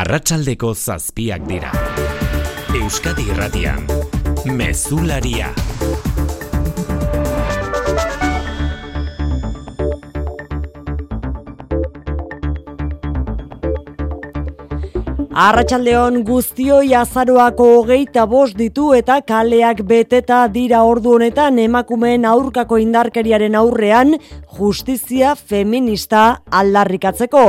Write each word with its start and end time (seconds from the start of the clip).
Arratsaldeko 0.00 0.70
zazpiak 0.72 1.42
dira. 1.44 1.70
Euskadi 2.78 3.26
Irratian, 3.34 3.82
Mezularia. 4.48 5.50
Arratxaldeon 15.40 16.16
guztioi 16.28 16.94
azaroako 16.98 17.66
hogeita 17.78 18.24
bost 18.28 18.56
ditu 18.58 18.90
eta 18.96 19.20
kaleak 19.22 19.78
beteta 19.90 20.40
dira 20.52 20.80
ordu 20.84 21.14
honetan 21.16 21.60
emakumeen 21.62 22.26
aurkako 22.28 22.80
indarkeriaren 22.82 23.54
aurrean 23.60 24.16
justizia 24.56 25.34
feminista 25.36 26.42
aldarrikatzeko. 26.50 27.42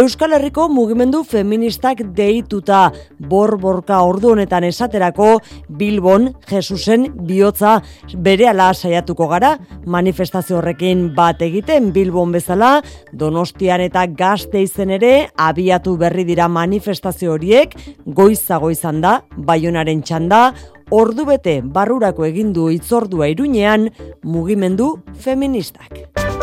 Euskal 0.00 0.36
Herriko 0.36 0.68
mugimendu 0.68 1.22
feministak 1.24 2.02
deituta 2.16 2.90
borborka 3.30 4.00
ordu 4.06 4.32
honetan 4.34 4.64
esaterako 4.68 5.40
Bilbon 5.78 6.30
Jesusen 6.50 7.08
bihotza 7.26 7.80
bere 8.16 8.48
ala 8.50 8.72
saiatuko 8.74 9.28
gara 9.28 9.56
manifestazio 9.86 10.60
horrekin 10.60 11.08
bat 11.16 11.42
egiten 11.42 11.92
Bilbon 11.92 12.32
bezala 12.32 12.80
Donostian 13.12 13.82
eta 13.86 14.06
gazte 14.06 14.62
izen 14.62 14.90
ere 14.98 15.12
abiatu 15.36 15.96
berri 16.00 16.24
dira 16.28 16.48
manifestazio 16.48 17.34
horiek 17.36 17.74
goizago 18.06 18.70
izan 18.70 19.00
da, 19.00 19.20
baionaren 19.36 20.02
txanda, 20.02 20.52
ordu 20.90 21.26
bete 21.26 21.60
barrurako 21.62 22.26
egindu 22.28 22.68
itzordua 22.70 23.28
iruñean 23.32 23.90
mugimendu 24.22 24.96
feministak. 25.18 26.35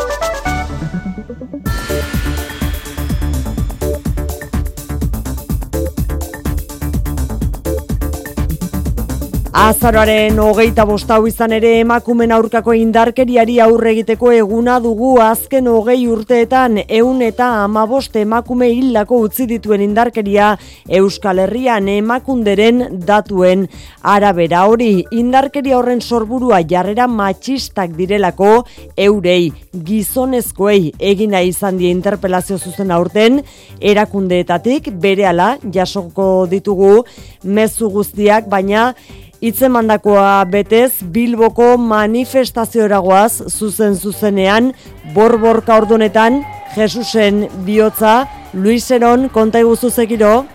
Azaroaren 9.54 10.40
hogeita 10.42 10.82
bostau 10.90 11.28
izan 11.30 11.52
ere 11.54 11.76
emakumen 11.84 12.32
aurkako 12.34 12.74
indarkeriari 12.74 13.60
aurre 13.62 13.92
egiteko 13.92 14.32
eguna 14.34 14.80
dugu 14.82 15.12
azken 15.22 15.70
hogei 15.70 16.08
urteetan 16.10 16.80
eun 16.88 17.22
eta 17.22 17.52
amabost 17.62 18.18
emakume 18.18 18.72
hildako 18.74 19.20
utzi 19.28 19.46
dituen 19.52 19.86
indarkeria 19.86 20.56
Euskal 20.90 21.44
Herrian 21.46 21.86
emakunderen 22.00 22.82
datuen 23.06 23.68
arabera. 24.02 24.66
Hori 24.66 25.06
indarkeria 25.14 25.78
horren 25.78 26.02
sorburua 26.02 26.64
jarrera 26.66 27.06
matxistak 27.06 27.94
direlako 27.94 28.64
eurei 28.98 29.52
gizonezkoei 29.86 30.96
egina 30.98 31.46
izan 31.46 31.78
die 31.78 31.94
interpelazio 31.94 32.58
zuzen 32.58 32.90
aurten. 32.90 33.44
Erakundeetatik 33.80 34.96
berehala 34.98 35.60
jasoko 35.70 36.48
ditugu 36.50 37.04
mezu 37.44 37.94
guztiak 37.94 38.50
baina 38.50 38.96
Itzemandakoa 39.44 40.46
betez 40.48 41.04
Bilboko 41.12 41.74
manifestazioragoaz 41.76 43.50
zuzen 43.50 43.98
zuzenean 44.00 44.70
borborka 45.12 45.76
ordunetan 45.82 46.38
Jesusen 46.78 47.42
bihotza 47.66 48.14
Luiseron 48.54 49.28
konta 49.36 49.60
iguzu 49.60 49.90
zekiro. 49.92 50.46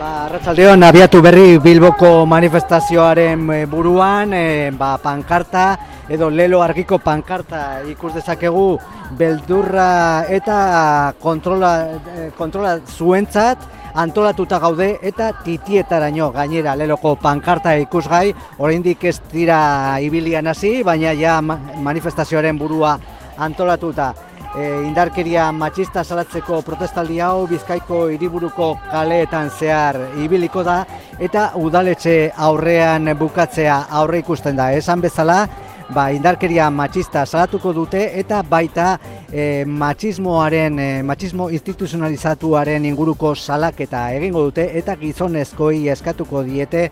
Ba, 0.00 0.08
Arratzaldeon, 0.24 0.82
abiatu 0.82 1.22
berri 1.22 1.60
Bilboko 1.62 2.26
manifestazioaren 2.26 3.46
eh, 3.54 3.62
buruan, 3.70 4.34
e, 4.34 4.72
ba, 4.74 4.96
pankarta 4.98 5.68
edo 6.10 6.26
lelo 6.28 6.64
argiko 6.66 6.98
pankarta 6.98 7.62
ikus 7.92 8.16
dezakegu 8.18 8.66
beldurra 9.16 10.26
eta 10.26 11.14
kontrola, 11.22 11.72
eh, 12.16 12.30
kontrola 12.36 12.80
zuentzat, 12.90 13.62
antolatuta 13.96 14.58
gaude 14.60 14.98
eta 15.02 15.30
titietaraino 15.44 16.30
gainera 16.34 16.76
leloko 16.76 17.14
pankarta 17.16 17.72
ikusgai, 17.80 18.34
oraindik 18.58 19.04
ez 19.08 19.16
dira 19.32 19.98
ibilian 20.04 20.46
hasi, 20.52 20.82
baina 20.84 21.14
ja 21.16 21.40
manifestazioaren 21.42 22.58
burua 22.58 22.98
antolatuta. 23.38 24.12
E, 24.56 24.68
indarkeria 24.86 25.50
matxista 25.52 26.04
salatzeko 26.04 26.62
protestaldi 26.64 27.18
hau 27.20 27.46
Bizkaiko 27.48 28.06
hiriburuko 28.14 28.70
kaleetan 28.88 29.50
zehar 29.50 29.98
ibiliko 30.22 30.62
da 30.64 30.78
eta 31.20 31.50
udaletxe 31.60 32.30
aurrean 32.48 33.10
bukatzea 33.18 33.82
aurre 34.00 34.22
ikusten 34.24 34.56
da. 34.56 34.70
Esan 34.72 35.04
bezala, 35.04 35.42
ba, 35.92 36.08
indarkeria 36.14 36.70
matxista 36.70 37.26
salatuko 37.26 37.74
dute 37.76 38.06
eta 38.20 38.42
baita 38.48 38.96
e, 39.36 39.64
matxismoaren, 39.68 40.78
e, 40.80 41.02
matxismo 41.04 41.50
instituzionalizatuaren 41.52 42.86
inguruko 42.88 43.34
salaketa 43.36 44.06
egingo 44.16 44.46
dute 44.48 44.64
eta 44.80 44.96
gizonezkoi 44.96 45.90
eskatuko 45.92 46.42
diete 46.46 46.86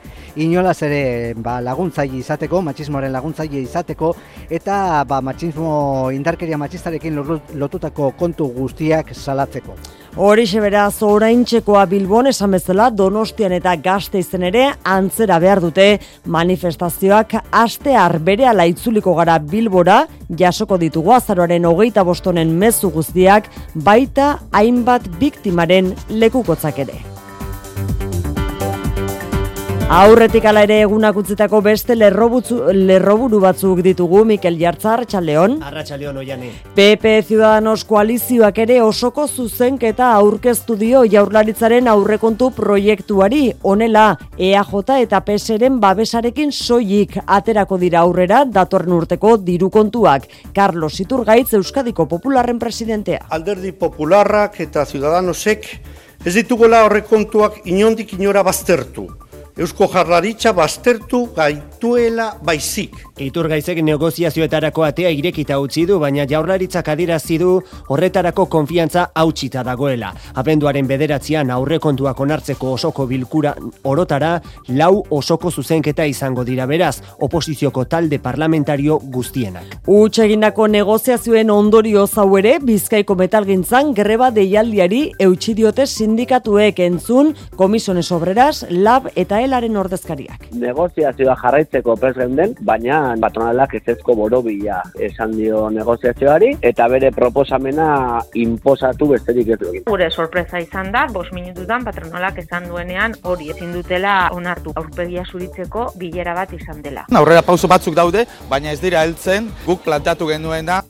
inolaz 0.45 0.77
ere 0.85 1.01
ba, 1.41 1.57
laguntzaile 1.65 2.21
izateko, 2.21 2.61
matxismoaren 2.69 3.15
laguntzaile 3.17 3.65
izateko 3.65 4.13
eta 4.51 4.77
ba, 5.09 5.23
matxismo 5.25 6.11
indarkeria 6.13 6.61
matxistarekin 6.61 7.23
lotutako 7.65 8.13
kontu 8.19 8.53
guztiak 8.59 9.15
salatzeko. 9.17 9.79
Horixe 10.15 10.61
beraz 10.63 11.03
oraintzekoa 11.03 11.81
Bilbon 11.91 12.29
esan 12.31 12.53
bezala 12.55 12.85
Donostian 12.95 13.51
eta 13.57 13.73
Gazte 13.83 14.21
izen 14.23 14.45
ere 14.47 14.69
antzera 14.87 15.41
behar 15.43 15.59
dute 15.65 15.87
manifestazioak 16.31 17.35
astear 17.51 18.21
berehala 18.23 18.69
itzuliko 18.71 19.17
gara 19.19 19.41
Bilbora 19.43 20.05
jasoko 20.39 20.79
ditugu 20.79 21.17
azaroaren 21.17 21.67
hogeita 21.67 22.05
bostonen 22.35 22.59
mezu 22.59 22.91
guztiak 22.91 23.49
baita 23.75 24.39
hainbat 24.53 25.03
biktimaren 25.21 25.95
lekukotzak 26.11 26.79
ere. 26.79 27.14
Aurretik 29.93 30.47
ala 30.49 30.63
ere 30.65 30.79
egunak 30.81 31.19
utzitako 31.21 31.59
beste 31.61 31.93
lerroburu 31.95 33.39
batzuk 33.43 33.83
ditugu 33.85 34.23
Mikel 34.25 34.55
Jartzar, 34.57 35.03
Arratxaldeon. 35.03 35.59
Arratxaldeon, 35.63 36.17
oiane. 36.23 36.49
PP 36.75 37.11
Ciudadanos 37.29 37.85
koalizioak 37.85 38.59
ere 38.65 38.79
osoko 38.81 39.27
zuzenketa 39.29 40.09
aurkeztu 40.17 40.79
dio 40.81 41.03
jaurlaritzaren 41.05 41.91
aurrekontu 41.93 42.49
proiektuari. 42.57 43.43
Honela, 43.63 44.07
EAJ 44.39 45.03
eta 45.03 45.21
PSren 45.21 45.77
babesarekin 45.81 46.51
soilik 46.51 47.19
aterako 47.27 47.77
dira 47.77 48.01
aurrera 48.01 48.47
datorren 48.47 48.97
urteko 48.97 49.37
diru 49.37 49.69
kontuak. 49.69 50.25
Carlos 50.55 50.99
Iturgaitz 51.05 51.53
Euskadiko 51.61 52.09
Popularren 52.09 52.59
presidentea. 52.59 53.27
Alderdi 53.29 53.73
Popularrak 53.73 54.59
eta 54.65 54.87
Ciudadanosek 54.87 55.69
ez 56.25 56.35
ditugola 56.35 56.81
aurrekontuak 56.87 57.61
inondik 57.69 58.17
inora 58.17 58.43
baztertu. 58.43 59.11
Eusko 59.55 59.87
jarraritza 59.87 60.51
baztertu 60.51 61.29
gaituela 61.37 62.33
baizik. 62.43 62.97
Iturgaizek 63.23 63.79
negoziazioetarako 63.87 64.83
atea 64.83 65.13
irekita 65.15 65.61
utzi 65.63 65.85
du, 65.87 66.01
baina 66.03 66.25
jaurlaritzak 66.27 66.89
adirazi 66.91 67.37
du 67.39 67.53
horretarako 67.95 68.49
konfiantza 68.51 69.05
hautsita 69.15 69.63
dagoela. 69.63 70.09
Abenduaren 70.43 70.89
bederatzean 70.91 71.53
aurrekontuak 71.55 72.23
onartzeko 72.25 72.73
osoko 72.75 73.07
bilkura 73.07 73.53
orotara, 73.87 74.33
lau 74.75 75.05
osoko 75.15 75.53
zuzenketa 75.53 76.09
izango 76.11 76.43
dira 76.43 76.67
beraz, 76.67 76.97
oposizioko 77.23 77.85
talde 77.85 78.19
parlamentario 78.19 78.99
guztienak. 78.99 79.79
Uts 79.87 80.19
egindako 80.27 80.67
negoziazioen 80.67 81.55
ondorio 81.55 82.09
zau 82.09 82.27
ere, 82.43 82.57
Bizkaiko 82.59 83.15
metalgintzan 83.23 83.95
greba 83.95 84.33
deialdiari 84.35 85.05
eutsi 85.29 85.55
diote 85.55 85.87
sindikatuek 85.87 86.83
entzun, 86.91 87.37
komisones 87.55 88.11
obreras, 88.11 88.67
lab 88.69 89.07
eta 89.15 89.44
elaren 89.45 89.77
ordezkariak. 89.77 90.49
Negoziazioa 90.59 91.37
jarraitzeko 91.43 91.97
prez 92.01 92.15
den, 92.17 92.55
baina 92.61 93.15
patronalak 93.21 93.75
ezezko 93.81 94.17
borobila 94.19 94.81
esan 95.03 95.37
dio 95.37 95.69
negoziazioari, 95.71 96.55
eta 96.63 96.89
bere 96.89 97.11
proposamena 97.15 97.89
inposatu 98.35 99.11
besterik 99.15 99.55
ez 99.55 99.61
dugu. 99.61 99.85
Gure 99.91 100.11
sorpresa 100.11 100.61
izan 100.63 100.91
da, 100.95 101.07
bos 101.13 101.29
minututan 101.33 101.85
patronalak 101.85 102.41
esan 102.45 102.69
duenean 102.71 103.17
hori 103.23 103.51
ezin 103.55 103.73
dutela 103.77 104.17
onartu 104.33 104.75
aurpegia 104.75 105.25
zuritzeko 105.31 105.91
bilera 106.01 106.35
bat 106.35 106.53
izan 106.57 106.83
dela. 106.83 107.07
Aurrera 107.15 107.43
pauso 107.43 107.71
batzuk 107.71 107.95
daude, 107.95 108.27
baina 108.51 108.73
ez 108.73 108.81
dira 108.81 109.05
heltzen 109.05 109.51
guk 109.67 109.85
plantatu 109.85 110.31
genuena. 110.33 110.83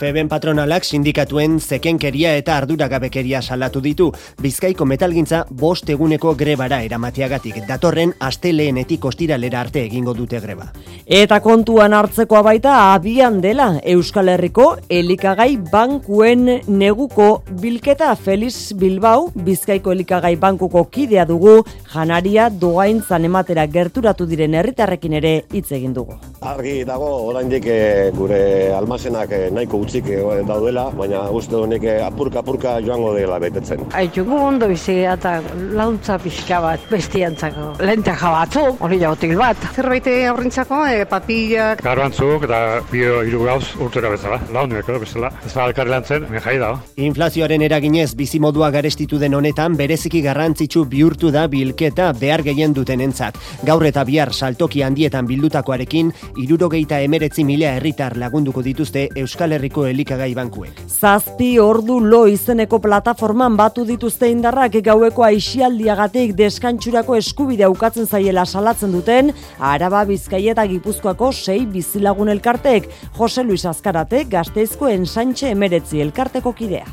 Feben 0.00 0.30
patronalak 0.32 0.86
sindikatuen 0.88 1.58
zekenkeria 1.60 2.30
eta 2.40 2.54
arduragabekeria 2.56 3.42
salatu 3.42 3.82
ditu. 3.84 4.06
Bizkaiko 4.40 4.86
metalgintza 4.88 5.42
bost 5.60 5.90
eguneko 5.92 6.32
grebara 6.40 6.78
eramateagatik. 6.86 7.58
Datorren 7.68 8.14
asteleenetik 8.24 9.04
ostiralera 9.04 9.60
arte 9.60 9.82
egingo 9.84 10.14
dute 10.16 10.40
greba. 10.40 10.70
Eta 11.04 11.42
kontuan 11.44 11.92
hartzekoa 11.92 12.40
baita 12.46 12.76
abian 12.94 13.42
dela 13.44 13.74
Euskal 13.92 14.30
Herriko 14.32 14.70
elikagai 14.88 15.58
bankuen 15.68 16.48
neguko 16.66 17.28
bilketa 17.60 18.14
Feliz 18.16 18.72
Bilbao 18.80 19.28
Bizkaiko 19.34 19.92
elikagai 19.92 20.32
bankuko 20.40 20.86
kidea 20.88 21.26
dugu 21.28 21.58
janaria 21.92 22.48
doaintzan 22.48 23.28
ematera 23.28 23.66
gerturatu 23.68 24.24
diren 24.24 24.56
herritarrekin 24.56 25.20
ere 25.20 25.34
hitz 25.52 25.68
egin 25.76 25.92
dugu. 25.92 26.16
Argi 26.40 26.86
dago 26.88 27.12
oraindik 27.28 27.68
eh, 27.68 28.08
gure 28.16 28.72
almazenak 28.72 29.36
eh, 29.36 29.44
nahiko 29.52 29.84
utzik 29.90 30.06
eh, 30.14 30.42
daudela, 30.46 30.86
baina 30.94 31.24
uste 31.34 31.56
honek 31.58 31.84
apurka-apurka 32.06 32.76
joango 32.84 33.12
dela 33.16 33.40
betetzen. 33.42 33.82
Aitxuko 33.98 34.38
ondo 34.46 34.68
bizi 34.70 35.00
eta 35.02 35.40
launtza 35.74 36.18
pixka 36.22 36.60
bat 36.62 36.84
bestiantzako. 36.90 37.72
Lenteja 37.82 38.30
batzuk, 38.30 38.78
hori 38.86 39.00
jautil 39.00 39.34
bat. 39.38 39.58
Zerbait 39.74 40.06
aurrintzako, 40.30 40.84
e, 40.86 41.06
papillak. 41.10 41.82
Garbantzuk 41.82 42.46
eta 42.46 42.60
bio 42.90 43.20
hiru 43.26 43.42
gauz 43.48 43.64
urtera 43.82 44.12
bezala, 44.12 44.38
launuek 44.54 44.88
edo 44.88 45.00
bezala. 45.02 45.32
Ez 45.46 45.52
da 45.54 45.64
alkarri 45.66 45.90
lantzen, 45.90 46.28
jai 46.44 46.56
da. 46.62 46.70
Inflazioaren 47.10 47.66
eraginez 47.66 48.12
bizimodua 48.18 48.70
garestitu 48.70 49.18
den 49.18 49.34
honetan 49.34 49.76
bereziki 49.78 50.22
garrantzitsu 50.22 50.84
bihurtu 50.90 51.32
da 51.34 51.46
bilketa 51.50 52.12
behar 52.20 52.44
gehien 52.46 52.76
duten 52.76 53.02
entzat. 53.02 53.38
Gaur 53.66 53.86
eta 53.90 54.04
bihar 54.06 54.32
saltoki 54.32 54.84
handietan 54.86 55.26
bildutakoarekin, 55.26 56.14
irurogeita 56.38 57.00
emeretzi 57.02 57.44
mila 57.44 57.74
herritar 57.78 58.16
lagunduko 58.20 58.62
dituzte 58.62 59.08
Euskal 59.18 59.56
Herriko 59.56 59.79
elikagai 59.88 60.30
bankuek. 60.34 60.80
Zazpi 60.88 61.58
ordu 61.58 61.98
lo 62.00 62.26
izeneko 62.28 62.80
plataforman 62.84 63.56
batu 63.56 63.84
dituzte 63.88 64.28
indarrak 64.30 64.78
gaueko 64.84 65.24
aixialdiagatik 65.26 66.34
deskantxurako 66.38 67.16
eskubidea 67.16 67.70
ukatzen 67.72 68.06
zaiela 68.06 68.44
salatzen 68.46 68.92
duten, 68.92 69.32
Araba 69.58 70.04
Bizkaia 70.04 70.52
eta 70.52 70.66
Gipuzkoako 70.66 71.32
sei 71.32 71.64
bizilagun 71.66 72.28
elkartek, 72.28 72.88
Jose 73.18 73.44
Luis 73.44 73.64
Azkarate, 73.66 74.24
gazteizko 74.24 74.88
ensantxe 74.88 75.50
emeretzi 75.54 76.00
elkarteko 76.04 76.52
kidea. 76.52 76.86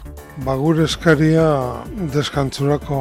Bagur 0.46 0.78
eskaria 0.84 1.44
deskantzurako 2.14 2.98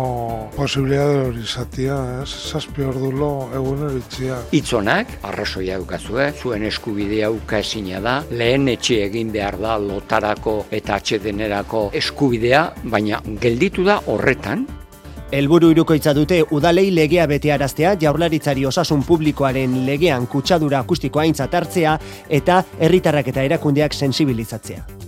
posibilidade 0.54 1.18
hori 1.26 1.42
izatia, 1.44 1.98
ez? 2.22 2.30
Zazpi 2.48 2.86
ordulo 2.88 3.28
egun 3.52 3.82
eritzia. 3.90 4.38
Itzonak, 4.56 5.10
arrazoia 5.28 5.76
dukazue, 5.82 6.30
zuen 6.40 6.64
eskubidea 6.64 7.28
uka 7.30 7.60
da, 8.02 8.22
lehen 8.30 8.68
etxe 8.68 9.02
egin 9.04 9.32
behar 9.32 9.58
da 9.60 9.75
lotarako 9.78 10.67
eta 10.70 10.96
atxedenerako 10.96 11.90
eskubidea, 11.94 12.67
baina 12.84 13.20
gelditu 13.40 13.84
da 13.87 14.00
horretan, 14.06 14.67
Elburu 15.34 15.73
irukoitza 15.73 16.12
dute 16.14 16.37
udalei 16.55 16.93
legea 16.94 17.25
betearaztea, 17.26 17.96
jaurlaritzari 17.99 18.62
osasun 18.69 19.02
publikoaren 19.02 19.75
legean 19.88 20.28
kutsadura 20.31 20.78
akustikoa 20.84 21.25
aintzat 21.26 21.56
hartzea 21.58 21.96
eta 22.38 22.61
herritarrak 22.78 23.32
eta 23.34 23.43
erakundeak 23.50 23.94
sensibilizatzea. 23.94 25.06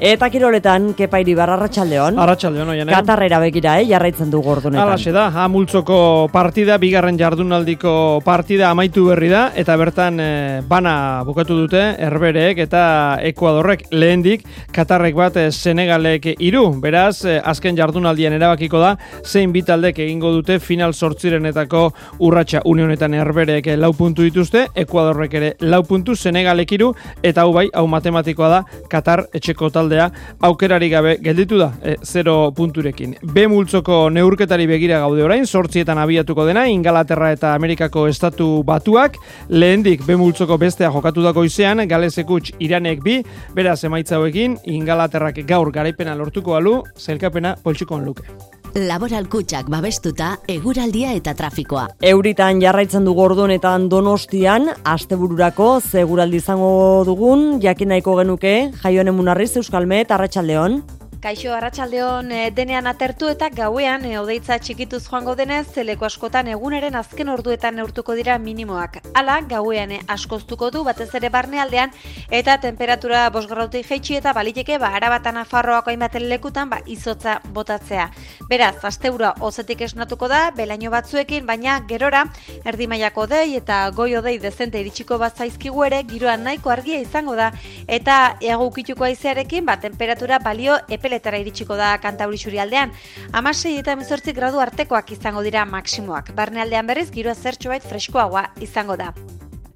Eta 0.00 0.30
kiroletan, 0.32 0.94
kepairi 0.96 1.34
barra 1.36 1.58
arratxaldeon. 1.58 2.16
Arratxaldeon, 2.24 2.70
oianen. 2.72 2.94
Katarrera 2.94 3.36
begira, 3.38 3.74
eh, 3.80 3.84
jarraitzen 3.84 4.30
du 4.32 4.40
gordunetan. 4.40 4.80
Alaxe 4.86 5.12
da, 5.12 5.26
amultzoko 5.44 6.30
partida, 6.32 6.78
bigarren 6.78 7.18
jardunaldiko 7.18 8.22
partida 8.24 8.70
amaitu 8.70 9.04
berri 9.10 9.28
da, 9.28 9.50
eta 9.54 9.76
bertan 9.76 10.18
eh, 10.18 10.62
bana 10.66 11.22
bukatu 11.26 11.54
dute, 11.54 11.82
herbereek 11.98 12.62
eta 12.64 13.18
Ekuadorrek 13.28 13.90
lehendik, 13.92 14.46
Katarrek 14.72 15.14
bat 15.14 15.36
eh, 15.36 15.50
Senegalek 15.50 16.30
iru. 16.38 16.80
Beraz, 16.80 17.26
eh, 17.26 17.36
azken 17.44 17.76
jardunaldian 17.76 18.32
erabakiko 18.32 18.80
da, 18.80 18.94
zein 19.22 19.52
bitaldek 19.52 19.98
egingo 19.98 20.32
dute 20.32 20.58
final 20.60 20.94
sortzirenetako 20.94 21.92
urratsa 22.20 22.64
unionetan 22.64 23.12
herbereek 23.12 23.74
lau 23.76 23.92
puntu 23.92 24.22
dituzte, 24.22 24.64
Ekuadorrek 24.74 25.34
ere 25.34 25.54
lau 25.60 25.82
puntu, 25.82 26.16
Senegalek 26.16 26.72
iru, 26.72 26.94
eta 27.22 27.44
hau 27.44 27.52
bai, 27.52 27.68
hau 27.74 27.86
matematikoa 27.86 28.48
da, 28.48 28.64
Katar 28.88 29.26
etxeko 29.34 29.68
talde 29.68 29.89
taldea 29.90 30.10
aukerari 30.40 30.88
gabe 30.90 31.16
gelditu 31.22 31.58
da 31.58 31.72
e, 31.82 31.96
0 32.02 32.52
punturekin. 32.54 33.16
B 33.22 33.46
multzoko 33.48 34.08
neurketari 34.10 34.66
begira 34.66 35.00
gaude 35.00 35.24
orain, 35.24 35.46
sortzietan 35.46 35.98
abiatuko 35.98 36.46
dena, 36.46 36.66
Ingalaterra 36.70 37.32
eta 37.32 37.54
Amerikako 37.54 38.06
estatu 38.08 38.62
batuak, 38.66 39.18
lehendik 39.48 40.06
B 40.06 40.16
multzoko 40.20 40.58
bestea 40.58 40.90
jokatu 40.90 41.22
dako 41.26 41.44
izean, 41.44 41.82
Galezekuts 41.88 42.54
iranek 42.60 43.02
bi, 43.02 43.20
beraz 43.54 43.82
emaitza 43.84 44.18
hauekin, 44.20 44.58
Ingalaterrak 44.64 45.42
gaur 45.48 45.72
garaipena 45.74 46.14
lortuko 46.14 46.56
alu, 46.56 46.80
zelkapena 46.98 47.56
poltsikoan 47.64 48.04
luke. 48.06 48.59
Laboral 48.74 49.26
kutsak 49.26 49.66
babestuta, 49.66 50.36
eguraldia 50.46 51.10
eta 51.18 51.32
trafikoa. 51.34 51.88
Euritan 52.06 52.60
jarraitzen 52.62 53.02
du 53.02 53.16
gordonetan 53.18 53.88
donostian, 53.90 54.70
astebururako 54.86 55.80
seguraldi 55.80 56.38
izango 56.38 57.02
dugun, 57.08 57.58
jakin 57.64 57.90
nahiko 57.90 58.14
genuke, 58.20 58.54
jaioen 58.84 59.10
emunarriz 59.10 59.56
Euskalmet, 59.58 60.14
Arratxaldeon. 60.14 60.99
Kaixo 61.20 61.50
arratsaldeon 61.52 62.30
e, 62.32 62.36
denean 62.56 62.86
atertu 62.88 63.28
eta 63.28 63.50
gauean 63.52 64.06
e, 64.08 64.14
odeitza 64.16 64.56
txikituz 64.56 65.02
joango 65.04 65.34
denez 65.36 65.66
zeleko 65.68 66.06
askotan 66.06 66.46
eguneren 66.48 66.94
azken 66.96 67.28
orduetan 67.28 67.74
neurtuko 67.76 68.14
dira 68.16 68.38
minimoak. 68.40 68.96
Hala, 69.12 69.34
gauean 69.50 69.92
e, 69.92 69.98
askoztuko 70.08 70.70
du 70.72 70.80
batez 70.86 71.10
ere 71.18 71.28
barnealdean 71.28 71.92
eta 72.38 72.54
temperatura 72.62 73.26
bosgarrautik 73.34 73.84
jeitsi 73.90 74.16
eta 74.16 74.32
baliteke 74.32 74.78
ba 74.80 74.94
arabatan 74.96 75.42
afarroako 75.42 75.92
hainbaten 75.92 76.24
lekutan 76.30 76.72
ba 76.72 76.78
izotza 76.86 77.36
botatzea. 77.52 78.08
Beraz, 78.48 78.78
asteura 78.88 79.34
ozetik 79.44 79.84
esnatuko 79.84 80.24
da, 80.32 80.40
belaino 80.56 80.88
batzuekin, 80.96 81.44
baina 81.44 81.82
gerora 81.92 82.24
erdi 82.64 82.88
mailako 82.88 83.28
dei 83.34 83.58
eta 83.60 83.82
goi 83.90 84.16
odei 84.16 84.38
dezente 84.38 84.80
iritsiko 84.80 85.20
bat 85.20 85.36
zaizkigu 85.36 85.84
ere 85.84 86.00
giroan 86.08 86.48
nahiko 86.48 86.72
argia 86.72 87.04
izango 87.04 87.36
da 87.36 87.52
eta 87.86 88.18
egukituko 88.40 89.04
aizearekin 89.04 89.68
ba 89.68 89.76
temperatura 89.84 90.40
balio 90.40 90.80
epe 90.88 91.09
epeletara 91.10 91.40
iritsiko 91.42 91.76
da 91.76 91.96
kantauri 91.98 92.38
aldean. 92.60 92.92
Amasei 93.32 93.76
eta 93.78 93.92
emezortzik 93.92 94.36
gradu 94.36 94.60
artekoak 94.60 95.10
izango 95.12 95.42
dira 95.42 95.64
maksimoak. 95.64 96.32
Barnealdean 96.34 96.86
berriz, 96.86 97.10
giroa 97.10 97.34
zertxo 97.34 97.68
bait 97.68 97.82
freskoagoa 97.82 98.50
izango 98.60 98.96
da. 98.96 99.12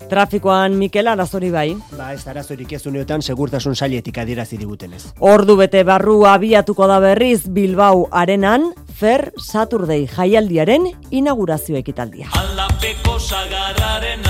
Trafikoan 0.09 0.77
Mikel 0.77 1.09
Arazori 1.09 1.51
bai. 1.51 1.75
Ba, 1.97 2.13
ez 2.13 2.27
arazorik 2.29 2.73
ez 2.77 2.87
uneotan 2.87 3.23
segurtasun 3.23 3.75
sailetik 3.75 4.19
adirazi 4.19 4.59
digutenez. 4.61 5.03
Ordu 5.19 5.57
bete 5.57 5.83
barru 5.83 6.27
abiatuko 6.29 6.87
da 6.87 7.01
berriz 7.01 7.49
Bilbao 7.49 8.09
arenan, 8.13 8.73
Fer 8.95 9.33
Saturday 9.41 10.07
jaialdiaren 10.07 10.91
inaugurazio 11.11 11.81
ekitaldia. 11.81 12.29
Alapeko 12.37 13.19
sagarraren 13.19 14.24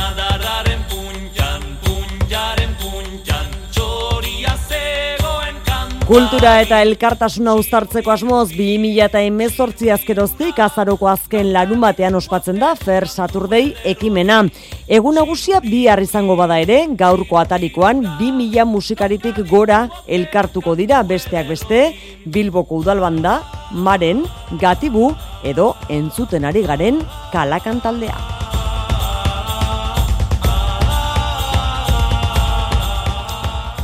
Kultura 6.04 6.58
eta 6.60 6.82
elkartasuna 6.84 7.54
uztartzeko 7.56 8.12
asmoz 8.12 8.50
2000 8.50 9.06
eta 9.06 9.22
emezortzi 9.24 9.88
azkeroztik 9.88 10.58
azaroko 10.60 11.08
azken 11.08 11.48
larun 11.54 11.80
batean 11.80 12.18
ospatzen 12.18 12.60
da 12.60 12.74
Fer 12.76 13.06
Saturday 13.08 13.70
ekimena. 13.88 14.42
Egun 14.84 15.16
nagusia 15.16 15.62
bihar 15.64 16.04
izango 16.04 16.36
bada 16.36 16.60
ere, 16.60 16.82
gaurko 17.00 17.40
atarikoan 17.40 18.04
2000 18.20 18.68
musikaritik 18.68 19.40
gora 19.48 19.86
elkartuko 20.04 20.76
dira 20.76 21.00
besteak 21.08 21.48
beste, 21.48 21.82
Bilboko 22.28 22.84
udalbanda, 22.84 23.38
Maren, 23.72 24.26
Gatibu 24.60 25.14
edo 25.42 25.72
entzuten 25.88 26.44
ari 26.44 26.68
garen 26.68 27.00
kalakantaldea. 27.32 28.44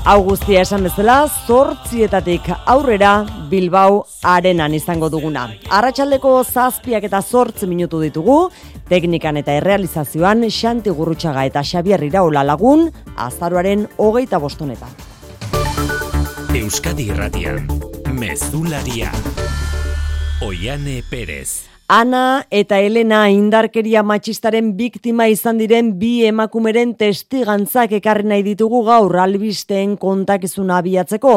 Augustia 0.04 0.62
esan 0.64 0.87
bezala, 0.87 1.26
zortzietatik 1.28 2.47
aurrera 2.73 3.26
Bilbao 3.50 4.07
arenan 4.25 4.73
izango 4.75 5.11
duguna. 5.12 5.45
Arratxaldeko 5.69 6.33
zazpiak 6.42 7.04
eta 7.04 7.21
zortz 7.21 7.66
minutu 7.69 8.00
ditugu, 8.00 8.38
teknikan 8.88 9.37
eta 9.37 9.52
errealizazioan 9.61 10.47
Xanti 10.49 10.90
Gurrutxaga 10.90 11.45
eta 11.45 11.61
Xabier 11.62 12.02
Iraola 12.09 12.42
lagun, 12.49 12.88
azaruaren 13.16 13.87
hogeita 13.99 14.40
bostonetan. 14.40 14.88
Euskadi 16.57 17.11
Irratian, 17.12 17.69
Mezularia, 18.16 19.12
Oiane 20.40 21.02
Perez. 21.11 21.70
Ana 21.90 22.44
eta 22.54 22.76
Elena 22.78 23.25
indarkeria 23.35 24.04
matxistaren 24.06 24.68
biktima 24.78 25.25
izan 25.26 25.56
diren 25.59 25.88
bi 25.99 26.20
emakumeren 26.23 26.92
testigantzak 26.94 27.97
ekarri 27.99 28.28
nahi 28.30 28.44
ditugu 28.47 28.85
gaur 28.87 29.16
albisteen 29.18 29.97
kontakizuna 29.99 30.76
abiatzeko. 30.78 31.32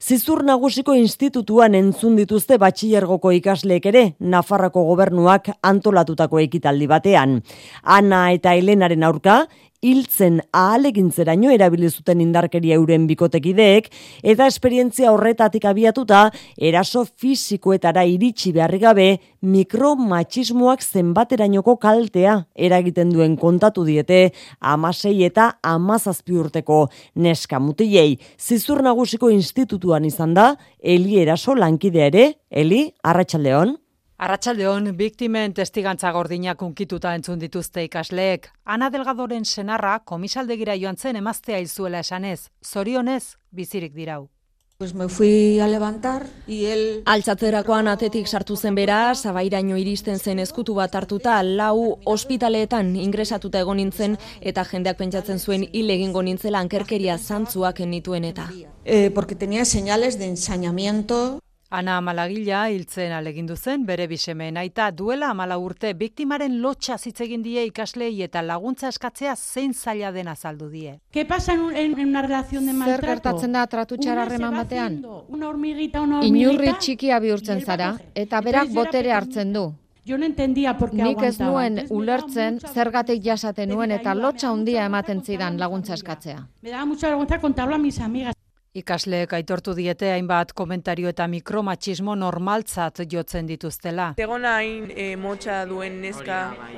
Zizur 0.00 0.40
nagusiko 0.48 0.96
institutuan 0.96 1.76
entzun 1.76 2.16
dituzte 2.16 2.56
batxillergoko 2.56 3.34
ikasleek 3.42 3.90
ere, 3.92 4.04
Nafarrako 4.24 4.86
gobernuak 4.88 5.52
antolatutako 5.60 6.40
ekitaldi 6.46 6.88
batean. 6.88 7.42
Ana 7.84 8.30
eta 8.32 8.56
Elenaren 8.56 9.04
aurka, 9.04 9.42
hiltzen 9.82 10.40
ahalegintzeraino 10.52 11.50
erabili 11.54 11.88
zuten 11.88 12.20
indarkeria 12.20 12.76
euren 12.76 13.06
bikotekideek 13.08 13.88
eta 14.32 14.46
esperientzia 14.50 15.12
horretatik 15.12 15.64
abiatuta 15.64 16.26
eraso 16.70 17.06
fisikoetara 17.08 18.04
iritsi 18.04 18.52
beharri 18.52 18.80
gabe 18.84 19.08
mikromatxismoak 19.40 20.84
zenbaterainoko 20.84 21.78
kaltea 21.80 22.36
eragiten 22.54 23.12
duen 23.14 23.38
kontatu 23.40 23.86
diete 23.88 24.20
amasei 24.60 25.16
eta 25.24 25.54
amazazpi 25.62 26.36
urteko 26.36 26.82
neska 27.14 27.60
mutilei. 27.60 28.18
Zizur 28.38 28.82
nagusiko 28.84 29.30
institutuan 29.30 30.04
izan 30.04 30.34
da, 30.34 30.54
Eli 30.80 31.18
eraso 31.20 31.54
lankidea 31.54 32.10
ere, 32.12 32.26
Eli, 32.50 32.90
arratsaldeon. 33.04 33.76
Arratxaldeon, 34.20 34.90
biktimen 34.98 35.54
testigantza 35.56 36.10
gordinak 36.12 36.60
unkituta 36.60 37.14
entzun 37.16 37.38
dituzte 37.40 37.86
ikasleek. 37.86 38.50
Ana 38.68 38.90
Delgadoren 38.92 39.46
senarra 39.48 39.94
komisaldegira 40.10 40.74
joan 40.76 41.00
zen 41.00 41.16
emaztea 41.16 41.62
izuela 41.64 42.02
esanez. 42.04 42.50
Zorionez, 42.60 43.38
bizirik 43.50 43.96
dirau. 43.96 44.28
Pues 44.76 44.92
me 44.94 45.08
fui 45.08 45.58
a 45.58 45.66
levantar 45.68 46.26
y 46.46 46.66
él... 46.66 47.02
Altzatzerakoan 47.06 47.88
atetik 47.88 48.28
sartu 48.28 48.56
zen 48.56 48.74
bera, 48.74 49.14
sabairaino 49.14 49.80
iristen 49.80 50.18
zen 50.18 50.38
eskutu 50.38 50.76
bat 50.76 50.94
hartuta, 50.94 51.42
lau 51.42 51.98
ospitaleetan 52.04 52.96
ingresatuta 52.96 53.64
egon 53.64 53.80
nintzen, 53.80 54.18
eta 54.40 54.64
jendeak 54.68 55.00
pentsatzen 55.00 55.40
zuen 55.40 55.68
hil 55.72 55.96
egingo 55.96 56.22
nintzela 56.22 56.60
ankerkeria 56.60 57.16
zantzuak 57.18 57.80
nituen 57.80 58.24
eta. 58.24 58.50
Eh, 58.84 59.10
porque 59.14 59.34
tenía 59.34 59.64
señales 59.64 60.18
de 60.18 60.26
ensañamiento. 60.26 61.40
Ana 61.72 62.00
Malagila 62.02 62.64
hiltzen 62.66 63.12
alegindu 63.14 63.54
zen 63.54 63.84
bere 63.86 64.08
bisemeen 64.10 64.56
aita 64.58 64.88
duela 64.90 65.28
amala 65.30 65.54
urte 65.62 65.92
biktimaren 65.94 66.56
lotxa 66.64 66.96
zitzegin 66.98 67.44
die 67.44 67.62
ikaslei 67.68 68.24
eta 68.26 68.42
laguntza 68.42 68.88
eskatzea 68.90 69.36
zein 69.36 69.72
zaila 69.72 70.10
den 70.10 70.26
azaldu 70.32 70.66
die. 70.68 70.96
¿Qué 71.12 71.24
pasa 71.24 71.54
en, 71.54 71.60
en, 71.76 71.94
en 72.00 72.08
una 72.08 72.22
relación 72.22 72.66
de 72.66 72.72
maltrato? 72.72 73.06
Zer 73.06 73.10
gertatzen 73.14 73.52
da 73.52 73.66
tratu 73.68 73.98
txararreman 74.02 74.56
batean? 74.56 74.98
Una 75.28 75.48
hormiguita, 75.48 76.00
una 76.00 76.18
hormiguita. 76.18 76.50
Inurri 76.50 76.74
txikia 76.80 77.20
bihurtzen 77.20 77.62
zara 77.62 77.92
eta 78.16 78.40
berak 78.40 78.74
botere 78.74 79.12
hartzen 79.12 79.52
du. 79.52 79.64
Yo 80.04 80.18
no 80.18 80.26
entendía 80.26 80.76
por 80.76 80.90
qué 80.90 81.04
Nik 81.04 81.22
ez 81.22 81.38
nuen 81.38 81.84
ulertzen 81.88 82.58
zergatik 82.58 83.22
jasaten 83.22 83.70
nuen 83.70 83.94
eta 83.94 84.16
lotxa 84.18 84.50
handia 84.50 84.90
ematen 84.90 85.22
zidan 85.22 85.62
laguntza 85.62 85.94
eskatzea. 85.94 86.48
Me 86.62 86.70
daba 86.70 86.84
mucha 86.84 87.06
vergüenza 87.06 87.38
contarlo 87.38 87.76
a 87.76 87.78
mis 87.78 88.00
amigas. 88.00 88.34
Ikasleek 88.70 89.32
aitortu 89.34 89.72
diete 89.74 90.12
hainbat 90.14 90.52
komentario 90.54 91.10
eta 91.10 91.24
mikromatxismo 91.26 92.12
normaltzat 92.14 93.00
jotzen 93.10 93.48
dituztela. 93.48 94.12
Tegona 94.14 94.52
hain 94.60 94.92
e, 94.94 95.16
motxa 95.18 95.64
duen 95.66 95.96
neska 95.98 96.36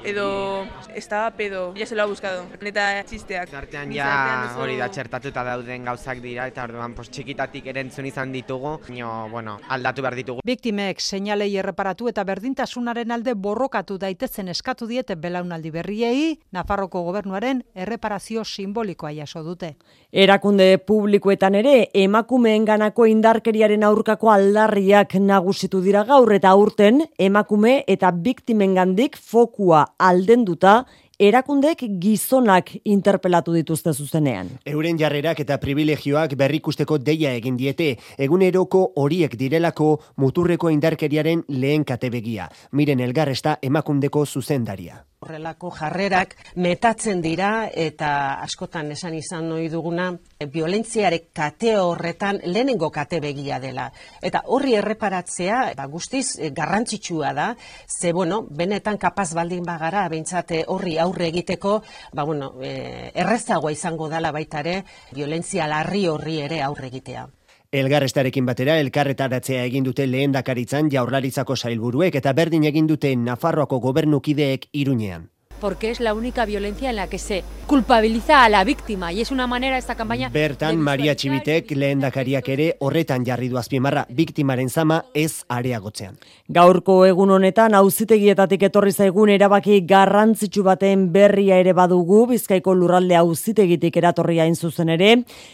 edo 0.09 0.65
estaba 0.97 1.35
pedo, 1.37 1.75
ya 1.77 1.85
se 1.85 1.95
lo 1.95 2.07
ha 2.07 2.07
buscado. 2.09 2.47
Neta 2.63 2.87
txisteak. 3.05 3.53
Zartean 3.53 3.93
ja 3.93 4.55
hori 4.57 4.79
da 4.81 4.89
txertatuta 4.89 5.45
dauden 5.45 5.85
gauzak 5.85 6.23
dira 6.25 6.47
eta 6.49 6.65
orduan 6.65 6.95
pos, 6.97 7.11
txikitatik 7.13 7.69
erentzun 7.75 8.09
izan 8.09 8.33
ditugu, 8.33 8.79
nio, 8.89 9.29
bueno, 9.29 9.59
aldatu 9.69 10.01
behar 10.01 10.17
ditugu. 10.17 10.47
Biktimek 10.49 10.97
seinalei 10.97 11.51
erreparatu 11.61 12.09
eta 12.09 12.25
berdintasunaren 12.25 13.13
alde 13.13 13.37
borrokatu 13.37 13.99
daitezen 14.01 14.49
eskatu 14.49 14.89
diete 14.89 15.19
belaunaldi 15.21 15.75
berriei, 15.77 16.41
Nafarroko 16.57 17.05
gobernuaren 17.05 17.61
erreparazio 17.75 18.49
simbolikoa 18.49 19.13
jaso 19.13 19.45
dute. 19.45 19.75
Erakunde 20.09 20.79
publikoetan 20.79 21.61
ere 21.61 21.82
emakumeen 21.95 22.65
ganako 22.65 23.07
indarkeriaren 23.11 23.85
aurkako 23.87 24.31
aldarriak 24.33 25.15
nagusitu 25.21 25.81
dira 25.85 26.05
gaur 26.09 26.33
eta 26.35 26.51
aurten 26.51 27.03
emakume 27.19 27.83
eta 27.87 28.11
biktimengandik 28.13 29.17
fokua 29.17 29.85
aldenduta 29.99 30.85
erakundek 31.23 31.85
gizonak 32.03 32.73
interpelatu 32.85 33.55
dituzte 33.55 33.93
zuzenean. 33.93 34.51
Euren 34.67 34.99
jarrerak 34.99 35.45
eta 35.45 35.59
privilegioak 35.63 36.35
berrikusteko 36.39 36.99
deia 36.99 37.37
egin 37.39 37.57
diete, 37.61 37.93
eguneroko 38.19 38.83
horiek 38.97 39.39
direlako 39.39 39.95
muturreko 40.17 40.73
indarkeriaren 40.75 41.47
lehen 41.49 41.85
katebegia. 41.85 42.51
Miren 42.73 43.01
elgarresta 43.01 43.59
emakundeko 43.63 44.27
zuzendaria 44.27 45.05
horrelako 45.23 45.71
jarrerak 45.77 46.35
metatzen 46.57 47.23
dira 47.23 47.69
eta 47.69 48.11
askotan 48.43 48.91
esan 48.95 49.15
izan 49.15 49.49
noi 49.53 49.69
duguna 49.73 50.11
violentziarek 50.53 51.31
kate 51.35 51.77
horretan 51.79 52.41
lehenengo 52.45 52.91
kate 52.91 53.21
begia 53.23 53.61
dela. 53.63 53.89
Eta 54.23 54.43
horri 54.47 54.75
erreparatzea 54.81 55.61
ba, 55.79 55.87
guztiz 55.87 56.27
garrantzitsua 56.53 57.33
da, 57.39 57.49
ze 57.89 58.13
bueno, 58.13 58.43
benetan 58.51 58.99
kapaz 58.99 59.33
baldin 59.35 59.65
bagara, 59.65 60.09
behintzate 60.13 60.65
horri 60.69 60.99
aurre 60.99 61.29
egiteko, 61.31 61.79
ba, 62.13 62.25
bueno, 62.25 62.55
e, 62.61 63.13
errezagoa 63.15 63.73
izango 63.73 64.09
dela 64.13 64.33
baitare, 64.33 64.83
violentzia 65.15 65.69
larri 65.71 66.07
horri 66.09 66.41
ere 66.49 66.63
aurre 66.63 66.91
egitea. 66.93 67.29
Elgarrestarekin 67.73 68.45
batera 68.45 68.75
elkarretaratzea 68.83 69.63
egin 69.65 69.87
dute 69.87 70.05
lehendakaritzan 70.05 70.91
jaurlaritzako 70.93 71.55
sailburuek 71.57 72.19
eta 72.21 72.35
berdin 72.37 72.67
egin 72.69 72.91
dute 72.91 73.15
Nafarroako 73.17 73.79
gobernukideek 73.81 74.67
Iruñean. 74.77 75.31
Porque 75.63 75.93
es 75.93 76.01
la 76.01 76.13
única 76.13 76.45
violencia 76.45 76.91
en 76.91 76.97
la 76.97 77.07
que 77.07 77.19
se 77.19 77.45
culpabiliza 77.69 78.45
a 78.45 78.49
la 78.49 78.65
víctima 78.65 79.13
y 79.13 79.21
es 79.21 79.31
una 79.31 79.47
manera 79.47 79.79
esta 79.79 79.95
campaña 79.95 80.29
Bertan 80.29 80.77
Maria 80.77 81.15
Txibitek 81.15 81.71
lehendakariak 81.71 82.49
ere 82.51 82.67
horretan 82.81 83.23
jarri 83.25 83.47
du 83.49 83.57
azpimarra 83.61 84.03
biktimaren 84.11 84.69
zama 84.69 85.05
ez 85.15 85.45
areagotzean. 85.49 86.19
Gaurko 86.49 86.97
egun 87.07 87.31
honetan 87.31 87.77
auzitegietatik 87.79 88.65
etorri 88.69 88.91
zaigun 88.93 89.31
erabaki 89.31 89.79
garrantzitsu 89.87 90.65
baten 90.67 91.07
berria 91.15 91.61
ere 91.63 91.73
badugu 91.79 92.27
Bizkaiko 92.33 92.75
lurralde 92.75 93.17
auzitegitik 93.21 93.97
eratorria 94.03 94.43
hain 94.43 94.59
zuzen 94.59 94.91
ere 94.91 95.13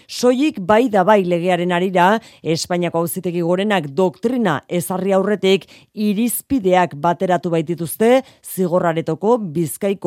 soilik 0.08 0.58
bai 0.58 0.88
da 0.88 1.04
bai 1.04 1.20
legearen 1.28 1.76
arira 1.76 2.08
Espainiako 2.42 3.04
auzitegi 3.04 3.44
gorenak 3.44 3.92
doktrina 3.92 4.62
ezarri 4.80 5.12
aurretik 5.12 5.68
irizpideak 5.92 6.96
bateratu 6.96 7.52
baitituzte 7.52 8.24
zigorraretoko 8.56 9.36
Bizkaiko 9.38 9.97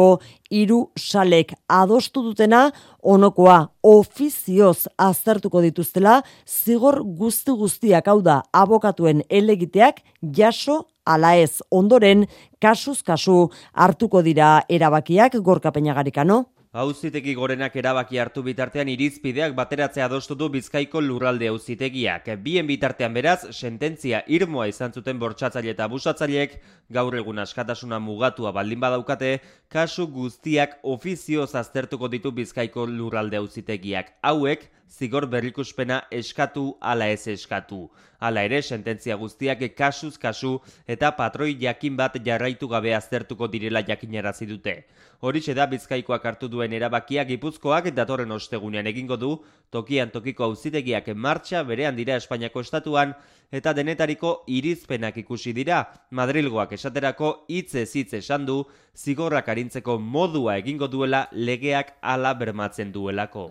hiru 0.51 0.91
salek 0.97 1.53
adostu 1.67 2.23
dutena 2.23 2.71
onokoa 3.01 3.69
ofizioz 3.83 4.87
aztertuko 4.97 5.61
dituztela 5.61 6.21
zigor 6.45 7.01
guzti 7.03 7.51
guztiak 7.51 8.07
hau 8.07 8.21
da 8.21 8.41
abokatuen 8.53 9.23
elegiteak 9.29 10.01
jaso 10.21 10.85
ala 11.05 11.35
ez. 11.35 11.61
Ondoren 11.71 12.27
kasuz 12.61 13.01
kasu 13.03 13.49
hartuko 13.73 14.21
dira 14.21 14.61
erabakiak 14.69 15.35
gorka 15.41 15.71
peñagarikano 15.71 16.45
Auzitegi 16.71 17.33
gorenak 17.35 17.73
erabaki 17.75 18.15
hartu 18.23 18.41
bitartean 18.45 18.87
irizpideak 18.87 19.51
bateratzea 19.57 20.05
adostu 20.07 20.37
du 20.39 20.47
Bizkaiko 20.53 21.01
lurralde 21.03 21.49
auzitegiak. 21.51 22.29
Bien 22.45 22.63
bitartean 22.69 23.11
beraz, 23.11 23.41
sententzia 23.51 24.21
irmoa 24.31 24.69
izan 24.71 24.95
zuten 24.95 25.19
bortsatzaile 25.19 25.73
eta 25.73 25.89
busatzaileek 25.91 26.53
gaur 26.87 27.17
egun 27.19 27.43
askatasuna 27.43 27.99
mugatua 27.99 28.53
baldin 28.55 28.79
badaukate, 28.79 29.41
kasu 29.67 30.05
guztiak 30.07 30.77
ofizioz 30.93 31.49
aztertuko 31.59 32.07
ditu 32.07 32.31
Bizkaiko 32.31 32.85
lurralde 32.87 33.41
auzitegiak. 33.43 34.13
Hauek 34.23 34.63
zigor 34.87 35.27
berrikuspena 35.27 36.05
eskatu 36.09 36.77
ala 36.79 37.11
ez 37.11 37.27
eskatu. 37.27 37.89
Hala 38.21 38.43
ere, 38.45 38.59
sententzia 38.61 39.15
guztiak 39.17 39.63
kasuz 39.73 40.13
kasu 40.21 40.51
eta 40.85 41.09
patroi 41.17 41.55
jakin 41.57 41.95
bat 41.97 42.19
jarraitu 42.25 42.67
gabe 42.69 42.91
aztertuko 42.93 43.47
direla 43.49 43.81
jakinarazi 43.87 44.45
dute. 44.45 44.75
Horixe 45.21 45.55
da 45.57 45.65
Bizkaikoak 45.71 46.27
hartu 46.29 46.47
duen 46.47 46.73
erabakiak 46.77 47.31
Gipuzkoak 47.31 47.89
datorren 47.97 48.31
ostegunean 48.35 48.85
egingo 48.91 49.17
du, 49.17 49.31
tokian 49.73 50.13
tokiko 50.13 50.45
auzitegiak 50.51 51.09
martxa 51.15 51.63
berean 51.63 51.97
dira 51.97 52.19
Espainiako 52.21 52.61
estatuan 52.61 53.15
eta 53.51 53.73
denetariko 53.73 54.35
irizpenak 54.45 55.17
ikusi 55.17 55.55
dira. 55.57 55.81
Madrilgoak 56.11 56.77
esaterako 56.77 57.33
hitze 57.49 57.87
hitz 57.89 58.13
esan 58.21 58.45
du 58.45 58.61
zigorrak 58.95 59.49
arintzeko 59.49 59.97
modua 59.97 60.59
egingo 60.61 60.87
duela 60.87 61.25
legeak 61.31 61.97
hala 62.01 62.37
bermatzen 62.37 62.93
duelako. 62.93 63.49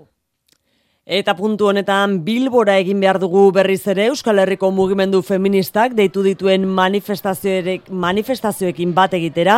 Eta 1.11 1.33
puntu 1.35 1.67
honetan 1.67 2.21
Bilbora 2.23 2.77
egin 2.79 3.01
behar 3.03 3.19
dugu 3.19 3.49
berriz 3.51 3.83
ere 3.91 4.05
Euskal 4.13 4.39
Herriko 4.39 4.69
mugimendu 4.71 5.19
feministak 5.27 5.97
deitu 5.99 6.23
dituen 6.23 6.63
manifestazioekin 6.71 8.93
bat 8.95 9.17
egitera 9.19 9.57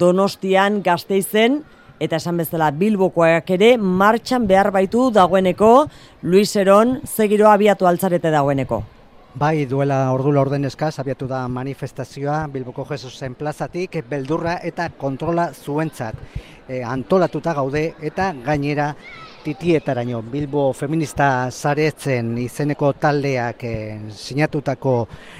Donostian 0.00 0.80
Gasteizen 0.82 1.62
eta 2.02 2.18
esan 2.18 2.42
bezala 2.42 2.72
Bilbokoak 2.74 3.46
ere 3.54 3.78
martxan 3.78 4.50
behar 4.50 4.74
baitu 4.74 5.14
dagoeneko 5.14 5.86
Luis 6.26 6.50
Eron 6.56 6.98
zegiro 7.06 7.46
abiatu 7.52 7.86
altzarete 7.86 8.34
dagoeneko. 8.34 8.82
Bai, 9.38 9.70
duela 9.70 10.10
ordula 10.10 10.40
orden 10.40 10.64
eskaz, 10.66 10.98
abiatu 10.98 11.28
da 11.30 11.46
manifestazioa 11.46 12.50
Bilboko 12.50 12.82
Jesusen 12.90 13.38
plazatik, 13.38 14.02
beldurra 14.10 14.58
eta 14.66 14.90
kontrola 14.98 15.54
zuentzat. 15.54 16.18
E, 16.66 16.82
antolatuta 16.82 17.54
gaude 17.54 17.94
eta 18.02 18.34
gainera 18.42 18.96
titietaraino 19.48 20.20
Bilbo 20.28 20.72
feminista 20.76 21.48
zaretzen 21.48 22.34
izeneko 22.42 22.90
taldeak 23.00 23.62
eh, 23.64 23.96
sinatutako 24.12 24.92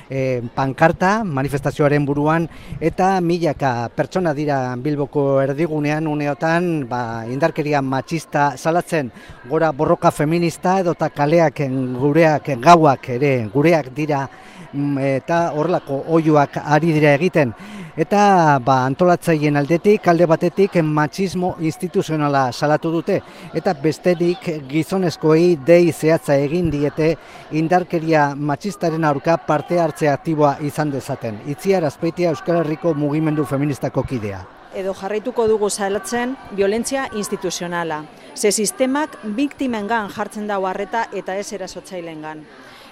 eh, 0.09 0.41
pankarta 0.55 1.11
manifestazioaren 1.29 2.07
buruan 2.09 2.47
eta 2.81 3.11
milaka 3.21 3.73
pertsona 3.93 4.33
dira 4.39 4.59
Bilboko 4.81 5.27
erdigunean 5.45 6.09
uneotan 6.09 6.87
ba, 6.89 7.03
indarkeria 7.29 7.83
matxista 7.85 8.55
salatzen 8.57 9.13
gora 9.51 9.73
borroka 9.77 10.11
feminista 10.11 10.79
edota 10.81 11.11
kaleak 11.13 11.67
gureak 12.01 12.55
gauak 12.65 13.11
ere 13.19 13.35
gureak 13.53 13.93
dira 13.97 14.25
eta 14.73 15.53
horrelako 15.57 16.05
oioak 16.19 16.61
ari 16.65 16.93
dira 16.93 17.15
egiten 17.15 17.55
eta 17.99 18.61
ba, 18.63 18.85
antolatzaien 18.87 19.59
aldetik, 19.59 20.07
alde 20.07 20.27
batetik 20.31 20.77
matxismo 20.87 21.57
instituzionala 21.67 22.45
salatu 22.53 22.93
dute, 22.95 23.17
eta 23.59 23.75
bestetik 23.83 24.47
gizonezkoei 24.71 25.57
dei 25.67 25.91
zehatza 25.93 26.37
egin 26.39 26.71
diete 26.71 27.17
indarkeria 27.59 28.29
matxistaren 28.37 29.05
aurka 29.05 29.37
parte 29.49 29.81
hartze 29.83 30.09
aktiboa 30.13 30.57
izan 30.63 30.95
dezaten. 30.95 31.43
Itziar 31.51 31.85
azpeitia 31.91 32.31
Euskal 32.31 32.63
Herriko 32.63 32.95
mugimendu 32.95 33.45
feministako 33.45 34.07
kidea. 34.07 34.45
Edo 34.79 34.95
jarraituko 34.95 35.49
dugu 35.49 35.71
salatzen 35.71 36.37
violentzia 36.55 37.09
instituzionala. 37.17 38.05
Ze 38.37 38.53
sistemak 38.53 39.19
biktimengan 39.25 40.13
jartzen 40.15 40.47
dago 40.47 40.69
harreta 40.69 41.09
eta 41.13 41.35
ez 41.35 41.53
erasotzailengan 41.53 42.45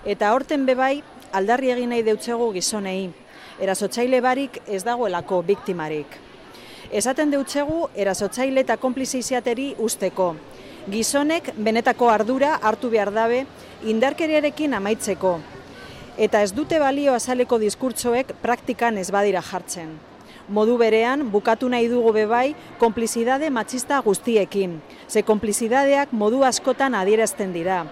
Eta 0.06 0.28
horten 0.30 0.68
bebai, 0.68 1.00
aldarri 1.32 1.70
egin 1.70 1.90
nahi 1.90 2.02
deutzegu 2.02 2.52
gizonei. 2.52 3.10
Erasotzaile 3.60 4.20
barik 4.20 4.60
ez 4.66 4.82
dagoelako 4.84 5.42
biktimarik. 5.42 6.18
Esaten 6.92 7.30
deutzegu 7.30 7.88
erasotzaile 7.94 8.62
eta 8.62 8.76
konplize 8.76 9.18
iziateri 9.18 9.74
usteko. 9.78 10.34
Gizonek 10.86 11.50
benetako 11.56 12.10
ardura 12.12 12.54
hartu 12.62 12.90
behar 12.90 13.10
dabe 13.12 13.44
indarkeriarekin 13.84 14.74
amaitzeko. 14.74 15.38
Eta 16.16 16.42
ez 16.42 16.52
dute 16.54 16.78
balio 16.78 17.14
azaleko 17.14 17.58
diskurtsoek 17.58 18.36
praktikan 18.42 18.96
ez 18.98 19.10
badira 19.10 19.42
jartzen. 19.42 19.96
Modu 20.48 20.76
berean, 20.78 21.24
bukatu 21.32 21.68
nahi 21.68 21.88
dugu 21.90 22.12
bebai, 22.14 22.54
konplizidade 22.78 23.50
matxista 23.50 23.98
guztiekin. 23.98 24.80
Ze 25.08 25.22
konplizidadeak 25.22 26.12
modu 26.12 26.44
askotan 26.44 26.94
adierazten 26.94 27.52
dira. 27.52 27.84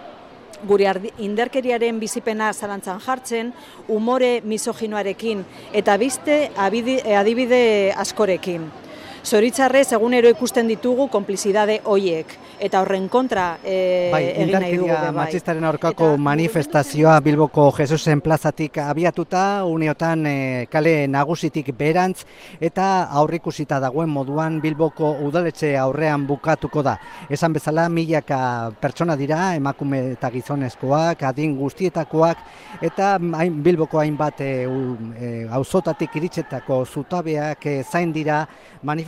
Gure 0.62 0.86
indarkeriaren 1.18 1.98
bizipena 2.00 2.52
zalantzan 2.52 3.00
jartzen, 3.00 3.52
umore 3.88 4.40
misoginoarekin 4.44 5.44
eta 5.72 5.96
biste 5.96 6.50
adibide 6.56 7.92
askorekin. 7.96 8.83
Zoritzarrez, 9.24 9.86
egunero 9.96 10.28
ikusten 10.28 10.68
ditugu 10.68 11.06
konplizidade 11.08 11.78
hoiek 11.88 12.34
eta 12.64 12.82
horren 12.84 13.06
kontra 13.08 13.56
e, 13.64 14.10
bai, 14.12 14.20
egin 14.28 14.58
nahi 14.60 14.76
dugu. 14.76 14.90
Bai, 14.92 15.12
matxistaren 15.16 15.64
aurkako 15.64 16.10
manifestazioa 16.20 17.14
Bilboko 17.24 17.64
Jesusen 17.78 18.20
plazatik 18.24 18.76
abiatuta, 18.84 19.64
uneotan 19.64 20.26
e, 20.28 20.34
kale 20.72 20.92
nagusitik 21.08 21.70
berantz, 21.78 22.26
eta 22.60 23.08
aurrikusita 23.20 23.78
dagoen 23.80 24.12
moduan 24.12 24.60
Bilboko 24.60 25.14
udaletxe 25.24 25.72
aurrean 25.80 26.26
bukatuko 26.28 26.84
da. 26.84 26.98
Esan 27.32 27.56
bezala, 27.56 27.88
milaka 27.88 28.38
pertsona 28.80 29.16
dira, 29.16 29.54
emakume 29.56 30.02
eta 30.18 30.28
gizonezkoak, 30.36 31.24
adin 31.30 31.56
guztietakoak, 31.56 32.44
eta 32.84 33.14
hain, 33.40 33.56
Bilboko 33.64 34.04
hainbat 34.04 34.44
e, 34.44 34.52
e, 34.68 35.34
auzotatik 35.48 36.20
iritsetako 36.20 36.84
zutabeak 36.84 37.66
e, 37.72 37.76
zain 37.88 38.12
dira 38.12 38.44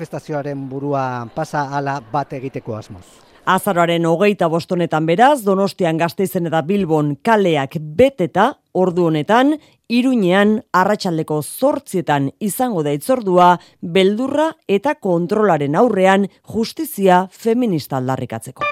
manifestazioaren 0.07 0.69
burua 0.69 1.27
pasa 1.35 1.69
ala 1.77 2.01
bat 2.13 2.33
egiteko 2.33 2.77
asmoz. 2.77 3.05
Azaroaren 3.47 4.07
hogeita 4.07 4.49
bostonetan 4.49 5.07
beraz, 5.07 5.45
Donostian 5.45 5.99
gazteizen 5.99 6.47
eta 6.47 6.63
Bilbon 6.63 7.17
kaleak 7.23 7.77
beteta, 7.79 8.57
ordu 8.75 9.07
honetan, 9.07 9.57
Iruñean 9.89 10.63
arratsaldeko 10.73 11.43
zortzietan 11.43 12.33
izango 12.41 12.83
da 12.83 12.91
itzordua, 12.91 13.59
beldurra 13.81 14.51
eta 14.67 14.95
kontrolaren 14.95 15.77
aurrean 15.77 16.27
justizia 16.43 17.29
feminista 17.31 17.97
aldarrikatzeko. 17.99 18.65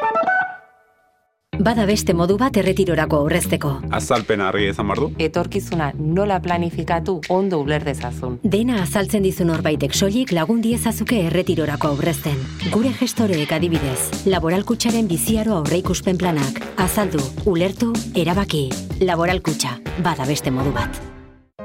Bada 1.61 1.85
beste 1.87 2.15
modu 2.15 2.35
bat 2.39 2.57
erretirorako 2.59 3.21
aurrezteko. 3.23 3.71
Azalpen 3.95 4.41
argi 4.43 4.67
ezan 4.73 4.89
bardu. 4.91 5.11
Etorkizuna 5.23 5.91
nola 5.95 6.41
planifikatu 6.43 7.21
ondo 7.31 7.61
uler 7.63 7.85
dezazun. 7.87 8.39
Dena 8.43 8.81
azaltzen 8.83 9.23
dizun 9.23 9.53
horbaitek 9.55 9.95
soilik 9.95 10.33
lagun 10.35 10.63
diezazuke 10.65 11.21
erretirorako 11.29 11.93
aurrezten. 11.95 12.41
Gure 12.73 12.91
gestoreek 12.99 13.53
adibidez, 13.55 14.25
laboralkutsaren 14.27 15.07
biziaro 15.11 15.59
aurreikuspen 15.61 16.19
planak. 16.19 16.59
Azaldu, 16.77 17.23
ulertu, 17.47 17.93
erabaki. 18.15 18.67
Laboralkutxa, 19.01 19.77
bada 20.03 20.27
beste 20.27 20.51
modu 20.51 20.73
bat. 20.75 20.99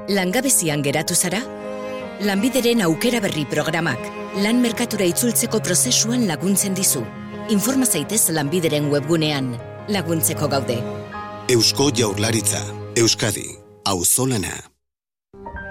Langabezian 0.10 0.84
geratu 0.86 1.16
zara? 1.16 1.42
Lanbideren 2.26 2.84
aukera 2.84 3.22
berri 3.24 3.46
programak, 3.50 4.12
lan 4.44 4.62
merkatura 4.62 5.08
itzultzeko 5.08 5.64
prozesuan 5.64 6.28
laguntzen 6.28 6.76
dizu. 6.78 7.06
Informa 7.50 7.86
zaitez 7.86 8.30
lanbideren 8.30 8.92
webgunean 8.92 9.56
laguntzeko 9.90 10.48
gaude. 10.48 10.80
Eusko 11.50 11.92
Jaurlaritza, 11.98 12.62
Euskadi, 12.96 13.58
Auzolana. 13.86 14.70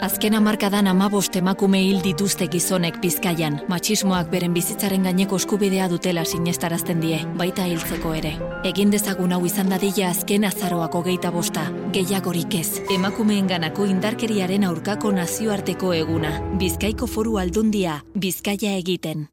Azken 0.00 0.34
hamarkadan 0.38 0.86
amabost 0.86 1.34
emakume 1.36 1.80
hil 1.82 1.98
dituzte 2.02 2.46
gizonek 2.46 3.00
Bizkaian, 3.02 3.56
matxismoak 3.70 4.28
beren 4.30 4.52
bizitzaren 4.54 5.08
gaineko 5.08 5.40
eskubidea 5.42 5.88
dutela 5.90 6.22
sinestarazten 6.24 7.00
die, 7.02 7.18
baita 7.38 7.66
hiltzeko 7.66 8.12
ere. 8.14 8.36
Egin 8.68 8.94
dezagun 8.94 9.34
hau 9.34 9.40
izan 9.46 9.74
dadila 9.74 10.12
azken 10.12 10.46
azaroako 10.46 11.02
geita 11.08 11.32
bosta, 11.34 11.66
gehiagorik 11.94 12.54
ez. 12.60 12.82
Emakumeenganako 12.94 13.88
indarkeriaren 13.90 14.68
aurkako 14.70 15.10
nazioarteko 15.18 15.90
eguna, 15.98 16.36
Bizkaiko 16.62 17.10
foru 17.10 17.38
aldundia, 17.42 17.98
Bizkaia 18.14 18.78
egiten. 18.78 19.26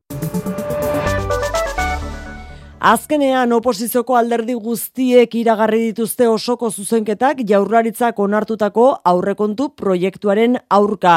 Azkenean 2.86 3.50
oposizioko 3.56 4.13
alderdi 4.13 4.54
guztiek 4.62 5.32
iragarri 5.39 5.80
dituzte 5.88 6.28
osoko 6.30 6.67
zuzenketak 6.69 7.39
jaurlaritzak 7.50 8.19
onartutako 8.21 8.84
aurrekontu 9.12 9.71
proiektuaren 9.82 10.60
aurka. 10.78 11.15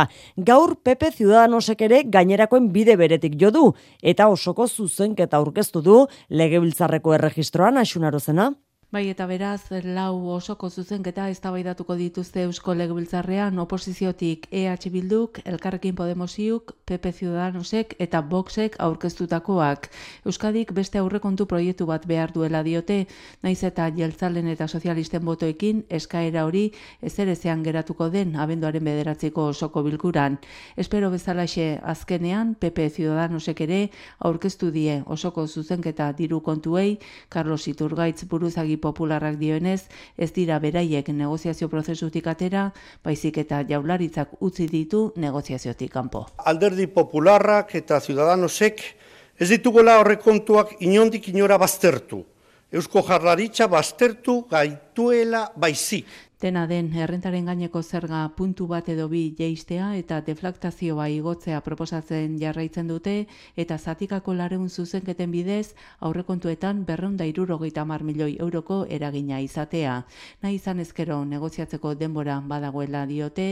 Gaur 0.50 0.72
Pepe 0.80 1.10
Ciudadanosek 1.12 1.84
ere 1.84 1.98
gainerakoen 2.14 2.70
bide 2.72 2.96
beretik 2.96 3.36
jo 3.42 3.50
du 3.52 3.64
eta 4.00 4.30
osoko 4.32 4.64
zuzenketa 4.64 5.36
aurkeztu 5.42 5.84
du 5.84 5.98
legebiltzarreko 6.30 7.12
erregistroan 7.18 7.84
asunarozena. 7.84 8.48
Bai, 8.88 9.10
eta 9.12 9.26
beraz, 9.28 9.66
lau 9.84 10.30
osoko 10.32 10.70
zuzenketa 10.72 11.26
eztabaidatuko 11.28 11.92
dituzte 11.98 12.40
Eusko 12.46 12.72
Legebiltzarrean 12.72 13.58
oposiziotik 13.60 14.46
EH 14.48 14.88
Bilduk, 14.88 15.42
Elkarrekin 15.44 15.92
Podemosiuk, 15.94 16.72
PP 16.88 17.12
Ciudadanosek 17.18 17.92
eta 18.00 18.22
Voxek 18.30 18.78
aurkeztutakoak. 18.80 19.90
Euskadik 20.24 20.72
beste 20.72 21.02
aurrekontu 21.02 21.44
proiektu 21.44 21.84
bat 21.84 22.06
behar 22.08 22.32
duela 22.32 22.62
diote, 22.64 23.02
naiz 23.42 23.58
eta 23.68 23.90
jeltzalen 23.92 24.48
eta 24.54 24.64
sozialisten 24.66 25.20
botoekin 25.28 25.84
eskaera 25.90 26.46
hori 26.48 26.70
ezerezean 27.02 27.66
geratuko 27.68 28.08
den 28.08 28.40
abenduaren 28.40 28.88
bederatzeko 28.88 29.50
osoko 29.50 29.84
bilkuran. 29.84 30.40
Espero 30.78 31.12
bezalaxe 31.12 31.74
azkenean, 31.84 32.56
PP 32.56 32.88
Ciudadanosek 32.96 33.60
ere 33.68 33.84
aurkeztu 34.18 34.72
die 34.72 35.02
osoko 35.04 35.46
zuzenketa 35.46 36.08
diru 36.16 36.40
kontuei, 36.40 36.96
Carlos 37.28 37.68
Iturgaitz 37.68 38.24
buruzagi 38.24 38.77
popularrak 38.80 39.36
dioenez, 39.38 39.88
ez 40.16 40.30
dira 40.32 40.58
beraiek 40.58 41.08
negoziazio 41.12 41.68
prozesutik 41.68 42.26
atera, 42.26 42.68
baizik 43.04 43.38
eta 43.44 43.62
jaularitzak 43.68 44.38
utzi 44.40 44.68
ditu 44.70 45.12
negoziaziotik 45.16 45.92
kanpo. 45.92 46.26
Alderdi 46.44 46.86
popularrak 46.86 47.74
eta 47.74 48.00
ciudadanosek 48.00 48.82
ez 49.38 49.48
ditugola 49.50 49.98
horrekontuak 50.00 50.78
inondik 50.80 51.28
inora 51.30 51.58
baztertu. 51.58 52.24
Eusko 52.68 53.00
jarlaritza 53.06 53.66
baztertu 53.70 54.42
gaituela 54.50 55.46
baizik. 55.56 56.06
Dena 56.38 56.68
den, 56.70 56.92
errentaren 56.94 57.48
gaineko 57.50 57.80
zerga 57.82 58.20
puntu 58.38 58.68
bat 58.70 58.88
edo 58.92 59.08
bi 59.10 59.34
jeistea 59.34 59.88
eta 59.98 60.20
deflaktazioa 60.22 61.08
igotzea 61.10 61.58
proposatzen 61.66 62.36
jarraitzen 62.38 62.86
dute 62.86 63.14
eta 63.58 63.74
zatikako 63.78 64.36
lareun 64.38 64.68
zuzenketen 64.70 65.32
bidez 65.34 65.74
aurrekontuetan 65.98 66.84
berreunda 66.86 67.26
irurogeita 67.26 67.84
mar 67.84 68.04
milioi 68.06 68.36
euroko 68.38 68.84
eragina 68.98 69.40
izatea. 69.42 69.96
Nahi 70.42 70.60
izan 70.60 70.78
ezkero 70.84 71.16
negoziatzeko 71.24 71.96
denbora 72.04 72.38
badagoela 72.38 73.02
diote, 73.10 73.48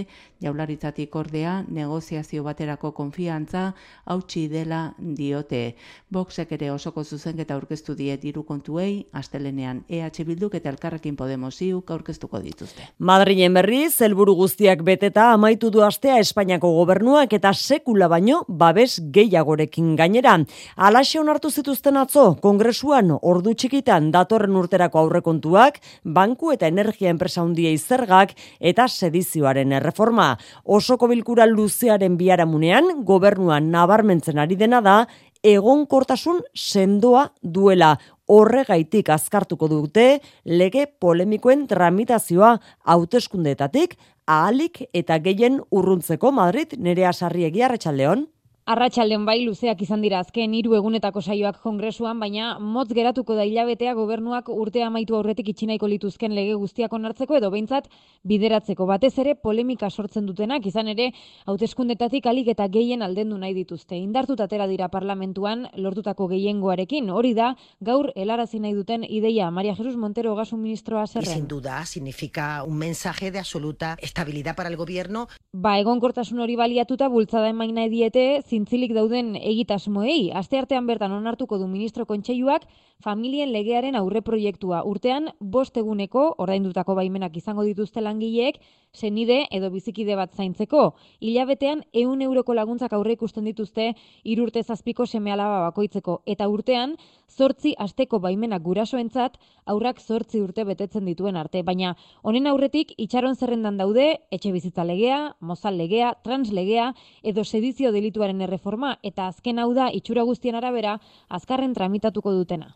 jaularitzatik 0.47 1.17
ordea 1.17 1.57
negoziazio 1.67 2.45
baterako 2.47 2.93
konfiantza 2.93 3.65
hautsi 4.05 4.47
dela 4.47 4.95
diote. 5.01 5.75
Boxek 6.09 6.55
ere 6.61 6.71
osoko 6.71 7.03
zuzenketa 7.03 7.59
aurkeztu 7.59 7.99
die 7.99 8.17
diru 8.17 8.47
kontuei, 8.47 9.09
astelenean 9.13 9.83
EH 9.89 10.23
Bilduk 10.25 10.55
eta 10.55 10.71
Elkarrekin 10.71 11.17
Podemosiuk 11.17 11.91
aurkeztuko 11.91 12.39
dituzte. 12.77 12.95
Madrilen 12.99 13.55
berri, 13.55 13.89
zelburu 13.91 14.35
guztiak 14.35 14.83
beteta 14.83 15.33
amaitu 15.33 15.71
du 15.71 15.83
astea 15.83 16.19
Espainiako 16.19 16.71
gobernuak 16.73 17.33
eta 17.33 17.53
sekula 17.53 18.09
baino 18.09 18.45
babes 18.49 19.01
gehiagorekin 19.13 19.97
gainera. 19.97 20.39
Alaxe 20.77 21.21
onartu 21.21 21.51
zituzten 21.51 21.97
atzo, 21.97 22.37
kongresuan 22.41 23.19
ordu 23.23 23.55
txikitan 23.55 24.11
datorren 24.11 24.57
urterako 24.57 24.99
aurrekontuak, 24.99 25.81
banku 26.05 26.53
eta 26.53 26.67
energia 26.67 27.11
enpresa 27.11 27.43
hundiei 27.43 27.77
zergak 27.79 28.35
eta 28.61 28.89
sedizioaren 28.89 29.73
erreforma. 29.73 30.37
Osoko 30.65 31.07
bilkura 31.09 31.47
luzearen 31.47 32.17
biaramunean, 32.17 33.05
gobernuan 33.05 33.71
nabarmentzen 33.71 34.39
ari 34.39 34.57
dena 34.57 34.81
da, 34.81 35.07
egonkortasun 35.47 36.41
sendoa 36.55 37.29
duela 37.43 37.97
horregaitik 38.27 39.11
azkartuko 39.15 39.69
dute 39.71 40.07
lege 40.45 40.87
polemikoen 41.01 41.67
tramitazioa 41.71 42.57
hauteskundetatik 42.85 43.97
ahalik 44.27 44.83
eta 44.93 45.19
gehien 45.23 45.61
urruntzeko 45.71 46.33
Madrid 46.35 46.75
nerea 46.79 47.13
sarriegi 47.13 47.63
arratsaldeon 47.63 48.27
Arratxalden 48.67 49.23
bai 49.23 49.45
luzeak 49.47 49.83
izan 49.85 50.01
dira 50.03 50.19
azken 50.19 50.55
hiru 50.59 50.73
egunetako 50.75 51.21
saioak 51.23 51.61
kongresuan, 51.63 52.19
baina 52.19 52.57
motz 52.59 52.89
geratuko 52.99 53.37
da 53.39 53.45
hilabetea 53.47 53.93
gobernuak 53.95 54.49
urtea 54.51 54.89
amaitu 54.91 55.15
aurretik 55.15 55.53
itxinaiko 55.53 55.87
lituzken 55.87 56.33
lege 56.35 56.57
guztiak 56.59 56.97
onartzeko 56.99 57.37
edo 57.39 57.53
behintzat 57.53 57.87
bideratzeko. 58.27 58.89
Batez 58.91 59.13
ere 59.23 59.37
polemika 59.39 59.87
sortzen 59.89 60.27
dutenak, 60.27 60.67
izan 60.67 60.91
ere 60.91 61.13
hauteskundetatik 61.47 62.27
alik 62.27 62.51
eta 62.57 62.67
gehien 62.67 63.05
aldendu 63.07 63.39
nahi 63.39 63.55
dituzte. 63.55 64.01
Indartut 64.01 64.43
atera 64.43 64.67
dira 64.67 64.91
parlamentuan 64.91 65.69
lortutako 65.77 66.27
gehiengoarekin, 66.35 67.15
hori 67.15 67.37
da 67.39 67.53
gaur 67.79 68.11
helarazi 68.17 68.59
nahi 68.59 68.75
duten 68.75 69.07
ideia. 69.07 69.53
Maria 69.53 69.77
Jesus 69.77 69.95
Montero, 69.95 70.35
gasun 70.35 70.59
ministroa 70.65 71.07
zerren. 71.07 71.31
Sin 71.31 71.47
duda, 71.47 71.85
significa 71.87 72.65
un 72.67 72.79
mensaje 72.83 73.31
de 73.31 73.39
absoluta 73.39 73.95
estabilidad 74.03 74.57
para 74.57 74.71
el 74.71 74.77
gobierno. 74.77 75.29
Ba, 75.53 75.79
egonkortasun 75.79 76.43
hori 76.43 76.59
baliatuta 76.59 77.07
bultzada 77.07 77.55
emain 77.55 77.73
nahi 77.79 77.95
diete, 77.95 78.43
zintzilik 78.57 78.95
dauden 78.97 79.35
egitasmoei. 79.37 80.31
Aste 80.41 80.59
artean 80.61 80.87
bertan 80.89 81.13
onartuko 81.13 81.59
du 81.61 81.69
ministro 81.69 82.07
kontseiluak 82.09 82.65
familien 83.05 83.53
legearen 83.53 83.97
aurre 83.99 84.23
proiektua. 84.25 84.83
Urtean, 84.89 85.29
bost 85.41 85.77
eguneko, 85.77 86.31
ordaindutako 86.41 86.97
baimenak 86.97 87.37
izango 87.37 87.67
dituzte 87.67 88.01
langileek, 88.01 88.61
senide 88.97 89.43
edo 89.53 89.69
bizikide 89.75 90.17
bat 90.17 90.33
zaintzeko. 90.33 90.95
Hilabetean, 91.21 91.83
eun 91.93 92.23
euroko 92.25 92.55
laguntzak 92.57 92.95
aurre 92.97 93.17
ikusten 93.19 93.45
dituzte, 93.45 93.91
irurte 94.25 94.63
zazpiko 94.63 95.07
seme 95.07 95.35
alaba 95.35 95.67
bakoitzeko. 95.67 96.23
Eta 96.25 96.49
urtean, 96.49 96.97
zortzi 97.29 97.75
asteko 97.77 98.21
baimenak 98.25 98.65
gurasoentzat, 98.65 99.37
aurrak 99.67 100.01
zortzi 100.01 100.41
urte 100.41 100.65
betetzen 100.65 101.05
dituen 101.05 101.37
arte. 101.37 101.63
Baina, 101.67 101.93
honen 102.23 102.49
aurretik, 102.49 102.95
itxaron 102.97 103.37
zerrendan 103.37 103.77
daude, 103.77 104.09
etxe 104.33 104.55
bizitza 104.55 104.87
legea, 104.89 105.21
mozal 105.41 105.77
legea, 105.77 106.15
trans 106.25 106.53
legea, 106.55 106.93
edo 107.23 107.45
sedizio 107.45 107.93
delituaren 107.93 108.41
erreforma, 108.47 108.97
eta 109.03 109.29
azken 109.33 109.61
hau 109.63 109.71
da, 109.77 109.91
itxura 109.93 110.25
guztien 110.27 110.57
arabera, 110.59 110.97
azkarren 111.29 111.75
tramitatuko 111.77 112.33
dutena. 112.39 112.73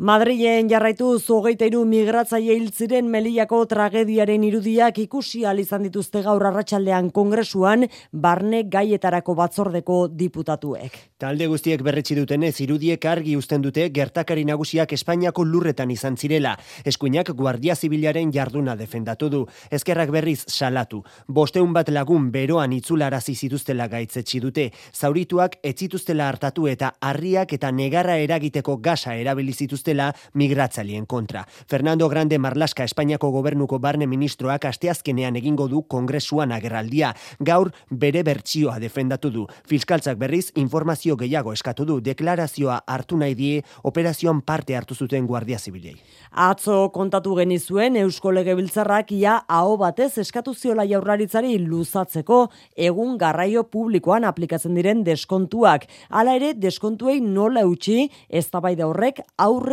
Madrilen 0.00 0.64
jarraitu 0.64 1.10
zogeita 1.20 1.66
iru 1.68 1.82
migratzaile 1.84 2.54
hil 2.56 2.70
ziren 2.72 3.08
Melillako 3.12 3.58
tragediaren 3.68 4.44
irudiak 4.48 4.96
ikusi 5.02 5.42
al 5.44 5.58
izan 5.60 5.82
dituzte 5.84 6.22
gaur 6.24 6.40
arratsaldean 6.48 7.10
kongresuan 7.12 7.84
barne 8.10 8.62
gaietarako 8.72 9.34
batzordeko 9.36 9.98
diputatuek. 10.22 10.96
Talde 11.20 11.48
guztiek 11.52 11.84
berretsi 11.84 12.16
dutenez 12.16 12.54
irudiek 12.64 13.04
argi 13.04 13.34
uzten 13.36 13.60
dute 13.60 13.90
gertakari 13.92 14.46
nagusiak 14.48 14.94
Espainiako 14.96 15.44
lurretan 15.44 15.92
izan 15.92 16.16
zirela. 16.16 16.54
Eskuinak 16.82 17.34
Guardia 17.36 17.76
Zibilaren 17.76 18.32
jarduna 18.32 18.78
defendatu 18.80 19.28
du. 19.28 19.42
Ezkerrak 19.70 20.14
berriz 20.16 20.46
salatu. 20.48 21.02
Bosteun 21.28 21.76
bat 21.76 21.92
lagun 21.92 22.30
beroan 22.32 22.72
itzularazi 22.72 23.34
zituztela 23.34 23.90
gaitzetsi 23.92 24.40
dute. 24.40 24.70
Zaurituak 24.96 25.60
etzituztela 25.62 26.32
hartatu 26.32 26.72
eta 26.72 26.94
harriak 27.02 27.52
eta 27.52 27.68
negarra 27.70 28.16
eragiteko 28.16 28.80
gasa 28.80 29.20
erabili 29.20 29.52
zituztela 29.90 30.14
migratzalien 30.34 31.06
kontra. 31.06 31.46
Fernando 31.68 32.08
Grande 32.08 32.38
Marlaska 32.38 32.84
Espainiako 32.84 33.30
gobernuko 33.30 33.78
barne 33.78 34.06
ministroak 34.06 34.64
asteazkenean 34.64 35.36
egingo 35.36 35.68
du 35.68 35.82
kongresuan 35.82 36.52
agerraldia. 36.52 37.14
Gaur 37.40 37.72
bere 37.90 38.22
bertsioa 38.22 38.78
defendatu 38.78 39.30
du. 39.30 39.46
Fiskaltzak 39.66 40.18
berriz 40.18 40.50
informazio 40.56 41.16
gehiago 41.16 41.52
eskatu 41.52 41.84
du 41.84 42.00
deklarazioa 42.00 42.82
hartu 42.86 43.16
nahi 43.16 43.34
die 43.34 43.62
operazioan 43.82 44.40
parte 44.42 44.76
hartu 44.76 44.94
zuten 44.94 45.26
Guardia 45.26 45.58
Zibilei. 45.58 45.96
Atzo 46.30 46.90
kontatu 46.90 47.34
genizuen 47.34 47.96
Eusko 47.96 48.30
Legebiltzarrak 48.32 49.12
ia 49.12 49.40
aho 49.48 49.76
batez 49.76 50.18
eskatu 50.18 50.54
ziola 50.54 50.84
jaurlaritzari 50.86 51.58
luzatzeko 51.58 52.48
egun 52.76 53.16
garraio 53.18 53.64
publikoan 53.64 54.24
aplikatzen 54.24 54.74
diren 54.74 55.04
deskontuak. 55.04 55.86
Hala 56.10 56.36
ere 56.36 56.54
deskontuei 56.54 57.20
nola 57.20 57.66
utzi 57.66 58.08
eztabaida 58.28 58.86
horrek 58.86 59.20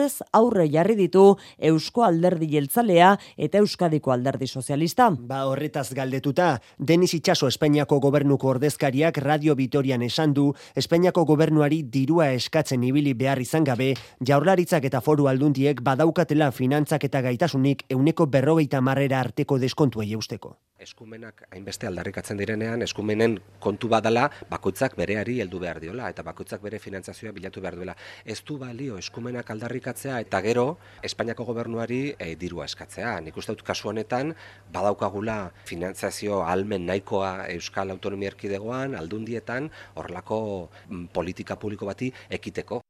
aurrez 0.08 0.24
aurre 0.32 0.68
jarri 0.72 0.96
ditu 0.96 1.36
Eusko 1.58 2.04
Alderdi 2.04 2.48
Jeltzalea 2.52 3.18
eta 3.38 3.60
Euskadiko 3.60 4.12
Alderdi 4.12 4.48
Sozialista. 4.48 5.10
Ba 5.12 5.46
horretaz 5.48 5.94
galdetuta, 5.94 6.60
Denis 6.78 7.14
Itxaso 7.14 7.48
Espainiako 7.48 8.00
gobernuko 8.00 8.48
ordezkariak 8.54 9.18
Radio 9.18 9.56
Vitorian 9.56 10.02
esan 10.02 10.34
du 10.34 10.54
Espainiako 10.76 11.26
gobernuari 11.26 11.84
dirua 11.84 12.32
eskatzen 12.32 12.84
ibili 12.84 13.14
behar 13.14 13.42
izan 13.42 13.64
gabe, 13.64 13.94
jaurlaritzak 14.24 14.86
eta 14.86 15.02
foru 15.02 15.28
aldundiek 15.28 15.82
badaukatela 15.82 16.52
finantzak 16.52 17.04
eta 17.04 17.22
gaitasunik 17.22 17.84
euneko 17.90 18.28
berrogeita 18.28 18.82
marrera 18.82 19.20
arteko 19.20 19.60
deskontuei 19.60 20.14
eusteko. 20.14 20.58
Eskumenak 20.78 21.42
hainbeste 21.50 21.88
aldarrikatzen 21.90 22.38
direnean, 22.38 22.84
eskumenen 22.86 23.40
kontu 23.60 23.88
badala 23.90 24.28
bakoitzak 24.50 24.94
bereari 25.00 25.40
heldu 25.42 25.58
behar 25.64 25.80
diola 25.82 26.10
eta 26.14 26.22
bakoitzak 26.28 26.62
bere 26.62 26.78
finantzazioa 26.78 27.32
bilatu 27.34 27.64
behar 27.64 27.80
duela. 27.80 27.96
Ez 28.24 28.44
du 28.46 28.60
balio 28.62 29.00
eskumenak 29.02 29.50
aldarrikatzea 29.98 30.20
eta 30.22 30.42
gero 30.42 30.78
Espainiako 31.04 31.46
gobernuari 31.46 32.16
e, 32.20 32.36
dirua 32.36 32.66
eskatzea. 32.66 33.20
Nik 33.22 33.38
uste 33.38 33.54
dut 33.54 33.64
kasu 33.64 33.90
honetan 33.90 34.34
badaukagula 34.72 35.52
finantzazio 35.66 36.44
almen 36.44 36.86
nahikoa 36.86 37.48
Euskal 37.50 37.90
Autonomia 37.92 38.30
Erkidegoan, 38.30 38.96
aldundietan, 38.96 39.70
horrelako 39.96 40.70
mm, 40.90 41.08
politika 41.14 41.56
publiko 41.56 41.86
bati 41.86 42.12
ekiteko. 42.30 42.82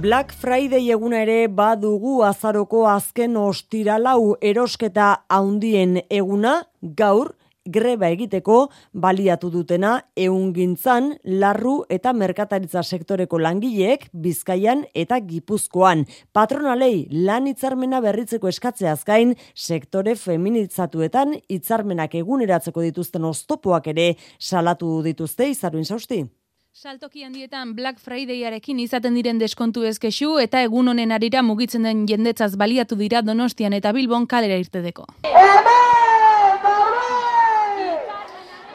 Black 0.00 0.32
Friday 0.32 0.90
eguna 0.90 1.20
ere 1.22 1.48
badugu 1.48 2.22
azaroko 2.24 2.86
azken 2.88 3.36
ostiralau 3.36 4.36
erosketa 4.40 5.24
haundien 5.28 6.00
eguna 6.08 6.64
gaur 6.82 7.34
greba 7.66 8.08
egiteko 8.08 8.70
baliatu 8.92 9.50
dutena 9.50 9.92
eungintzan, 10.16 11.14
larru 11.24 11.84
eta 11.88 12.12
merkataritza 12.12 12.82
sektoreko 12.82 13.38
langileek 13.38 14.08
Bizkaian 14.12 14.84
eta 14.94 15.20
Gipuzkoan. 15.20 16.06
Patronalei 16.32 17.06
lan 17.10 17.46
hitzarmena 17.50 18.00
berritzeko 18.00 18.48
eskatzeaz 18.48 19.04
gain 19.04 19.36
sektore 19.54 20.16
feminitzatuetan 20.16 21.36
hitzarmenak 21.48 22.14
eguneratzeko 22.14 22.82
dituzten 22.88 23.24
oztopoak 23.24 23.90
ere 23.94 24.14
salatu 24.38 25.00
dituzte 25.04 25.48
izaruin 25.50 25.84
sausti. 25.84 26.24
Saltoki 26.72 27.24
handietan 27.26 27.74
Black 27.74 27.98
Fridayarekin 27.98 28.78
izaten 28.78 29.16
diren 29.18 29.40
deskontu 29.42 29.82
ezkexu 29.88 30.36
eta 30.38 30.62
egun 30.62 30.88
honen 30.88 31.12
arira 31.12 31.42
mugitzen 31.42 31.82
den 31.82 32.06
jendetzaz 32.08 32.54
baliatu 32.56 32.96
dira 32.96 33.24
Donostian 33.26 33.74
eta 33.76 33.92
Bilbon 33.92 34.28
kalera 34.30 34.56
irtedeko. 34.62 35.08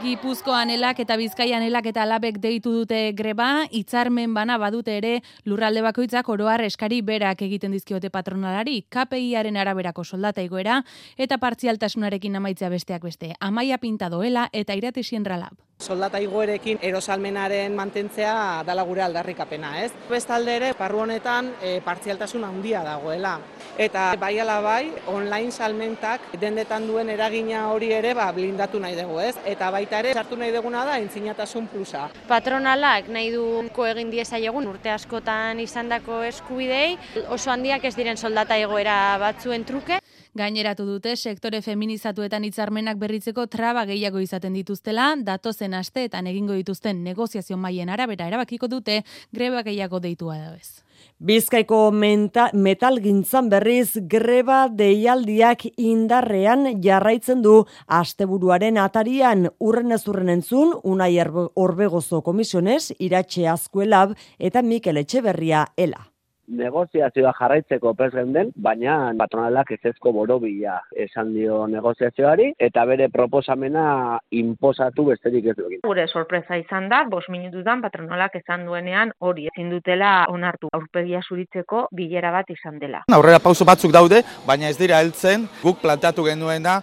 Gipuzkoan 0.05 0.69
elak 0.69 0.99
eta 1.01 1.15
Bizkaian 1.17 1.63
elak 1.65 1.87
eta 1.89 2.03
alabek 2.03 2.35
deitu 2.43 2.69
dute 2.75 2.99
greba, 3.17 3.65
hitzarmen 3.73 4.35
bana 4.37 4.59
badute 4.61 4.99
ere 4.99 5.13
lurralde 5.49 5.81
bakoitzak 5.81 6.29
oroar 6.29 6.61
eskari 6.67 7.01
berak 7.01 7.41
egiten 7.41 7.73
dizkiote 7.73 8.13
patronalari, 8.13 8.83
KPIaren 8.85 9.57
araberako 9.57 10.05
soldata 10.05 10.45
igoera 10.45 10.83
eta 11.17 11.41
partzialtasunarekin 11.41 12.37
amaitzea 12.37 12.69
besteak 12.69 13.09
beste. 13.09 13.33
Amaia 13.39 13.81
pinta 13.81 14.13
doela 14.13 14.45
eta 14.53 14.77
irate 14.77 15.01
siendralab. 15.01 15.57
Soldata 15.75 16.21
igoerekin 16.23 16.77
erosalmenaren 16.87 17.73
mantentzea 17.75 18.61
dala 18.63 18.85
gure 18.87 19.01
aldarrikapena, 19.03 19.73
ez? 19.83 19.89
Bestalde 20.07 20.53
ere, 20.55 20.69
parru 20.73 21.01
honetan 21.03 21.49
e, 21.59 21.81
partzialtasun 21.83 22.45
handia 22.47 22.79
dagoela. 22.85 23.33
Eta 23.77 24.05
bai 24.15 24.37
ala 24.39 24.61
bai, 24.63 24.93
online 25.11 25.51
salmentak 25.51 26.29
dendetan 26.39 26.87
duen 26.87 27.11
eragina 27.11 27.65
hori 27.73 27.91
ere 27.91 28.13
ba, 28.15 28.29
blindatu 28.31 28.79
nahi 28.79 28.95
dugu, 28.95 29.19
ez? 29.19 29.35
Eta 29.43 29.67
baita 29.75 29.94
ere, 29.99 30.13
sartu 30.13 30.37
nahi 30.39 30.53
duguna 30.55 30.85
da, 30.87 30.97
entzinatasun 31.01 31.67
plusa. 31.71 32.07
Patronalak 32.29 33.09
nahi 33.13 33.31
duko 33.33 33.87
egin 33.89 34.11
diezaiegun 34.13 34.67
urte 34.71 34.91
askotan 34.93 35.59
izandako 35.63 36.21
eskubidei, 36.27 36.97
oso 37.29 37.51
handiak 37.51 37.85
ez 37.85 37.95
diren 37.97 38.17
soldata 38.17 38.57
egoera 38.57 39.17
batzuen 39.21 39.65
truke. 39.65 39.99
Gaineratu 40.35 40.83
dute 40.83 41.15
sektore 41.15 41.61
feminizatuetan 41.63 42.43
hitzarmenak 42.43 42.97
berritzeko 42.99 43.47
traba 43.47 43.85
gehiago 43.87 44.19
izaten 44.19 44.57
dituztela, 44.59 45.13
datozen 45.23 45.73
asteetan 45.79 46.27
egingo 46.27 46.57
dituzten 46.59 47.03
negoziazio 47.03 47.55
maien 47.57 47.89
arabera 47.89 48.27
erabakiko 48.27 48.67
dute 48.67 49.03
greba 49.31 49.63
gehiago 49.63 50.03
deitua 50.03 50.37
da 50.41 50.51
bez. 50.57 50.84
Bizkaiko 51.23 51.91
menta, 51.95 52.49
metal 52.51 52.97
gintzan 52.99 53.47
berriz 53.47 54.01
greba 54.11 54.65
deialdiak 54.67 55.61
indarrean 55.79 56.81
jarraitzen 56.83 57.39
du 57.41 57.53
asteburuaren 57.87 58.75
atarian. 58.77 59.47
Urren 59.63 59.95
ez 59.95 60.01
urren 60.11 60.33
entzun 60.33 60.73
unai 60.83 61.13
orbegozo 61.55 62.19
komisiones 62.21 62.91
iratxe 62.99 63.47
azkuelab 63.47 64.11
eta 64.39 64.61
Mikel 64.61 64.99
Etxeberria 65.05 65.63
ela 65.77 66.03
negoziazioa 66.47 67.33
jarraitzeko 67.39 67.93
prez 67.97 68.11
den, 68.15 68.51
baina 68.55 69.13
patronalak 69.17 69.71
ezezko 69.75 70.11
borobila 70.13 70.79
esan 71.05 71.33
dio 71.33 71.65
negoziazioari, 71.67 72.51
eta 72.59 72.85
bere 72.85 73.09
proposamena 73.09 74.19
inposatu 74.31 75.07
besterik 75.11 75.51
ez 75.51 75.57
duekin. 75.57 75.83
Gure 75.85 76.07
sorpresa 76.07 76.57
izan 76.57 76.89
da, 76.89 77.03
bos 77.09 77.25
minututan 77.29 77.81
patronalak 77.81 78.35
esan 78.41 78.65
duenean 78.65 79.13
hori 79.19 79.49
ezin 79.53 79.69
dutela 79.73 80.25
onartu 80.31 80.69
aurpegia 80.73 81.21
zuritzeko 81.27 81.87
bilera 81.91 82.31
bat 82.31 82.49
izan 82.49 82.79
dela. 82.79 83.05
Aurrera 83.11 83.39
pauso 83.39 83.65
batzuk 83.65 83.93
daude, 83.95 84.23
baina 84.47 84.69
ez 84.69 84.77
dira 84.77 85.01
heltzen 85.03 85.47
guk 85.63 85.81
planteatu 85.81 86.25
genuena 86.27 86.81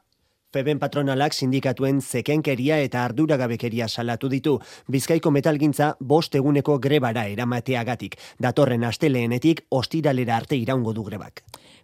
Feben 0.53 0.77
patronalak 0.77 1.33
sindikatuen 1.33 2.03
zekenkeria 2.05 2.77
eta 2.85 3.07
arduragabekeria 3.07 3.87
salatu 3.89 4.29
ditu. 4.29 4.59
Bizkaiko 4.93 5.31
metalgintza 5.33 5.95
bost 5.99 6.35
eguneko 6.37 6.77
grebara 6.79 7.25
eramateagatik. 7.33 8.19
Datorren 8.37 8.85
asteleenetik 8.85 9.65
ostiralera 9.71 10.37
arte 10.37 10.59
iraungo 10.61 10.93
du 10.93 11.07
grebak. 11.09 11.41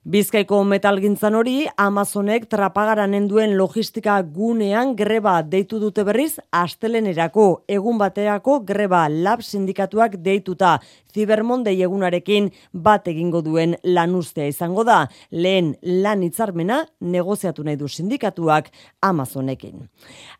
Bizkaiko 0.08 0.62
metalgintzan 0.64 1.34
hori, 1.36 1.66
Amazonek 1.76 2.46
trapagaranen 2.48 3.26
duen 3.28 3.50
logistika 3.58 4.14
gunean 4.22 4.94
greba 4.96 5.34
deitu 5.44 5.76
dute 5.82 6.00
berriz, 6.08 6.38
astelenerako. 6.48 7.48
Egun 7.68 8.00
baterako 8.00 8.62
greba 8.70 9.02
lab 9.12 9.42
sindikatuak 9.44 10.16
deituta. 10.24 10.78
Zibermonde 11.12 11.72
egunarekin 11.72 12.48
bat 12.72 13.08
egingo 13.10 13.40
duen 13.42 13.74
lanustea 13.82 14.46
izango 14.48 14.84
da, 14.86 14.98
lehen 15.30 15.74
lan 15.82 16.22
hitzarmena 16.22 16.78
negoziatu 17.00 17.64
nahi 17.66 17.76
du 17.80 17.88
sindikatuak 17.88 18.68
Amazonekin. 19.02 19.88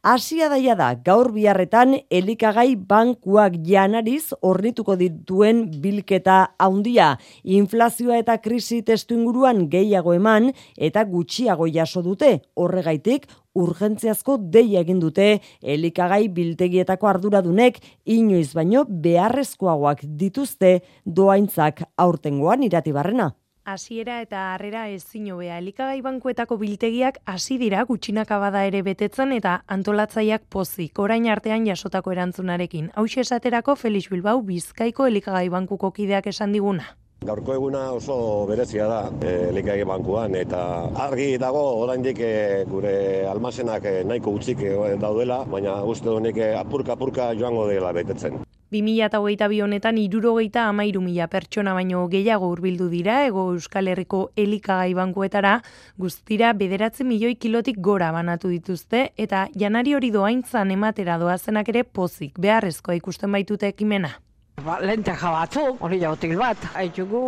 Asia 0.03 0.49
daia 0.53 0.77
da, 0.79 0.93
gaur 0.95 1.33
biharretan 1.35 1.97
elikagai 2.09 2.77
bankuak 2.89 3.59
janariz 3.67 4.33
ornituko 4.41 4.97
dituen 5.01 5.67
bilketa 5.83 6.39
haundia, 6.63 7.17
inflazioa 7.43 8.21
eta 8.23 8.39
krisi 8.45 8.81
testu 8.87 9.19
inguruan 9.19 9.58
gehiago 9.73 10.15
eman 10.15 10.53
eta 10.77 11.05
gutxiago 11.05 11.67
jaso 11.75 12.03
dute, 12.07 12.31
horregaitik 12.55 13.27
urgentziazko 13.59 14.39
deia 14.55 14.85
egin 14.87 15.03
dute 15.03 15.41
elikagai 15.63 16.29
biltegietako 16.29 17.11
arduradunek 17.11 17.83
inoiz 18.05 18.53
baino 18.55 18.85
beharrezkoagoak 18.89 20.07
dituzte 20.23 20.79
doaintzak 21.05 21.83
aurtengoan 21.97 22.63
iratibarrena. 22.69 23.33
Hasiera 23.69 24.15
eta 24.25 24.43
harrera 24.55 24.87
ezin 24.89 25.27
hobea 25.35 25.59
elikagai 25.61 25.99
bankuetako 26.07 26.57
biltegiak 26.63 27.19
hasi 27.29 27.59
dira 27.61 27.83
gutxinaka 27.91 28.39
bada 28.41 28.63
ere 28.65 28.81
betetzen 28.87 29.35
eta 29.37 29.59
antolatzaileak 29.77 30.47
pozik 30.55 31.03
orain 31.05 31.29
artean 31.35 31.67
jasotako 31.69 32.15
erantzunarekin. 32.15 32.87
Hau 32.95 33.05
esaterako 33.25 33.75
Felix 33.77 34.09
Bilbao 34.09 34.41
Bizkaiko 34.41 35.11
elikagai 35.13 35.51
bankuko 35.53 35.93
kideak 35.93 36.33
esan 36.33 36.57
diguna. 36.57 36.89
Gaurko 37.27 37.53
eguna 37.53 37.81
oso 37.93 38.47
berezia 38.47 38.87
da 38.87 38.99
e, 39.27 39.85
bankuan 39.85 40.35
eta 40.35 40.61
argi 41.07 41.37
dago 41.37 41.63
oraindik 41.83 42.21
e, 42.21 42.65
gure 42.65 43.27
almazenak 43.27 43.85
e, 43.85 44.05
nahiko 44.05 44.31
utzik 44.31 44.63
e, 44.63 44.97
daudela, 44.97 45.45
baina 45.45 45.83
uste 45.83 46.09
honek 46.09 46.39
apurka-apurka 46.61 47.35
joango 47.35 47.67
dela 47.67 47.93
betetzen. 47.93 48.39
2008 48.71 49.63
honetan 49.65 49.99
irurogeita 49.99 50.69
amairu 50.69 51.01
mila 51.01 51.27
pertsona 51.27 51.73
baino 51.75 52.07
gehiago 52.13 52.51
hurbildu 52.53 52.89
dira 52.93 53.25
ego 53.27 53.47
Euskal 53.55 53.89
Herriko 53.89 54.31
elikagai 54.37 54.95
bankuetara 54.95 55.63
guztira 55.97 56.53
bederatze 56.53 57.05
milioi 57.05 57.35
kilotik 57.35 57.81
gora 57.81 58.13
banatu 58.13 58.53
dituzte 58.53 59.09
eta 59.17 59.49
janari 59.57 59.95
hori 59.95 60.13
doaintzan 60.13 60.71
ematera 60.71 61.19
doazenak 61.19 61.69
ere 61.69 61.83
pozik 61.83 62.39
beharrezkoa 62.39 63.01
ikusten 63.01 63.33
baitute 63.33 63.73
ekimena. 63.73 64.19
Ba, 64.65 64.79
lenteja 64.83 65.31
batzu, 65.31 65.63
hori 65.85 66.01
jautil 66.03 66.35
bat. 66.39 66.65
Haitu 66.79 67.05
gu, 67.11 67.21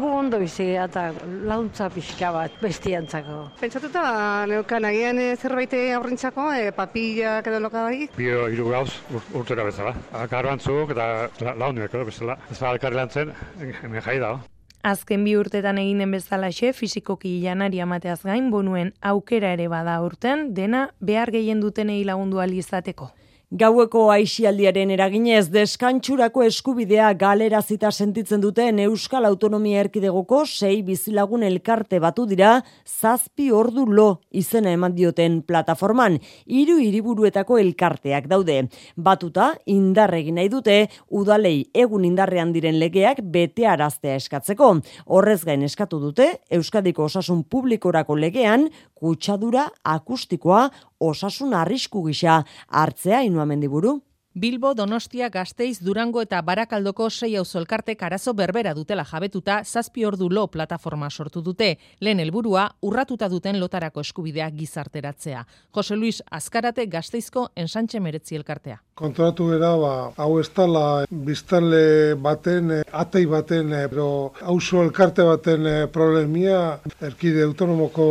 gu 0.00 0.12
ondo 0.18 0.38
bizi 0.40 0.70
eta 0.80 1.10
launtza 1.48 1.90
pixka 1.92 2.30
bat 2.34 2.56
bestiantzako. 2.62 3.40
Pentsatuta, 3.60 4.04
neukan 4.48 4.88
agian 4.88 5.20
eh, 5.20 5.34
zerbait 5.36 5.74
aurrintzako, 5.98 6.48
e, 6.56 6.72
papillak 6.76 7.50
edo 7.50 7.60
loka 7.66 7.84
bai? 7.88 8.08
Bio 8.16 8.46
hiru 8.48 8.70
gauz 8.72 8.88
urtera 9.34 9.66
bezala. 9.66 9.94
Akaro 10.24 10.52
antzuk 10.54 10.94
eta 10.96 11.28
launuek 11.52 11.92
edo 11.92 12.08
bezala. 12.08 12.38
Ez 12.50 12.58
da 12.60 12.70
alkarri 12.72 13.00
lan 13.00 13.12
zen, 13.12 13.34
hemen 13.60 14.00
jai 14.04 14.18
da. 14.22 14.36
Azken 14.84 15.22
bi 15.24 15.32
urtetan 15.40 15.78
egin 15.80 16.02
den 16.02 16.12
bezala 16.12 16.50
xe, 16.52 16.74
fizikoki 16.76 17.38
janari 17.40 17.80
amateaz 17.80 18.20
gain, 18.24 18.50
bonuen 18.52 18.92
aukera 19.00 19.54
ere 19.56 19.68
bada 19.72 19.96
urten, 20.04 20.50
dena 20.56 20.90
behar 21.00 21.32
gehien 21.32 21.62
dutenei 21.64 22.02
lagundu 22.04 22.40
alizateko. 22.44 23.08
Gaueko 23.54 24.08
aixialdiaren 24.10 24.90
eraginez 24.90 25.44
deskantxurako 25.54 26.42
eskubidea 26.42 27.12
galerazita 27.14 27.92
sentitzen 27.94 28.40
duten 28.42 28.80
Euskal 28.82 29.28
Autonomia 29.28 29.84
Erkidegoko 29.84 30.40
sei 30.42 30.80
bizilagun 30.82 31.44
elkarte 31.46 32.00
batu 32.02 32.24
dira 32.26 32.56
zazpi 32.82 33.52
ordu 33.54 33.84
lo 33.86 34.06
izena 34.34 34.72
eman 34.74 34.96
dioten 34.96 35.36
plataforman. 35.46 36.16
Hiru 36.50 36.80
hiriburuetako 36.82 37.60
elkarteak 37.62 38.26
daude. 38.32 38.56
Batuta 38.96 39.52
indarregin 39.70 40.40
nahi 40.40 40.50
dute 40.50 40.80
udalei 41.14 41.60
egun 41.84 42.08
indarrean 42.10 42.50
diren 42.50 42.80
legeak 42.82 43.22
bete 43.22 43.68
araztea 43.70 44.16
eskatzeko. 44.18 44.72
Horrez 45.06 45.44
gain 45.46 45.62
eskatu 45.62 46.02
dute 46.02 46.26
Euskadiko 46.50 47.06
Osasun 47.06 47.44
Publikorako 47.46 48.18
legean 48.18 48.66
kutsadura 48.98 49.68
akustikoa 49.84 50.66
osasun 51.10 51.54
arrisku 51.54 52.02
gisa 52.08 52.42
hartzea 52.68 53.22
inua 53.22 53.46
mendiburu. 53.46 54.00
Bilbo, 54.36 54.74
Donostia, 54.74 55.28
Gasteiz, 55.30 55.78
Durango 55.78 56.18
eta 56.24 56.40
Barakaldoko 56.42 57.06
sei 57.06 57.36
auzolkartek 57.38 58.00
arazo 58.02 58.32
berbera 58.34 58.72
dutela 58.74 59.04
jabetuta 59.06 59.60
zazpi 59.62 60.02
ordu 60.04 60.26
lo 60.28 60.48
plataforma 60.50 61.06
sortu 61.08 61.40
dute. 61.40 61.68
Lehen 62.00 62.18
helburua 62.18 62.64
urratuta 62.82 63.28
duten 63.30 63.60
lotarako 63.60 64.02
eskubidea 64.02 64.48
gizarteratzea. 64.50 65.44
Jose 65.70 65.94
Luis 65.94 66.18
Azkarate 66.34 66.88
Gasteizko 66.90 67.44
ensantxe 67.54 68.00
meretzi 68.00 68.34
elkartea. 68.34 68.80
Kontratu 68.98 69.52
era, 69.54 69.70
ba, 69.78 69.92
hau 70.16 70.40
ez 70.40 70.48
tala 70.50 71.04
biztanle 71.10 72.16
baten, 72.18 72.72
atei 72.90 73.26
baten, 73.30 73.70
pero 73.92 74.32
auzo 74.42 74.82
elkarte 74.82 75.22
baten 75.22 75.66
eh, 75.66 75.86
problemia, 75.86 76.80
erkide 76.98 77.46
autonomoko 77.46 78.08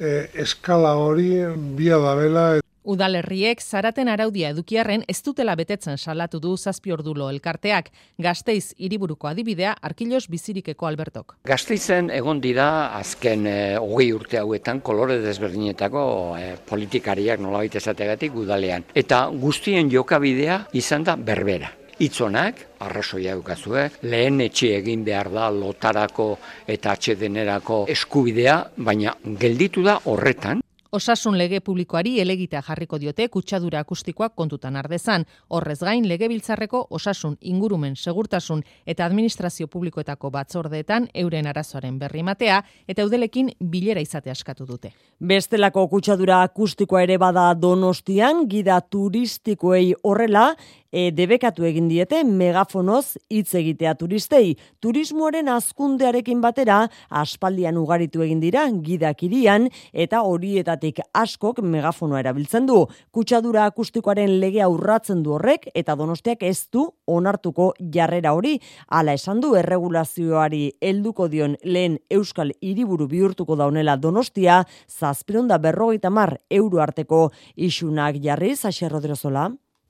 eh, 0.00 0.30
eskala 0.32 0.94
hori, 0.96 1.44
bia 1.76 2.00
da 2.00 2.16
bela. 2.16 2.46
Udalerriek 2.88 3.60
zaraten 3.60 4.08
araudia 4.08 4.48
edukiarren 4.54 5.02
ez 5.12 5.18
dutela 5.24 5.52
betetzen 5.60 5.98
salatu 5.98 6.38
du 6.40 6.54
zazpi 6.56 6.92
ordulo 6.94 7.26
elkarteak. 7.28 7.90
Gasteiz 8.24 8.72
hiriburuko 8.78 9.28
adibidea 9.28 9.74
arkilos 9.84 10.22
bizirikeko 10.32 10.88
Albertok. 10.88 11.34
Gasteizen 11.50 12.08
egon 12.16 12.40
dira 12.40 12.68
azken 12.96 13.44
e, 13.46 13.56
hogei 13.76 14.08
urte 14.16 14.40
hauetan 14.40 14.80
kolore 14.80 15.18
desberdinetako 15.20 16.04
e, 16.38 16.46
politikariak 16.70 17.42
nolabait 17.44 17.76
esategatik 17.76 18.38
udalean. 18.40 18.86
Eta 18.96 19.26
guztien 19.42 19.92
jokabidea 19.92 20.62
izan 20.80 21.04
da 21.04 21.16
berbera. 21.16 21.74
Itzonak, 22.00 22.62
arrazoia 22.86 23.34
eukazue, 23.34 23.88
lehen 24.06 24.40
etxe 24.40 24.70
egin 24.78 25.02
behar 25.04 25.28
da 25.34 25.50
lotarako 25.50 26.28
eta 26.70 26.94
atxedenerako 26.94 27.82
eskubidea, 27.90 28.56
baina 28.86 29.16
gelditu 29.42 29.82
da 29.84 29.98
horretan, 30.06 30.62
Osasun 30.92 31.34
lege 31.36 31.58
publikoari 31.60 32.14
elegita 32.20 32.62
jarriko 32.64 32.96
diote 32.98 33.26
kutsadura 33.28 33.82
akustikoak 33.84 34.32
kontutan 34.34 34.76
ardezan. 34.80 35.26
Horrez 35.52 35.82
gain, 35.84 36.06
legebiltzarreko 36.08 36.86
osasun, 36.96 37.34
ingurumen, 37.42 37.92
segurtasun 37.96 38.62
eta 38.86 39.04
administrazio 39.04 39.68
publikoetako 39.68 40.30
batzordeetan 40.32 41.10
euren 41.14 41.46
arazoaren 41.46 41.98
berri 41.98 42.22
matea 42.22 42.62
eta 42.88 43.04
eudelekin 43.04 43.50
bilera 43.60 44.00
izate 44.00 44.32
askatu 44.32 44.64
dute. 44.64 44.94
Bestelako 45.20 45.84
kutsadura 45.92 46.40
akustikoa 46.46 47.02
ere 47.04 47.18
bada 47.20 47.50
donostian, 47.52 48.46
gida 48.48 48.80
turistikoei 48.80 49.92
horrela, 50.02 50.54
e, 50.92 51.10
debekatu 51.12 51.66
egin 51.68 51.88
diete 51.88 52.22
megafonoz 52.24 53.18
hitz 53.30 53.54
egitea 53.58 53.94
turistei. 53.98 54.56
Turismoaren 54.80 55.48
azkundearekin 55.52 56.40
batera, 56.40 56.80
aspaldian 57.08 57.78
ugaritu 57.80 58.22
egin 58.24 58.40
dira 58.40 58.66
gidakirian 58.70 59.68
eta 59.92 60.22
horietatik 60.22 61.00
askok 61.12 61.60
megafonoa 61.62 62.22
erabiltzen 62.24 62.66
du. 62.66 62.84
Kutsadura 63.12 63.66
akustikoaren 63.68 64.38
legea 64.40 64.68
urratzen 64.68 65.22
du 65.22 65.34
horrek 65.36 65.68
eta 65.74 65.96
donostiak 65.98 66.42
ez 66.42 66.68
du 66.72 66.88
onartuko 67.06 67.72
jarrera 67.94 68.34
hori. 68.36 68.58
Hala 68.88 69.14
esan 69.18 69.40
du 69.44 69.54
erregulazioari 69.58 70.64
helduko 70.80 71.28
dion 71.28 71.56
lehen 71.64 71.98
Euskal 72.10 72.52
Hiriburu 72.60 73.08
bihurtuko 73.08 73.56
daunela 73.56 73.96
donostia, 73.96 74.64
zazpironda 74.88 75.58
berrogeita 75.58 76.10
mar 76.10 76.38
euro 76.50 76.82
arteko 76.82 77.30
isunak 77.56 78.20
jarri, 78.22 78.54
Saxe 78.56 78.88
Rodrozola. 78.88 79.48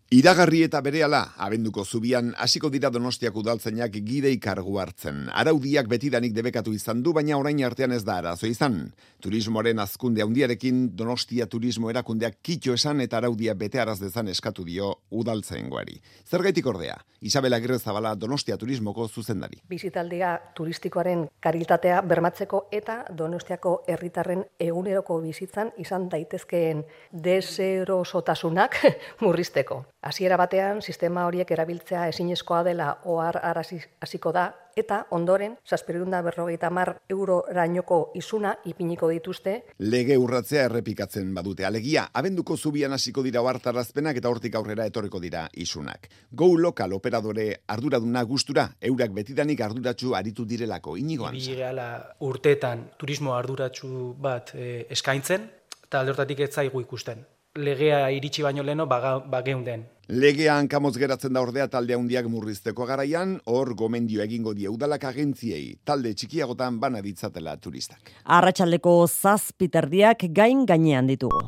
Iragarri 0.08 0.62
eta 0.64 0.80
berehala, 0.80 1.18
abenduko 1.44 1.82
zubian, 1.84 2.30
hasiko 2.40 2.70
dira 2.72 2.88
donostiak 2.88 3.34
udaltzainak 3.36 3.98
gidei 4.06 4.38
kargu 4.40 4.78
hartzen. 4.80 5.26
Araudiak 5.36 5.90
betidanik 5.90 6.32
debekatu 6.32 6.72
izan 6.72 7.02
du, 7.04 7.12
baina 7.12 7.36
orain 7.36 7.60
artean 7.66 7.92
ez 7.92 8.00
da 8.06 8.16
arazo 8.22 8.48
izan. 8.48 8.78
Turismoaren 9.20 9.82
azkunde 9.84 10.24
handiarekin 10.24 10.78
donostia 10.96 11.44
turismo 11.46 11.90
erakundeak 11.92 12.38
kitxo 12.40 12.78
esan 12.78 13.04
eta 13.04 13.18
araudia 13.18 13.52
bete 13.52 13.82
araz 13.84 13.98
dezan 14.00 14.32
eskatu 14.32 14.64
dio 14.64 14.94
udaltzaingoari. 15.10 16.00
Zergaitik 16.24 16.72
ordea, 16.72 16.96
Isabela 17.20 17.60
Zabala 17.78 18.14
donostia 18.14 18.56
turismoko 18.56 19.08
zuzendari. 19.08 19.60
Bizitaldia 19.68 20.38
turistikoaren 20.54 21.28
kariltatea 21.40 22.00
bermatzeko 22.00 22.68
eta 22.72 23.04
donostiako 23.10 23.84
herritarren 23.86 24.44
eguneroko 24.58 25.20
bizitzan 25.20 25.72
izan 25.76 26.08
daitezkeen 26.08 26.84
deserosotasunak 27.12 28.80
murrizteko. 29.20 29.84
Hasiera 30.00 30.36
batean 30.38 30.78
sistema 30.78 31.24
horiek 31.26 31.50
erabiltzea 31.50 32.04
ezinezkoa 32.12 32.62
dela 32.62 32.86
ohar 33.10 33.40
hasiko 33.42 34.30
da 34.32 34.44
eta 34.78 35.00
ondoren, 35.10 35.56
saspirunda 35.66 36.20
berrogeita 36.22 36.68
mar 36.70 36.92
euro 37.10 37.40
rainoko 37.50 38.12
isuna 38.14 38.52
ipiniko 38.70 39.08
dituzte. 39.10 39.54
Lege 39.78 40.16
urratzea 40.16 40.68
errepikatzen 40.68 41.32
badute. 41.34 41.64
Alegia, 41.66 42.04
abenduko 42.14 42.56
zubian 42.56 42.94
hasiko 42.94 43.24
dira 43.26 43.42
oartarazpenak 43.42 44.20
eta 44.20 44.30
hortik 44.30 44.54
aurrera 44.54 44.86
etorriko 44.86 45.18
dira 45.18 45.48
isunak. 45.54 46.06
Go 46.30 46.52
lokal 46.56 46.94
operadore 46.94 47.48
arduraduna 47.66 48.22
gustura, 48.22 48.68
eurak 48.80 49.10
betidanik 49.16 49.64
arduratsu 49.66 50.14
aritu 50.14 50.46
direlako, 50.46 50.94
inigoan. 50.96 51.34
Bileala 51.34 51.88
urteetan 52.28 52.86
turismo 52.98 53.34
arduratsu 53.34 54.14
bat 54.14 54.54
e, 54.54 54.86
eskaintzen, 54.94 55.50
eta 55.88 56.04
aldortatik 56.04 56.46
ez 56.46 56.52
zaigu 56.54 56.86
ikusten. 56.86 57.26
Legea 57.56 58.10
iritsi 58.12 58.42
baino 58.42 58.62
leno 58.62 58.86
bageunden. 58.86 59.86
Legea 60.08 60.54
hankamotz 60.56 60.96
geratzen 60.96 61.32
da 61.32 61.40
ordea 61.42 61.66
talde 61.68 61.94
handiak 61.94 62.28
murrizteko 62.28 62.86
garaian, 62.86 63.40
hor 63.44 63.74
gomendio 63.74 64.22
egingo 64.22 64.54
die 64.54 64.68
udalak 64.68 65.04
agentziei, 65.04 65.78
talde 65.84 66.14
txikiagotan 66.14 66.78
bana 66.80 67.02
ditzatela 67.02 67.56
turistak. 67.56 68.12
Arratxaldeko 68.24 69.06
zazpiterdiak 69.06 70.28
gain 70.32 70.64
gainean 70.66 71.06
ditugu. 71.08 71.44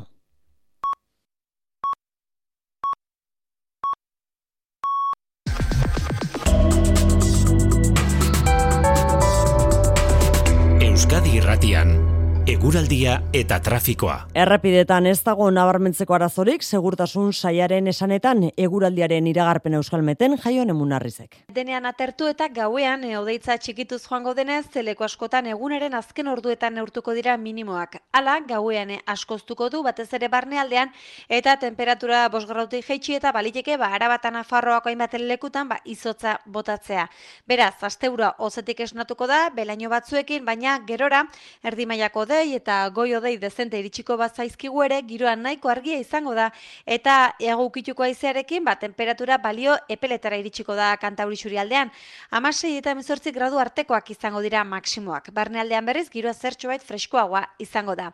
Euskadi 10.81 11.37
Irratian 11.37 12.10
Eguraldia 12.49 13.19
eta 13.37 13.59
trafikoa. 13.61 14.15
Errepidetan 14.33 15.05
ez 15.05 15.19
dago 15.21 15.45
nabarmentzeko 15.53 16.15
arazorik, 16.15 16.63
segurtasun 16.65 17.27
saiaren 17.37 17.85
esanetan 17.91 18.47
eguraldiaren 18.57 19.27
iragarpen 19.29 19.75
euskalmeten 19.77 20.39
jaion 20.41 20.73
emunarrizek. 20.73 21.37
Denean 21.53 21.85
atertu 21.85 22.25
eta 22.31 22.47
gauean 22.49 23.03
eodeitza 23.05 23.59
txikituz 23.61 23.99
joango 24.07 24.33
denez, 24.33 24.63
zeleko 24.73 25.05
askotan 25.05 25.51
eguneren 25.53 25.93
azken 25.93 26.31
orduetan 26.33 26.73
neurtuko 26.79 27.13
dira 27.13 27.35
minimoak. 27.37 27.99
Hala, 28.11 28.39
gauean 28.49 28.95
askoztuko 29.05 29.69
du 29.69 29.83
batez 29.85 30.07
ere 30.17 30.27
barnealdean 30.27 30.89
eta 31.29 31.55
temperatura 31.61 32.23
bosgarrauti 32.33 32.81
jeitsi 32.81 33.19
eta 33.19 33.35
baliteke 33.37 33.77
ba, 33.77 33.91
arabatan 33.99 34.41
afarroako 34.41 34.89
hainbaten 34.89 35.27
lekutan 35.27 35.69
ba, 35.69 35.77
izotza 35.85 36.39
botatzea. 36.47 37.05
Beraz, 37.45 37.75
asteura 37.83 38.33
ozetik 38.39 38.81
esnatuko 38.89 39.29
da, 39.29 39.43
belaino 39.53 39.93
batzuekin, 39.93 40.41
baina 40.43 40.79
gerora, 40.89 41.27
erdi 41.61 41.85
mailako 41.85 42.30
odei 42.31 42.55
eta 42.55 42.87
goi 42.95 43.11
odei 43.15 43.35
dezente 43.37 43.79
iritsiko 43.79 44.15
bat 44.17 44.35
zaizkigu 44.35 44.83
ere, 44.85 45.01
giroan 45.07 45.43
nahiko 45.43 45.69
argia 45.69 45.99
izango 45.99 46.33
da, 46.37 46.49
eta 46.85 47.33
ego 47.39 47.65
ukituko 47.67 48.05
aizearekin, 48.07 48.63
ba, 48.63 48.77
temperatura 48.79 49.37
balio 49.37 49.75
epeletara 49.89 50.39
iritsiko 50.39 50.75
da 50.75 50.95
kantauri 50.97 51.35
aldean. 51.57 51.91
Amasei 52.31 52.77
eta 52.77 52.91
emezortzi 52.91 53.31
gradu 53.31 53.59
artekoak 53.59 54.11
izango 54.11 54.41
dira 54.41 54.63
maksimoak. 54.63 55.31
Barnealdean 55.33 55.85
berriz, 55.85 56.09
giroa 56.09 56.33
zertxo 56.33 56.67
bait 56.67 56.81
freskoagoa 56.81 57.43
izango 57.59 57.95
da. 57.95 58.11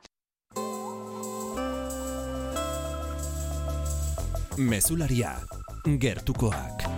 Mesularia, 4.57 5.37
gertukoak. 5.85 6.96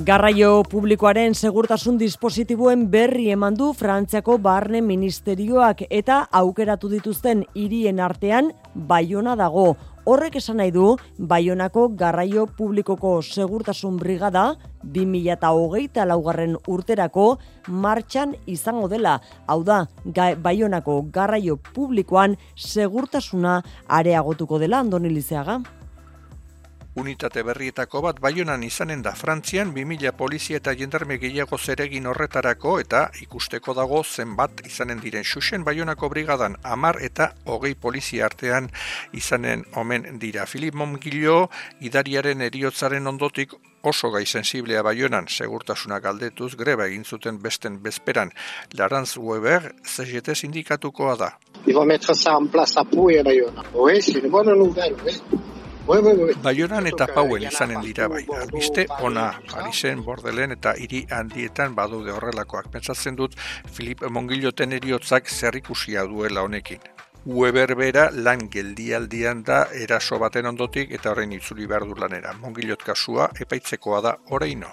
Garraio 0.00 0.62
publikoaren 0.64 1.34
segurtasun 1.34 1.98
dispositiboen 2.00 2.86
berri 2.92 3.26
eman 3.34 3.56
du 3.58 3.72
Frantziako 3.76 4.38
Barne 4.40 4.80
Ministerioak 4.80 5.82
eta 5.90 6.22
aukeratu 6.40 6.88
dituzten 6.88 7.42
hirien 7.52 8.00
artean 8.00 8.48
Baiona 8.74 9.34
dago. 9.36 9.74
Horrek 10.08 10.38
esan 10.40 10.56
nahi 10.62 10.72
du 10.72 10.94
Baionako 11.18 11.88
Garraio 12.00 12.46
Publikoko 12.46 13.18
Segurtasun 13.20 13.98
Brigada 14.00 14.54
2008 14.94 16.06
laugarren 16.08 16.56
urterako 16.66 17.26
martxan 17.68 18.32
izango 18.46 18.88
dela. 18.88 19.18
Hau 19.46 19.60
da, 19.64 19.82
Baionako 20.40 21.02
Garraio 21.12 21.58
Publikoan 21.74 22.38
segurtasuna 22.56 23.60
areagotuko 24.00 24.62
dela, 24.62 24.80
Andoni 24.80 25.12
Lizeaga 25.12 25.60
unitate 27.00 27.42
berrietako 27.42 28.02
bat 28.04 28.20
baionan 28.20 28.62
izanen 28.66 29.02
da 29.02 29.14
Frantzian 29.16 29.72
2000 29.74 30.12
polizia 30.18 30.60
eta 30.60 30.74
jendarme 30.76 31.16
gehiago 31.22 31.58
zeregin 31.58 32.06
horretarako 32.10 32.76
eta 32.82 33.00
ikusteko 33.24 33.74
dago 33.78 34.02
zenbat 34.04 34.60
izanen 34.66 35.00
diren 35.00 35.24
xuxen 35.24 35.64
baionako 35.64 36.10
brigadan 36.12 36.56
amar 36.62 37.00
eta 37.08 37.32
hogei 37.46 37.74
polizia 37.74 38.26
artean 38.26 38.68
izanen 39.12 39.64
omen 39.74 40.18
dira. 40.18 40.46
Filip 40.46 40.74
Momgilo 40.74 41.48
idariaren 41.80 42.40
eriotzaren 42.50 43.06
ondotik 43.06 43.56
oso 43.82 44.10
gai 44.10 44.26
sensiblea 44.26 44.82
baionan 44.82 45.28
segurtasuna 45.28 46.00
galdetuz 46.00 46.54
greba 46.56 46.86
egin 46.86 47.04
zuten 47.04 47.38
besten 47.42 47.80
bezperan. 47.82 48.32
Larantz 48.78 49.16
Weber, 49.16 49.72
CGT 49.84 50.36
sindikatukoa 50.36 51.16
da. 51.16 51.30
Iba 51.66 51.84
metro 51.84 52.14
za 52.14 52.36
en 52.40 52.48
plaza 52.48 52.84
puia 52.84 53.24
baiona. 53.24 53.64
Oe, 53.74 54.00
sine 54.02 54.28
bona 54.28 54.54
nouvelle, 54.54 55.00
oe. 55.04 55.59
Baionan 55.86 56.86
eta 56.86 57.06
pauen 57.14 57.42
izanen 57.42 57.80
dira 57.82 58.08
bai. 58.08 58.22
Albiste 58.36 58.86
ona 59.00 59.26
Parisen, 59.50 60.04
Bordelen 60.04 60.52
eta 60.56 60.74
hiri 60.76 61.06
handietan 61.10 61.74
badude 61.74 62.12
horrelakoak. 62.12 62.70
Pentsatzen 62.72 63.16
dut 63.16 63.36
Filip 63.72 64.04
Mongiloten 64.08 64.72
eriotzak 64.72 65.28
zerrikusia 65.28 66.04
duela 66.04 66.42
honekin. 66.46 66.80
Weber 67.26 67.74
bera 67.76 68.08
lan 68.12 68.46
geldialdian 68.48 69.42
da 69.44 69.66
eraso 69.76 70.18
baten 70.18 70.46
ondotik 70.46 70.92
eta 70.96 71.10
horrein 71.12 71.32
itzuli 71.36 71.66
behar 71.66 71.84
du 71.88 71.94
lanera. 71.94 72.32
Mongilot 72.40 72.82
kasua 72.82 73.28
epaitzekoa 73.40 74.00
da 74.00 74.16
oraino. 74.30 74.72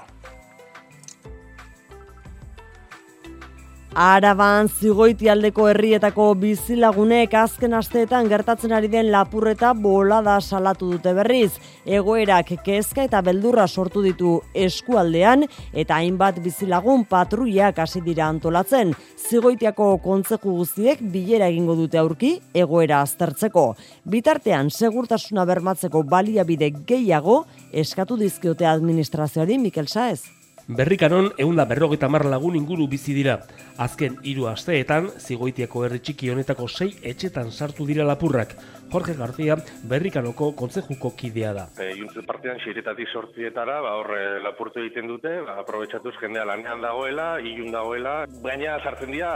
Araban 3.97 4.67
zigoitialdeko 4.69 5.63
herrietako 5.71 6.27
bizilagunek 6.37 7.31
azken 7.33 7.73
asteetan 7.73 8.27
gertatzen 8.29 8.75
ari 8.77 8.91
den 8.93 9.09
lapurreta 9.09 9.71
bolada 9.73 10.35
salatu 10.37 10.91
dute 10.91 11.15
berriz. 11.17 11.55
Egoerak 11.81 12.51
kezka 12.61 13.07
eta 13.07 13.23
beldurra 13.25 13.65
sortu 13.65 14.05
ditu 14.05 14.35
eskualdean 14.53 15.47
eta 15.73 15.97
hainbat 15.97 16.37
bizilagun 16.45 17.07
patruiak 17.09 17.81
hasi 17.81 18.05
dira 18.05 18.29
antolatzen. 18.29 18.93
Zigoitiako 19.17 19.95
kontzeku 20.05 20.53
guztiek 20.61 21.01
bilera 21.01 21.49
egingo 21.49 21.73
dute 21.81 21.97
aurki 21.97 22.35
egoera 22.53 23.01
aztertzeko. 23.01 23.71
Bitartean 24.05 24.69
segurtasuna 24.69 25.49
bermatzeko 25.49 26.05
baliabide 26.05 26.69
gehiago 26.85 27.47
eskatu 27.73 28.21
dizkiote 28.21 28.69
administrazioari 28.77 29.57
Mikel 29.57 29.89
Saez. 29.89 30.36
Berrikanon 30.67 31.29
eunda 31.39 31.63
berrogeta 31.63 32.09
mar 32.11 32.25
lagun 32.27 32.57
inguru 32.59 32.89
bizi 32.91 33.13
dira. 33.15 33.37
Azken 33.79 34.17
hiru 34.27 34.49
asteetan, 34.51 35.05
zigoitiako 35.15 35.85
herri 35.85 36.01
txiki 36.03 36.27
honetako 36.33 36.67
sei 36.67 36.89
etxetan 37.07 37.53
sartu 37.55 37.85
dira 37.87 38.03
lapurrak. 38.03 38.51
Jorge 38.91 39.15
García 39.15 39.55
berrikanoko 39.87 40.49
kontzejuko 40.59 41.13
kidea 41.15 41.53
da. 41.55 41.63
E, 41.79 41.93
Juntzu 41.95 42.25
partidan 42.27 42.59
xiretatik 42.59 43.07
sortzietara, 43.07 43.79
ba, 43.85 43.95
horre 44.01 44.41
lapurtu 44.43 44.83
egiten 44.83 45.07
dute, 45.07 45.37
ba, 45.47 45.55
aprobetsatuz 45.63 46.17
jendea 46.19 46.43
lanean 46.51 46.83
dagoela, 46.83 47.29
ilun 47.39 47.71
dagoela, 47.71 48.17
baina 48.43 48.75
sartzen 48.83 49.15
dira 49.15 49.31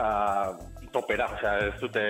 topera, 0.91 1.29
osea, 1.37 1.57
ez 1.69 1.79
dute 1.79 2.05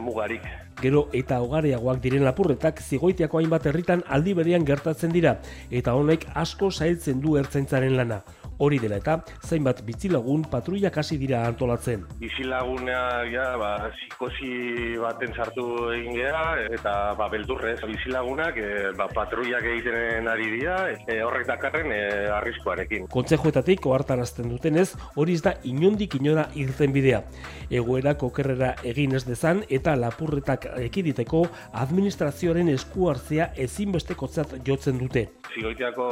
mugarik. 0.00 0.48
Gero 0.78 1.08
eta 1.16 1.40
hogareagoak 1.42 1.98
diren 2.02 2.22
lapurretak 2.22 2.78
zigoitiako 2.84 3.40
hainbat 3.40 3.64
herritan 3.66 4.04
aldi 4.06 4.34
berean 4.38 4.66
gertatzen 4.66 5.10
dira, 5.10 5.40
eta 5.74 5.94
honek 5.98 6.28
asko 6.38 6.70
zailtzen 6.70 7.18
du 7.24 7.34
ertzaintzaren 7.40 7.96
lana. 7.98 8.22
Hori 8.58 8.80
dela 8.82 8.96
eta 8.98 9.20
zainbat 9.46 9.84
bitzilagun 9.86 10.42
patruiak 10.50 10.96
hasi 10.98 11.14
dira 11.18 11.44
antolatzen. 11.46 12.00
Bizilagunea 12.18 13.02
ja, 13.30 13.44
ba, 13.58 13.68
psikosi 13.94 14.96
baten 14.98 15.34
sartu 15.34 15.66
egin 15.94 16.16
gea 16.18 16.40
eta 16.66 16.94
ba, 17.18 17.28
beldurrez 17.30 17.76
bizilagunak 17.86 18.58
e, 18.58 18.70
ba, 18.98 19.06
patruiak 19.14 19.62
egiten 19.62 20.26
ari 20.30 20.50
dira 20.56 20.78
e, 20.90 21.20
horrek 21.22 21.46
dakarren 21.52 21.94
e, 21.94 22.00
arriskuarekin. 22.34 23.06
Kontzejoetatik 23.14 23.86
ohartarazten 23.86 24.50
dutenez, 24.50 24.88
hori 25.14 25.38
ez 25.38 25.44
da 25.46 25.54
inondik 25.62 26.18
inora 26.18 26.48
irten 26.58 26.94
bidea. 26.94 27.22
Egoera 27.70 28.16
kokerrera 28.18 28.74
egin 28.82 29.14
ez 29.14 29.22
dezan 29.28 29.62
eta 29.70 29.94
lapurretak 29.94 30.66
ekiditeko 30.76 31.44
administrazioaren 31.82 32.68
esku 32.74 33.08
hartzea 33.10 33.50
ezinbestekotzat 33.56 34.58
jotzen 34.66 34.98
dute. 35.00 35.24
Zigoitiako 35.54 36.08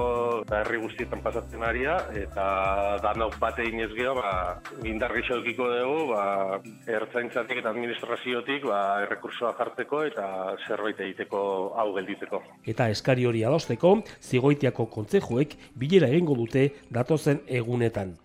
herri 0.59 0.81
guztietan 0.83 1.23
pasatzen 1.23 1.63
aria, 1.63 1.97
eta 2.17 2.47
danok 3.05 3.39
bate 3.43 3.67
inez 3.69 3.91
geho, 3.95 4.15
ba, 4.19 4.61
indarri 4.85 5.23
dugu, 5.27 6.07
ba, 6.13 6.61
ertzaintzatik 6.87 7.63
eta 7.63 7.71
administraziotik, 7.71 8.65
ba, 8.65 9.03
errekursoa 9.07 9.55
jarteko 9.59 10.03
eta 10.05 10.27
zerbait 10.67 11.01
egiteko 11.01 11.73
hau 11.77 11.89
gelditeko. 11.95 12.43
Eta 12.67 12.89
eskari 12.91 13.27
hori 13.27 13.45
adosteko, 13.45 13.97
zigoitiako 14.23 14.87
kontzejoek 14.87 15.57
bilera 15.75 16.09
egingo 16.09 16.35
dute 16.35 16.71
datozen 16.91 17.43
egunetan. 17.47 18.17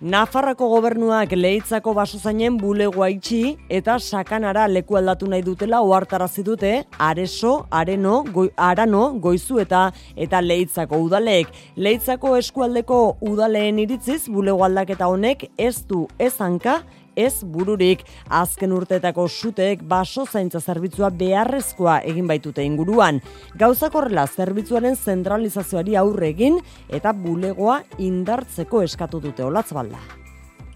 Nafarrako 0.00 0.64
gobernuak 0.72 1.34
lehitzako 1.36 1.92
basozainen 1.92 2.54
bulegoa 2.56 3.10
itxi 3.12 3.58
eta 3.68 3.98
sakanara 4.00 4.62
leku 4.72 4.96
aldatu 4.96 5.26
nahi 5.28 5.42
dutela 5.44 5.82
ohartarazi 5.84 6.40
dute 6.42 6.70
areso, 7.06 7.66
areno, 7.70 8.22
goi, 8.32 8.46
arano, 8.56 9.02
goizu 9.20 9.60
eta 9.60 9.82
eta 10.16 10.40
lehitzako 10.40 11.02
udaleek. 11.04 11.52
Lehitzako 11.76 12.32
eskualdeko 12.38 13.02
udaleen 13.20 13.82
iritziz 13.84 14.22
bulego 14.32 14.64
aldaketa 14.64 15.10
honek 15.12 15.50
ez 15.58 15.84
du 15.84 16.06
ez 16.18 16.32
hanka 16.40 16.78
ez 17.16 17.42
bururik 17.42 18.04
azken 18.28 18.72
urteetako 18.76 19.26
suteek 19.28 19.82
baso 19.82 20.26
zaintza 20.26 20.60
zerbitzua 20.60 21.10
beharrezkoa 21.10 22.00
egin 22.12 22.30
baitute 22.30 22.64
inguruan. 22.64 23.20
Gauzak 23.58 23.94
horrela 23.94 24.26
zerbitzuaren 24.26 24.96
zentralizazioari 24.96 25.96
aurre 25.96 26.32
egin 26.34 26.58
eta 26.88 27.12
bulegoa 27.12 27.82
indartzeko 27.98 28.82
eskatu 28.86 29.20
dute 29.20 29.44
olatzbalda. 29.44 30.19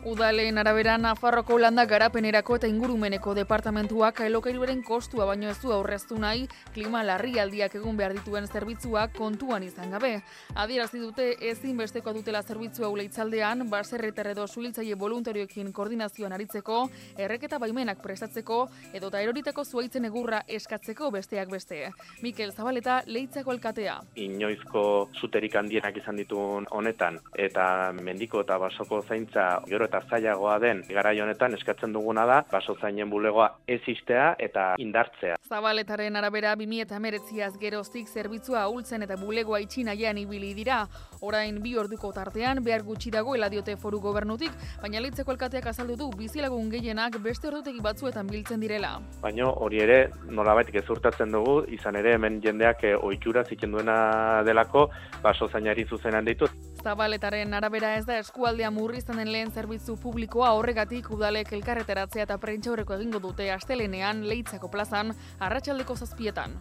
Udaleen 0.04 0.58
arabera 0.60 0.98
Nafarroko 1.00 1.56
landa 1.56 1.86
garapenerako 1.88 2.58
eta 2.58 2.68
ingurumeneko 2.68 3.32
departamentuak 3.38 4.18
alokairuaren 4.20 4.82
kostua 4.84 5.24
baino 5.24 5.48
ez 5.48 5.56
du 5.62 5.70
aurreztu 5.72 6.18
nahi 6.20 6.42
klima 6.74 7.00
larrialdiak 7.08 7.78
egun 7.78 7.96
behar 7.96 8.12
dituen 8.12 8.44
zerbitzuak 8.44 9.14
kontuan 9.16 9.64
izan 9.64 9.94
gabe. 9.96 10.18
Adierazi 10.60 11.00
dute 11.00 11.30
ezin 11.48 11.80
besteko 11.80 12.12
dutela 12.12 12.42
zerbitzua 12.42 12.90
uleitzaldean, 12.92 13.64
baserreter 13.70 14.28
edo 14.34 14.44
suhiltzaile 14.46 14.98
voluntarioekin 15.00 15.72
koordinazioan 15.72 16.36
aritzeko, 16.36 16.82
erreketa 17.16 17.58
baimenak 17.58 18.04
prestatzeko 18.04 18.60
edo 18.92 19.08
eta 19.08 19.24
eroritako 19.24 19.64
zuaitzen 19.64 20.04
egurra 20.10 20.42
eskatzeko 20.46 21.10
besteak 21.16 21.48
beste. 21.48 21.80
Mikel 22.20 22.52
Zabaleta 22.52 22.98
leitzako 23.06 23.56
alkatea. 23.56 23.96
Inoizko 24.20 24.84
zuterik 25.16 25.56
handienak 25.56 25.96
izan 25.96 26.20
dituen 26.20 26.68
honetan 26.70 27.22
eta 27.48 27.90
mendiko 27.96 28.44
eta 28.44 28.60
basoko 28.60 29.00
zaintza 29.00 29.48
gero 29.64 29.93
eta 29.94 30.08
zailagoa 30.10 30.58
den 30.58 30.82
garai 30.88 31.20
honetan 31.20 31.54
eskatzen 31.54 31.92
duguna 31.92 32.24
da 32.26 32.40
baso 32.50 32.74
zainen 32.80 33.10
bulegoa 33.10 33.48
ez 33.68 33.80
istea 33.86 34.34
eta 34.38 34.74
indartzea. 34.78 35.36
Zabaletaren 35.48 36.16
arabera 36.16 36.54
2019az 36.56 37.58
geroztik 37.60 38.08
zerbitzua 38.08 38.64
ahultzen 38.64 39.02
eta 39.06 39.16
bulegoa 39.20 39.60
itxi 39.62 39.84
nahian 39.84 40.18
ibili 40.18 40.54
dira. 40.54 40.84
Orain 41.22 41.60
bi 41.62 41.76
orduko 41.78 42.12
tartean 42.12 42.62
behar 42.64 42.82
gutxi 42.82 43.10
dagoela 43.10 43.48
diote 43.48 43.76
foru 43.76 44.00
gobernutik, 44.00 44.50
baina 44.82 45.00
leitzeko 45.00 45.30
alkateak 45.30 45.70
azaldu 45.70 45.96
du 45.96 46.10
bizilagun 46.18 46.70
gehienak 46.70 47.20
beste 47.22 47.48
ordutegi 47.48 47.80
batzuetan 47.80 48.26
biltzen 48.26 48.60
direla. 48.60 48.98
Baina 49.22 49.48
hori 49.48 49.80
ere 49.84 49.98
nolabait 50.28 50.70
gezurtatzen 50.74 51.32
dugu, 51.32 51.62
izan 51.68 51.96
ere 51.96 52.16
hemen 52.18 52.40
jendeak 52.42 52.84
eh, 52.84 52.96
ohitura 52.96 53.44
zitzen 53.44 53.72
duena 53.72 54.42
delako 54.44 54.88
baso 55.22 55.48
zainari 55.48 55.86
zuzenan 55.86 56.24
ditu. 56.24 56.48
Zabaletaren 56.84 57.54
arabera 57.56 57.94
ez 57.96 58.04
da 58.04 58.18
eskualdea 58.20 58.68
murrizten 58.70 59.16
den 59.16 59.30
lehen 59.32 59.50
zerbitzu 59.50 59.96
publikoa 60.02 60.50
horregatik 60.58 61.08
udalek 61.16 61.54
elkarreteratzea 61.56 62.26
eta 62.28 62.36
prentxaurreko 62.42 62.98
egingo 62.98 63.22
dute 63.24 63.48
astelenean 63.54 64.20
leitzako 64.28 64.68
plazan 64.68 65.14
arratsaldeko 65.48 65.96
zazpietan. 65.96 66.58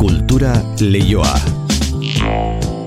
Kultura 0.00 0.56
leioa. 0.82 2.82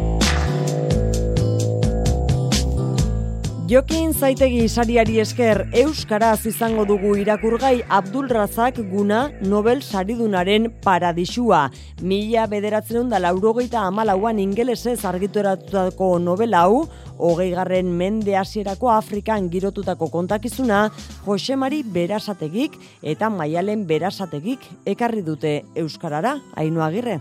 Jokin 3.68 4.14
zaitegi 4.16 4.62
sariari 4.72 5.18
esker 5.20 5.66
Euskaraz 5.76 6.46
izango 6.48 6.86
dugu 6.88 7.18
irakurgai 7.20 7.82
Abdul 7.92 8.30
Razak 8.32 8.80
guna 8.94 9.26
Nobel 9.44 9.82
saridunaren 9.84 10.70
paradisua. 10.86 11.66
Mila 12.00 12.46
bederatzen 12.48 13.12
da 13.12 13.20
laurogeita 13.20 13.84
amalauan 13.84 14.40
ingelesez 14.40 15.02
argituratutako 15.04 16.14
novela 16.24 16.64
hau, 16.64 16.86
hogei 17.20 17.52
garren 17.52 17.92
mende 17.92 18.38
hasierako 18.40 18.94
Afrikan 18.96 19.50
girotutako 19.52 20.08
kontakizuna, 20.16 20.86
Josemari 21.26 21.84
berasategik 21.84 22.80
eta 23.04 23.28
Maialen 23.28 23.84
berasategik 23.90 24.64
ekarri 24.86 25.26
dute 25.28 25.58
Euskarara, 25.76 26.38
hainu 26.56 26.88
agirre. 26.88 27.20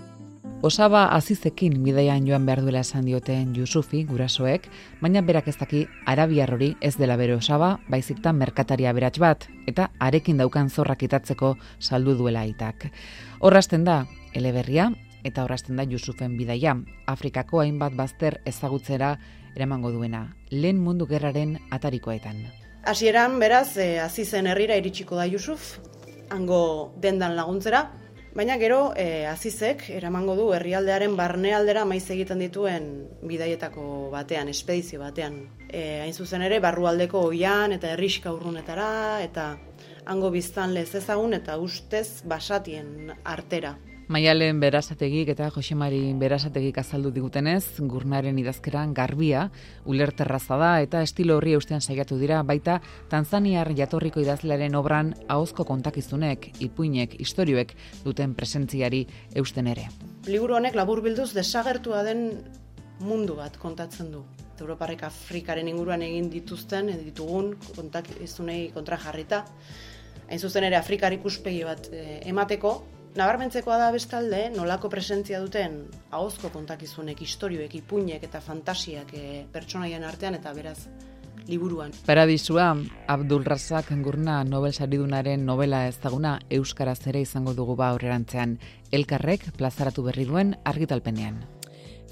Osaba 0.66 1.04
azizekin 1.14 1.82
bidaian 1.84 2.24
joan 2.26 2.46
behar 2.46 2.62
duela 2.64 2.80
esan 2.82 3.04
dioten 3.06 3.52
Jusufi 3.54 4.02
gurasoek, 4.08 4.64
baina 5.02 5.20
berak 5.22 5.48
ez 5.52 5.56
daki 5.60 5.84
arabiar 6.06 6.54
hori 6.56 6.72
ez 6.80 6.96
dela 6.96 7.16
bere 7.20 7.36
osaba, 7.36 7.76
baizikta 7.88 8.32
merkataria 8.32 8.92
beratx 8.96 9.20
bat, 9.22 9.46
eta 9.66 9.90
arekin 10.00 10.40
daukan 10.42 10.70
zorrak 10.70 11.04
itatzeko 11.06 11.56
saldu 11.78 12.16
duela 12.18 12.42
aitak. 12.42 12.88
Horrasten 13.40 13.84
da, 13.84 14.06
eleberria, 14.34 14.90
eta 15.24 15.44
horrasten 15.44 15.76
da 15.76 15.84
Jusufen 15.86 16.38
bidaia, 16.38 16.74
Afrikako 17.06 17.60
hainbat 17.60 17.94
bazter 17.98 18.40
ezagutzera 18.46 19.16
eramango 19.56 19.92
duena, 19.92 20.36
lehen 20.50 20.80
mundu 20.82 21.06
gerraren 21.06 21.58
atarikoetan. 21.70 22.42
Hasieran 22.86 23.40
beraz, 23.42 23.76
e, 23.76 23.98
azizen 23.98 24.46
herrira 24.46 24.76
iritsiko 24.78 25.16
da 25.18 25.26
Jusuf, 25.30 25.76
hango 26.30 26.92
dendan 27.02 27.34
laguntzera, 27.36 27.86
Baina 28.36 28.58
gero, 28.60 28.92
e, 28.92 29.24
azizek, 29.24 29.86
eramango 29.96 30.34
du 30.36 30.50
herrialdearen 30.52 31.14
barnealdera 31.16 31.86
maiz 31.88 32.02
egiten 32.12 32.42
dituen 32.44 32.88
bidaietako 33.24 34.10
batean, 34.12 34.50
espedizio 34.52 35.00
batean. 35.00 35.38
E, 35.70 36.02
hain 36.02 36.12
zuzen 36.12 36.44
ere, 36.44 36.58
barrualdeko 36.60 37.22
oian 37.30 37.72
eta 37.72 37.94
herriska 37.94 38.34
urrunetara, 38.36 38.90
eta 39.24 39.46
hango 40.04 40.28
biztan 40.34 40.76
lez 40.76 40.90
ezagun 41.00 41.32
eta 41.32 41.56
ustez 41.56 42.20
basatien 42.28 43.14
artera. 43.24 43.72
Maialen 44.06 44.60
berasategik 44.62 45.32
eta 45.32 45.48
Josemari 45.50 46.12
berasategik 46.14 46.76
azaldu 46.78 47.10
digutenez, 47.10 47.80
gurnaren 47.90 48.36
idazkeran 48.38 48.92
garbia, 48.94 49.48
ulerterraza 49.82 50.54
da 50.60 50.68
eta 50.84 51.00
estilo 51.02 51.40
horri 51.40 51.56
eustean 51.58 51.82
saiatu 51.82 52.14
dira, 52.20 52.44
baita 52.46 52.76
Tanzaniar 53.10 53.72
jatorriko 53.74 54.22
idazlearen 54.22 54.78
obran 54.78 55.10
ahozko 55.26 55.66
kontakizunek, 55.66 56.52
ipuinek, 56.62 57.18
istorioek 57.18 57.74
duten 58.04 58.38
presentziari 58.38 59.02
eusten 59.34 59.66
ere. 59.74 59.88
Liburu 60.30 60.54
honek 60.60 60.78
labur 60.78 61.02
bilduz 61.02 61.32
desagertua 61.34 62.06
den 62.06 62.28
mundu 63.02 63.34
bat 63.34 63.58
kontatzen 63.58 64.14
du. 64.14 64.22
Europarrek 64.60 65.02
Afrikaren 65.02 65.66
inguruan 65.66 66.06
egin 66.06 66.30
dituzten, 66.30 66.94
ditugun 67.02 67.56
kontakizunei 67.74 68.68
kontra 68.70 69.02
jarrita. 69.02 69.48
Hain 70.30 70.38
zuzen 70.38 70.64
ere 70.70 70.78
Afrikar 70.78 71.12
ikuspegi 71.12 71.64
bat 71.66 71.90
eh, 71.90 72.20
emateko, 72.30 72.78
Nabarmentzekoa 73.16 73.78
da 73.80 73.88
bestalde, 73.94 74.42
nolako 74.52 74.90
presentzia 74.92 75.38
duten 75.40 75.78
ahozko 76.12 76.50
kontakizunek, 76.52 77.22
historioek, 77.24 77.78
ipuinek 77.78 78.26
eta 78.28 78.42
fantasiak 78.44 79.14
e, 79.16 79.22
pertsonaien 79.54 80.04
artean 80.04 80.36
eta 80.36 80.52
beraz 80.52 80.82
liburuan. 81.48 81.96
Paradisua, 82.04 82.74
Abdul 83.08 83.48
Razak 83.48 83.94
Gurna 84.04 84.42
Nobel 84.44 84.76
saridunaren 84.76 85.46
novela 85.48 85.86
ezaguna 85.88 86.40
Euskaraz 86.50 87.00
ere 87.06 87.24
izango 87.24 87.56
dugu 87.56 87.76
ba 87.76 87.88
aurrerantzean. 87.94 88.58
Elkarrek 88.92 89.48
plazaratu 89.56 90.04
berri 90.10 90.28
duen 90.28 90.56
argitalpenean. 90.64 91.40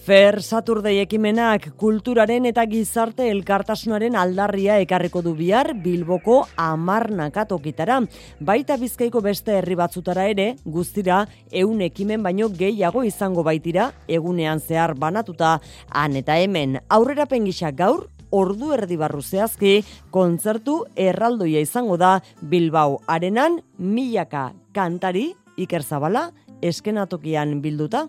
Fer 0.04 0.42
Saturday 0.44 0.98
ekimenak 1.00 1.70
kulturaren 1.80 2.44
eta 2.44 2.66
gizarte 2.68 3.24
elkartasunaren 3.32 4.18
aldarria 4.20 4.74
ekarriko 4.82 5.22
du 5.24 5.30
bihar 5.38 5.70
Bilboko 5.80 6.42
amarnaka 6.60 7.46
tokitara. 7.48 8.02
Baita 8.36 8.76
bizkaiko 8.76 9.22
beste 9.24 9.54
herri 9.56 9.78
batzutara 9.80 10.26
ere, 10.28 10.58
guztira 10.66 11.22
eun 11.48 11.80
ekimen 11.86 12.20
baino 12.20 12.50
gehiago 12.52 13.00
izango 13.08 13.40
baitira, 13.46 13.86
egunean 14.06 14.60
zehar 14.60 14.92
banatuta, 14.92 15.54
han 15.88 16.18
eta 16.20 16.36
hemen 16.36 16.82
aurrera 16.92 17.24
pengisa 17.24 17.70
gaur, 17.72 18.10
ordu 18.28 18.74
erdi 18.76 18.98
barru 19.00 19.22
zehazki, 19.22 19.78
kontzertu 20.12 20.82
erraldoia 20.96 21.62
izango 21.64 21.96
da 21.96 22.18
Bilbao 22.42 23.00
arenan 23.06 23.62
milaka 23.78 24.50
kantari, 24.76 25.30
Iker 25.56 25.80
Zabala, 25.80 26.26
eskenatokian 26.60 27.56
bilduta. 27.64 28.04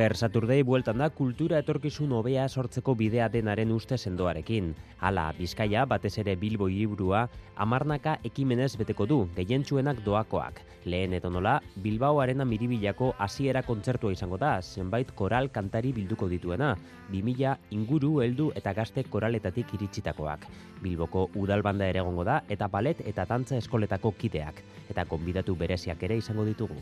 Fer 0.00 0.16
Saturday 0.16 0.62
bueltan 0.64 0.96
da 1.02 1.10
kultura 1.12 1.58
etorkizun 1.60 2.14
hobea 2.16 2.46
sortzeko 2.48 2.94
bidea 2.96 3.26
denaren 3.28 3.74
uste 3.74 3.98
sendoarekin. 4.00 4.70
Hala, 5.04 5.26
Bizkaia, 5.36 5.82
batez 5.84 6.14
ere 6.22 6.38
Bilbo 6.40 6.70
hiriburua, 6.72 7.26
amarnaka 7.60 8.14
ekimenez 8.24 8.70
beteko 8.80 9.04
du, 9.10 9.18
gehientsuenak 9.36 10.00
doakoak. 10.06 10.64
Lehen 10.88 11.18
edo 11.18 11.28
nola, 11.28 11.58
Bilbao 11.84 12.22
arena 12.24 12.48
miribilako 12.48 13.12
hasiera 13.18 13.60
kontzertua 13.68 14.16
izango 14.16 14.40
da, 14.40 14.54
zenbait 14.62 15.12
koral 15.12 15.52
kantari 15.52 15.92
bilduko 15.92 16.32
dituena, 16.32 16.72
2000 17.12 17.76
inguru, 17.76 18.22
heldu 18.24 18.50
eta 18.56 18.72
gazte 18.72 19.04
koraletatik 19.04 19.76
iritsitakoak. 19.76 20.48
Bilboko 20.80 21.28
udalbanda 21.36 21.92
ere 21.92 22.00
egongo 22.00 22.24
da, 22.24 22.40
eta 22.48 22.72
balet 22.72 23.04
eta 23.04 23.28
tantza 23.28 23.60
eskoletako 23.60 24.16
kideak. 24.16 24.64
Eta 24.88 25.04
konbidatu 25.04 25.60
bereziak 25.60 26.08
ere 26.08 26.24
izango 26.24 26.48
ditugu. 26.48 26.80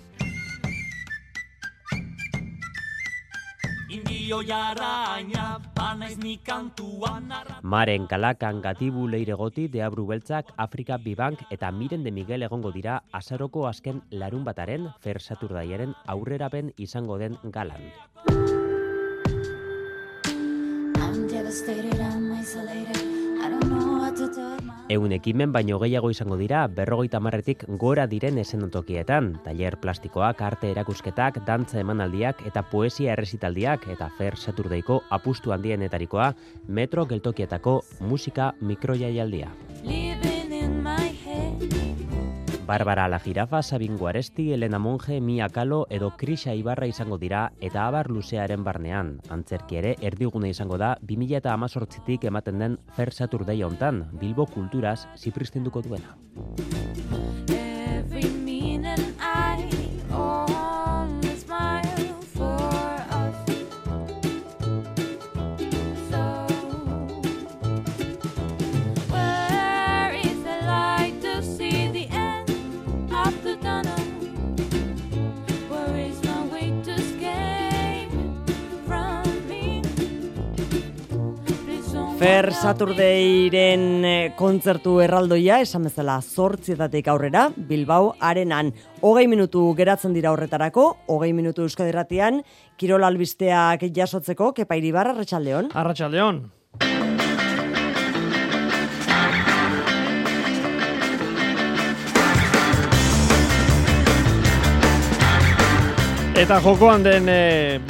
India 3.89 4.37
Maren 7.63 8.07
Kalakan 8.07 8.61
Gatibu 8.61 9.09
Leiregoti 9.09 9.69
Deabru 9.69 10.07
Beltzak 10.07 10.53
Afrika 10.57 10.99
Bibank 10.99 11.41
eta 11.51 11.71
Miren 11.73 12.05
de 12.05 12.13
Miguel 12.13 12.43
egongo 12.43 12.71
dira 12.71 13.03
azaroko 13.13 13.67
azken 13.67 14.03
larun 14.11 14.45
bataren 14.45 14.91
Fer 15.01 15.21
Saturdaiaren 15.21 15.95
aurrerapen 16.07 16.75
izango 16.77 17.17
den 17.17 17.39
galan. 17.45 17.81
Egun 24.89 25.13
ekimen 25.13 25.53
baino 25.53 25.77
gehiago 25.83 26.09
izango 26.11 26.39
dira 26.41 26.63
berrogeita 26.73 27.21
marretik 27.21 27.65
gora 27.83 28.07
diren 28.09 28.39
esenotokietan, 28.41 29.35
taller 29.45 29.77
plastikoak, 29.83 30.41
arte 30.47 30.71
erakusketak, 30.73 31.43
dantza 31.47 31.83
emanaldiak 31.83 32.41
eta 32.49 32.65
poesia 32.73 33.13
errezitaldiak 33.13 33.85
eta 33.93 34.09
fer 34.17 34.41
saturdeiko 34.41 35.03
apustu 35.19 35.53
handienetarikoa 35.53 36.33
metro 36.81 37.05
geltokietako 37.13 37.79
musika 38.01 38.55
mikroiaialdia. 38.61 39.53
Barbara 42.69 43.09
La 43.09 43.19
Jirafa, 43.19 43.63
Sabin 43.63 43.97
Guaresti, 43.97 44.53
Elena 44.53 44.79
Monge, 44.79 45.23
Mia 45.23 45.49
Kalo 45.49 45.87
edo 45.89 46.11
Krisa 46.19 46.53
Ibarra 46.53 46.87
izango 46.87 47.17
dira 47.17 47.47
eta 47.65 47.87
abar 47.87 48.11
luzearen 48.13 48.61
barnean. 48.63 49.15
Antzerki 49.33 49.79
ere 49.81 49.95
erdigune 50.05 50.51
izango 50.53 50.77
da 50.77 50.91
2000 51.01 51.41
eta 51.41 51.55
amazortzitik 51.57 52.29
ematen 52.29 52.61
den 52.61 52.77
Fer 52.93 53.15
Saturday 53.15 53.65
hontan, 53.65 54.05
Bilbo 54.21 54.45
Kulturaz 54.45 55.07
zipristinduko 55.17 55.81
duena. 55.81 56.19
Fer 82.19 82.51
Saturdayren 82.51 83.83
eh, 84.03 84.31
kontzertu 84.35 84.97
erraldoia, 85.05 85.61
esan 85.63 85.85
bezala 85.87 86.17
zortzietatik 86.19 87.07
aurrera, 87.13 87.45
Bilbao 87.69 88.09
arenan. 88.19 88.73
Hogei 89.07 89.29
minutu 89.31 89.63
geratzen 89.79 90.17
dira 90.19 90.33
horretarako, 90.35 90.89
hogei 91.15 91.31
minutu 91.31 91.63
euskadiratian, 91.63 92.43
Kirol 92.75 93.07
albisteak 93.07 93.87
jasotzeko, 93.95 94.51
kepairi 94.57 94.91
barra, 94.91 95.15
Arratxaldeon. 95.15 95.71
Arratxaldeon. 95.79 96.43
Eta 106.39 106.61
jokoan 106.63 107.03
den 107.03 107.25
e, 107.27 107.81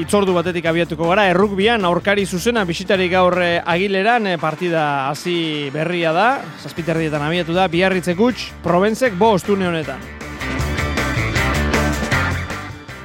itzordu 0.00 0.32
batetik 0.32 0.64
abiatuko 0.70 1.10
gara, 1.10 1.26
errukbian 1.28 1.84
aurkari 1.84 2.24
zuzena 2.24 2.62
bisitari 2.64 3.10
gaur 3.12 3.36
e, 3.44 3.50
agileran 3.60 4.24
e, 4.30 4.38
partida 4.40 4.84
hasi 5.10 5.68
berria 5.74 6.14
da, 6.16 6.30
zazpiterrietan 6.62 7.26
abiatu 7.26 7.52
da, 7.52 7.68
biarritze 7.68 8.16
gutx, 8.16 8.48
provenzek 8.64 9.20
bo 9.20 9.34
ostune 9.36 9.68
honetan. 9.68 10.00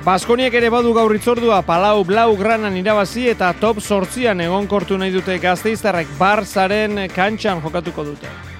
Baskoniek 0.07 0.55
ere 0.55 0.71
badu 0.71 0.95
gaur 0.95 1.11
itzordua 1.19 1.59
palau 1.67 2.05
blau 2.07 2.29
granan 2.39 2.79
irabazi 2.79 3.27
eta 3.35 3.51
top 3.59 3.83
sortzian 3.83 4.47
egon 4.47 4.71
kortu 4.71 4.95
nahi 4.95 5.11
dute 5.11 5.41
gazteiztarrek 5.43 6.15
barzaren 6.15 7.09
kantxan 7.11 7.59
jokatuko 7.67 8.13
dute. 8.13 8.54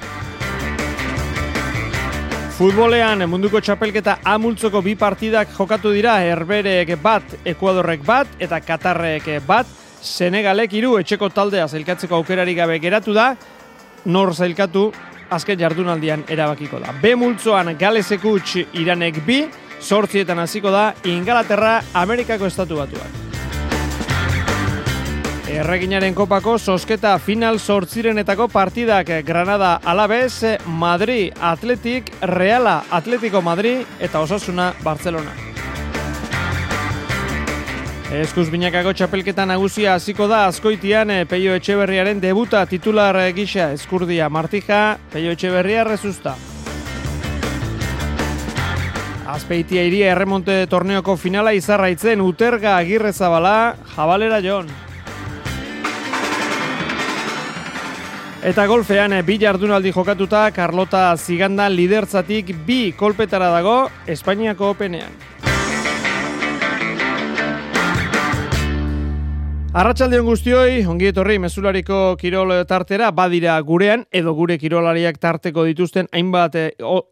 Futbolean 2.56 3.20
munduko 3.28 3.60
txapelketa 3.60 4.14
amultzoko 4.32 4.80
bi 4.80 4.93
partidak 4.95 5.49
jokatu 5.58 5.89
dira 5.91 6.14
Herberek 6.24 6.93
bat, 7.03 7.34
Ekuadorrek 7.51 8.06
bat 8.08 8.32
eta 8.39 8.62
Katarrek 8.64 9.28
bat. 9.43 9.68
Senegalek 9.99 10.72
hiru 10.80 10.93
etxeko 11.01 11.28
taldea 11.36 11.66
zailkatzeko 11.68 12.16
aukerari 12.16 12.56
gabe 12.56 12.80
geratu 12.80 13.12
da. 13.12 13.34
Nor 14.06 14.32
zailkatu 14.32 14.86
azken 15.36 15.60
jardunaldian 15.60 16.24
erabakiko 16.32 16.80
da. 16.80 16.95
B 17.01 17.18
multzoan 17.20 17.76
Galesek 17.76 18.24
Iranek 18.72 19.20
bi, 19.28 19.43
sortzietan 19.82 20.39
hasiko 20.39 20.72
da 20.72 20.93
Ingalaterra 21.03 21.82
Amerikako 21.93 22.47
estatu 22.47 22.80
batuak. 22.80 23.24
Erreginaren 25.56 26.12
kopako 26.12 26.58
sosketa 26.60 27.14
final 27.18 27.62
sortzirenetako 27.64 28.49
partidak 28.51 29.08
Granada 29.24 29.80
Alabez, 29.86 30.60
Madrid 30.68 31.32
Atletik, 31.39 32.12
Reala 32.22 32.84
Atletico 32.91 33.41
Madrid 33.41 33.86
eta 33.99 34.20
Osasuna 34.20 34.74
Barcelona. 34.84 35.32
Eskuz 38.12 38.49
binakako 38.51 38.91
txapelketa 38.93 39.45
nagusia 39.47 39.95
hasiko 39.95 40.28
da 40.28 40.43
azkoitian 40.49 41.10
eh, 41.12 41.24
Peio 41.26 41.56
Etxeberriaren 41.56 42.20
debuta 42.20 42.66
titular 42.68 43.16
gisa 43.34 43.72
eskurdia 43.72 44.28
Martija, 44.30 44.97
Peio 45.14 45.32
Etxeberria 45.32 45.86
rezusta. 45.88 46.36
Azpeitia 49.26 49.88
iria 49.88 50.12
erremonte 50.12 50.66
torneoko 50.68 51.16
finala 51.16 51.56
izarraitzen 51.56 52.20
Uterga 52.22 52.76
Agirre 52.76 53.14
Zabala, 53.14 53.78
Jabalera 53.95 54.43
Jon. 54.43 54.85
Eta 58.46 58.68
golfean 58.70 59.10
eh, 59.18 59.24
bi 59.26 59.39
jardunaldi 59.41 59.89
jokatuta 59.89 60.43
Carlota 60.54 61.08
Ziganda 61.18 61.66
lidertzatik 61.66 62.52
bi 62.68 62.91
kolpetara 62.93 63.48
dago 63.50 63.88
Espainiako 64.06 64.70
openean. 64.76 65.16
Arratxaldeon 69.76 70.23
guztioi, 70.23 70.86
ongi 70.88 71.09
etorri 71.09 71.34
mezulariko 71.43 72.13
kirol 72.15 72.53
tartera, 72.63 73.09
badira 73.11 73.57
gurean, 73.67 74.05
edo 74.15 74.32
gure 74.38 74.55
kirolariak 74.55 75.17
tarteko 75.19 75.65
dituzten, 75.67 76.07
hainbat 76.15 76.53
e, 76.55 76.61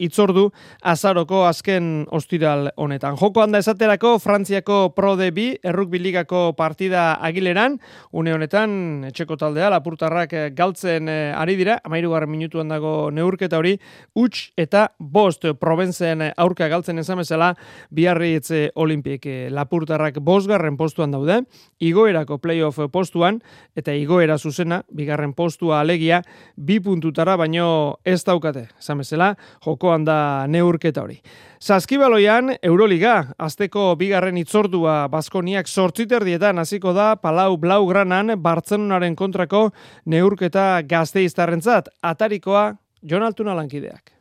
itzordu 0.05 0.45
azaroko 0.87 1.41
azken 1.43 1.89
ostiral 2.15 2.69
honetan. 2.79 3.17
Joko 3.19 3.43
handa 3.43 3.59
esaterako, 3.59 4.13
Frantziako 4.23 4.77
Pro 4.95 5.17
de 5.19 5.27
Bi, 5.35 5.49
errukbiligako 5.59 6.53
partida 6.55 7.17
agileran, 7.19 7.75
une 8.13 8.31
honetan, 8.31 8.77
etxeko 9.09 9.35
taldea, 9.43 9.67
lapurtarrak 9.75 10.31
eh, 10.31 10.45
galtzen 10.55 11.11
eh, 11.11 11.35
ari 11.35 11.57
dira, 11.59 11.81
amairu 11.83 12.15
garren 12.15 12.31
minutuan 12.31 12.71
dago 12.71 13.11
neurketa 13.11 13.59
hori, 13.59 13.75
huts 14.15 14.53
eta 14.55 14.85
bost 14.99 15.49
provenzen 15.59 16.29
aurka 16.31 16.71
galtzen 16.71 17.03
ezamezela, 17.03 17.51
biarri 17.91 18.37
etze 18.39 18.63
olimpik 18.79 19.27
lapurtarrak 19.51 20.23
bosgarren 20.23 20.79
postuan 20.79 21.11
daude, 21.11 21.41
igoerako 21.83 22.39
play 22.39 22.52
playoff 22.53 22.79
postuan, 22.91 23.41
eta 23.75 23.93
igoera 23.97 24.37
zuzena, 24.37 24.83
bigarren 24.93 25.33
postua 25.33 25.81
alegia, 25.81 26.21
bi 26.55 26.79
puntutara 26.79 27.35
baino 27.37 27.97
ez 28.05 28.23
daukate. 28.23 28.67
Zamezela, 28.81 29.33
jokoan 29.65 30.05
da 30.05 30.45
neurketa 30.47 31.03
hori. 31.03 31.19
Zaskibaloian, 31.63 32.57
Euroliga, 32.61 33.33
azteko 33.39 33.93
bigarren 33.95 34.37
itzordua 34.37 35.07
Baskoniak 35.09 35.67
sortziterdietan 35.67 36.59
hasiko 36.59 36.93
da 36.93 37.15
Palau 37.15 37.57
Blaugranan 37.57 38.35
Bartzenonaren 38.37 39.15
kontrako 39.15 39.69
neurketa 40.05 40.81
gazteiztarrentzat. 40.83 41.87
Atarikoa, 42.03 42.73
Jon 43.01 43.23
Altuna 43.23 43.55
lankideak. 43.55 44.11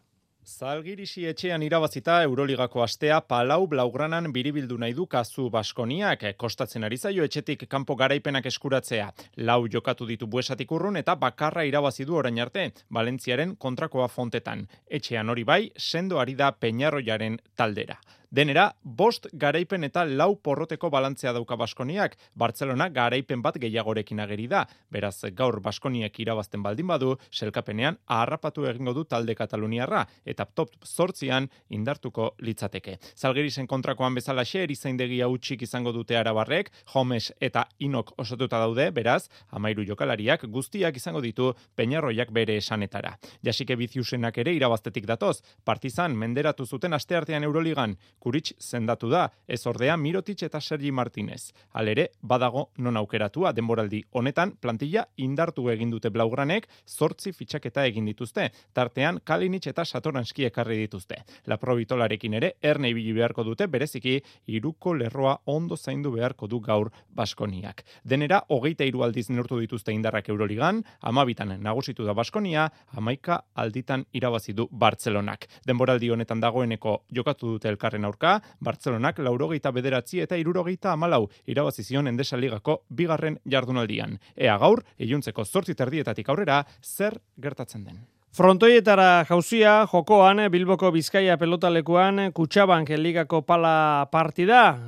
Zalgirisi 0.43 1.22
etxean 1.30 1.62
irabazita 1.62 2.16
Euroligako 2.26 2.80
astea 2.82 3.20
Palau 3.32 3.68
Blaugranan 3.70 4.24
biribildu 4.34 4.74
nahi 4.84 4.93
du 4.93 5.05
kazu 5.07 5.45
Baskoniak 5.55 6.24
kostatzen 6.36 6.82
ari 6.88 6.97
zaio 6.99 7.22
etxetik 7.28 7.68
kanpo 7.70 7.95
garaipenak 7.95 8.49
eskuratzea. 8.51 9.12
Lau 9.36 9.68
jokatu 9.68 10.09
ditu 10.09 10.26
buesatik 10.26 10.72
urrun 10.72 10.99
eta 10.99 11.14
bakarra 11.14 11.62
irabazi 11.64 12.05
du 12.05 12.16
orain 12.16 12.40
arte 12.40 12.72
Valentziaren 12.90 13.55
kontrakoa 13.57 14.09
fontetan. 14.09 14.66
Etxean 14.90 15.30
hori 15.30 15.45
bai, 15.45 15.70
sendo 15.76 16.18
ari 16.18 16.34
da 16.34 16.51
Peñarroiaren 16.51 17.38
taldera. 17.55 18.01
Denera, 18.33 18.70
bost 18.83 19.26
garaipen 19.37 19.85
eta 19.85 20.07
lau 20.09 20.39
porroteko 20.41 20.89
balantzea 20.89 21.35
dauka 21.37 21.57
Baskoniak, 21.61 22.14
Barcelona 22.33 22.87
garaipen 22.89 23.43
bat 23.45 23.59
gehiagorekin 23.61 24.22
ageri 24.24 24.47
da. 24.49 24.62
Beraz, 24.89 25.18
gaur 25.37 25.59
Baskoniak 25.61 26.16
irabazten 26.24 26.62
baldin 26.64 26.89
badu, 26.89 27.11
selkapenean 27.28 27.99
aharrapatu 28.07 28.64
egingo 28.70 28.95
du 28.97 29.05
talde 29.05 29.35
Kataluniarra, 29.37 30.07
eta 30.24 30.47
top 30.47 30.72
zortzian 30.80 31.51
indartuko 31.68 32.30
litzateke. 32.41 32.95
Zalgerisen 33.20 33.68
kontrakoan 33.68 34.16
bezala 34.16 34.47
xe, 34.49 34.62
erizaindegia 34.64 35.28
utxik 35.28 35.66
izango 35.68 35.93
dute 35.93 36.16
arabarrek, 36.16 36.72
Homes 36.95 37.35
eta 37.39 37.66
Inok 37.85 38.14
osatuta 38.16 38.62
daude, 38.64 38.89
beraz, 38.97 39.28
amairu 39.51 39.85
jokalariak 39.85 40.49
guztiak 40.49 40.97
izango 40.97 41.20
ditu 41.20 41.51
peñarroiak 41.76 42.33
bere 42.33 42.57
esanetara. 42.62 43.12
Jasike 43.45 43.76
biziusenak 43.76 44.41
ere 44.41 44.57
irabaztetik 44.57 45.05
datoz, 45.05 45.43
partizan 45.68 46.16
menderatu 46.16 46.64
zuten 46.64 46.97
asteartean 46.97 47.45
Euroligan, 47.45 47.99
Kuritx 48.23 48.55
zendatu 48.62 49.09
da, 49.11 49.25
ez 49.49 49.64
ordea 49.66 49.97
Mirotic 49.99 50.45
eta 50.47 50.61
Sergi 50.61 50.93
Martinez. 50.95 51.51
Halere, 51.75 52.09
badago 52.23 52.68
non 52.79 52.97
aukeratua 53.01 53.51
denboraldi 53.53 54.03
honetan 54.14 54.53
plantilla 54.62 55.03
indartu 55.25 55.66
egin 55.73 55.91
dute 55.91 56.12
blaugranek, 56.14 56.68
zortzi 56.87 57.33
fitxaketa 57.35 57.83
egin 57.91 58.07
dituzte, 58.07 58.49
tartean 58.73 59.18
Kalinic 59.25 59.66
eta 59.73 59.85
Satoranski 59.85 60.47
ekarri 60.47 60.79
dituzte. 60.85 61.18
La 61.51 61.59
probitolarekin 61.59 62.39
ere, 62.39 62.53
erne 62.62 62.93
ibili 62.93 63.16
beharko 63.16 63.43
dute, 63.49 63.66
bereziki, 63.66 64.14
iruko 64.47 64.95
lerroa 64.95 65.35
ondo 65.51 65.77
zaindu 65.77 66.14
beharko 66.14 66.47
du 66.47 66.61
gaur 66.62 66.93
Baskoniak. 67.11 67.83
Denera, 68.05 68.43
hogeita 68.49 68.87
hiru 68.87 69.03
aldiz 69.03 69.29
neurtu 69.31 69.59
dituzte 69.59 69.93
indarrak 69.93 70.31
Euroligan, 70.31 70.85
amabitan 71.01 71.57
nagusitu 71.62 72.07
da 72.07 72.14
Baskonia, 72.14 72.68
amaika 72.95 73.43
alditan 73.59 74.07
irabazi 74.12 74.55
du 74.55 74.68
Bartzelonak. 74.70 75.49
Denboraldi 75.66 76.12
honetan 76.14 76.41
dagoeneko 76.41 77.01
jokatu 77.11 77.57
dute 77.57 77.70
elkarren 77.73 78.12
aurka, 78.13 78.39
Bartzelonak 78.61 79.19
laurogeita 79.25 79.73
bederatzi 79.73 80.23
eta 80.23 80.37
irurogeita 80.37 80.93
amalau 80.93 81.27
irabazi 81.47 81.83
zion 81.83 82.09
endesa 82.13 82.37
ligako 82.37 82.83
bigarren 82.89 83.41
jardunaldian. 83.45 84.19
Ea 84.37 84.59
gaur, 84.59 84.85
iluntzeko 84.99 85.45
zortzi 85.45 85.75
terdietatik 85.75 86.29
aurrera, 86.29 86.65
zer 86.83 87.19
gertatzen 87.41 87.85
den. 87.89 88.03
Frontoietara 88.33 89.26
jauzia, 89.28 89.83
jokoan, 89.93 90.39
Bilboko 90.49 90.89
Bizkaia 90.89 91.35
pelotalekuan, 91.37 92.30
Kutsabank 92.33 92.89
ligako 92.97 93.43
pala 93.45 94.09
partida, 94.09 94.78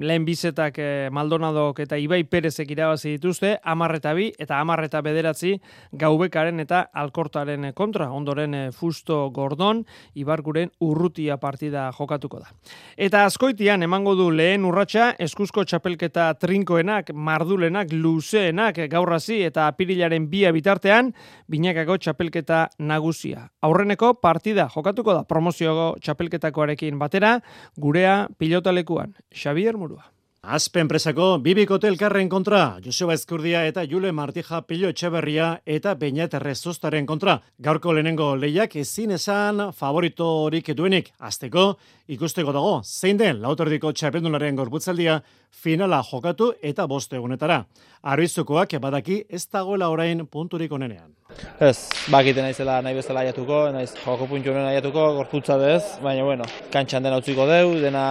lehen 0.00 0.24
bizetak 0.24 0.78
eh, 0.80 1.10
Maldonadok 1.12 1.82
eta 1.84 1.98
Ibai 2.00 2.22
Perezek 2.24 2.72
irabazi 2.72 3.18
dituzte, 3.18 3.50
amarreta 3.62 4.14
bi 4.16 4.30
eta 4.40 4.62
amarreta 4.64 5.02
bederatzi 5.04 5.50
gaubekaren 5.92 6.64
eta 6.64 6.86
alkortaren 7.02 7.66
kontra, 7.76 8.06
ondoren 8.16 8.54
eh, 8.56 8.62
Fusto 8.72 9.28
Gordon, 9.28 9.84
Ibarguren 10.16 10.72
urrutia 10.80 11.36
partida 11.36 11.90
jokatuko 11.98 12.40
da. 12.46 12.48
Eta 12.96 13.26
askoitian 13.28 13.84
emango 13.84 14.16
du 14.16 14.30
lehen 14.30 14.64
urratsa 14.64 15.10
eskuzko 15.20 15.66
txapelketa 15.68 16.30
trinkoenak, 16.40 17.12
mardulenak, 17.12 17.92
luzeenak, 17.92 18.80
gaurrazi 18.88 19.42
eta 19.50 19.68
apirilaren 19.68 20.32
bia 20.32 20.56
bitartean, 20.56 21.12
binakako 21.52 22.00
txapelketa 22.00 22.64
nagusia. 22.86 23.48
Aurreneko 23.62 24.14
partida 24.22 24.68
jokatuko 24.74 25.14
da 25.14 25.24
promozio 25.28 25.94
txapelketakoarekin 26.00 26.98
batera, 26.98 27.40
gurea 27.76 28.26
pilotalekuan. 28.38 29.16
Xavier 29.34 29.76
Murua. 29.76 30.06
Azpe 30.46 30.78
enpresako 30.78 31.40
Bibik 31.42 31.72
Hotel 31.74 31.96
Karren 31.98 32.28
kontra, 32.30 32.78
Joseba 32.78 33.16
Ezkurdia 33.18 33.64
eta 33.66 33.82
Jule 33.82 34.12
Martija 34.14 34.60
Pilo 34.62 34.92
Etxeberria 34.92 35.48
eta 35.66 35.96
Beñat 35.98 36.36
Rezostaren 36.38 37.06
kontra. 37.06 37.40
Gaurko 37.58 37.90
lehenengo 37.92 38.28
lehiak 38.38 38.76
ezin 38.78 39.16
esan 39.16 39.72
favoritorik 39.74 40.70
duenik. 40.78 41.10
Azteko, 41.18 41.66
ikusteko 42.06 42.54
dago, 42.54 42.78
zein 42.84 43.18
den 43.18 43.42
lautordiko 43.42 43.90
txapeldunaren 43.90 44.54
gorputzaldia 44.54 45.18
finala 45.50 45.98
jokatu 46.06 46.52
eta 46.62 46.86
boste 46.86 47.18
egunetara. 47.18 47.64
Arbizukoak 48.02 48.78
badaki 48.78 49.24
ez 49.28 49.48
dagoela 49.50 49.90
orain 49.90 50.28
punturik 50.30 50.70
onenean. 50.70 51.15
Ez, 51.60 51.88
bakite 52.12 52.42
naizela 52.44 52.78
nahi 52.84 52.96
bezala 52.98 53.22
aiatuko, 53.24 53.60
naiz 53.74 53.90
joko 54.02 54.26
puntu 54.30 54.52
honen 54.52 54.68
aiatuko, 54.70 55.04
gorputza 55.18 55.56
bez, 55.60 55.82
baina 56.04 56.24
bueno, 56.26 56.48
kantxan 56.72 57.06
dena 57.06 57.20
utziko 57.22 57.46
deu, 57.48 57.76
dena 57.82 58.02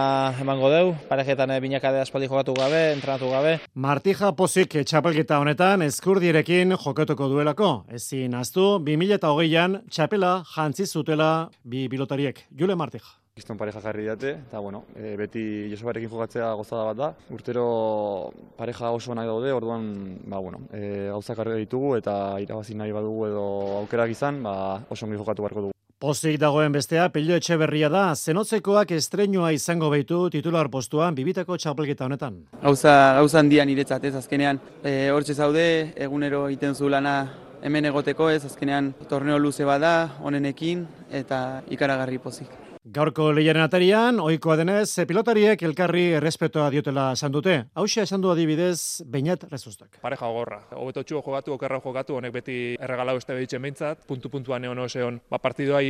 emango 0.42 0.70
deu, 0.72 0.94
parejetan 1.10 1.54
eh, 1.54 1.60
binakade 1.62 2.00
aspaldi 2.02 2.30
jokatu 2.30 2.56
gabe, 2.58 2.80
entrenatu 2.94 3.30
gabe. 3.34 3.58
Martija 3.74 4.32
Pozik 4.38 4.78
txapelketa 4.82 5.38
honetan 5.42 5.86
eskurdierekin 5.86 6.74
jokatuko 6.74 7.30
duelako, 7.32 7.70
ezin 8.00 8.34
aztu, 8.40 8.76
2008an 8.86 9.82
txapela 9.90 10.40
jantzi 10.56 10.86
zutela 10.86 11.30
bi 11.64 11.86
pilotariek. 11.92 12.46
Jule 12.56 12.74
Martija. 12.74 13.25
Kiston 13.36 13.58
pareja 13.60 13.82
jarri 13.84 14.06
date, 14.08 14.30
eta 14.46 14.60
bueno, 14.64 14.86
e, 14.96 15.10
beti 15.20 15.40
Josebarekin 15.68 16.08
jokatzea 16.08 16.54
gozada 16.56 16.86
bat 16.86 16.96
da. 16.96 17.08
Urtero 17.36 17.66
pareja 18.56 18.88
oso 18.96 19.12
nahi 19.12 19.28
daude, 19.28 19.52
orduan, 19.52 19.90
ba, 20.24 20.40
bueno, 20.40 20.62
e, 20.72 21.10
gauzak 21.10 21.42
ditugu 21.50 21.98
eta 21.98 22.14
irabazi 22.40 22.72
nahi 22.80 22.96
badugu 22.96 23.26
edo 23.28 23.44
aukerak 23.82 24.16
izan, 24.16 24.40
ba, 24.40 24.80
oso 24.88 25.04
ongi 25.04 25.20
jokatu 25.20 25.44
beharko 25.44 25.66
dugu. 25.66 25.76
Pozik 26.00 26.40
dagoen 26.40 26.72
bestea, 26.72 27.10
pelio 27.12 27.36
etxe 27.36 27.60
berria 27.60 27.92
da, 27.92 28.08
zenotzekoak 28.16 28.96
estrenua 28.96 29.52
izango 29.52 29.92
behitu 29.92 30.30
titular 30.32 30.72
postuan 30.72 31.14
bibitako 31.14 31.60
txapelketa 31.60 32.08
honetan. 32.08 32.46
Gauza, 32.64 33.18
gauza 33.20 33.42
handian 33.44 33.68
iretzat 33.68 34.08
ez, 34.08 34.14
azkenean, 34.16 34.64
e, 34.80 35.10
hortxe 35.12 35.36
zaude, 35.36 35.92
egunero 36.08 36.46
iten 36.48 36.72
zu 36.72 36.88
lana 36.88 37.18
hemen 37.60 37.92
egoteko 37.92 38.32
ez, 38.32 38.46
azkenean 38.48 38.94
torneo 39.10 39.36
luze 39.36 39.68
bada, 39.68 39.98
honenekin, 40.24 40.86
eta 41.12 41.60
ikaragarri 41.68 42.16
pozik. 42.16 42.64
Gaurko 42.86 43.32
lehiaren 43.34 43.64
atarian, 43.64 44.20
oikoa 44.22 44.54
denez, 44.60 44.92
pilotariek 45.10 45.58
elkarri 45.66 46.04
errespetoa 46.20 46.68
diotela 46.70 47.08
esan 47.16 47.32
dute. 47.34 47.54
Hauxe 47.74 48.04
esan 48.04 48.22
du 48.22 48.30
adibidez, 48.30 49.02
bainat 49.10 49.42
rezustak. 49.50 49.96
Pareja 50.04 50.28
gorra. 50.30 50.60
Obeto 50.78 51.02
txuo 51.02 51.18
jogatu, 51.24 51.56
okerra 51.56 51.80
jogatu, 51.82 52.14
honek 52.20 52.36
beti 52.36 52.58
erregalau 52.78 53.16
este 53.18 53.34
behitzen 53.34 53.64
behintzat, 53.64 54.04
puntu-puntuan 54.06 54.68
egon 54.68 54.78
oseon. 54.84 55.18
Ba, 55.28 55.40
partiduai 55.42 55.88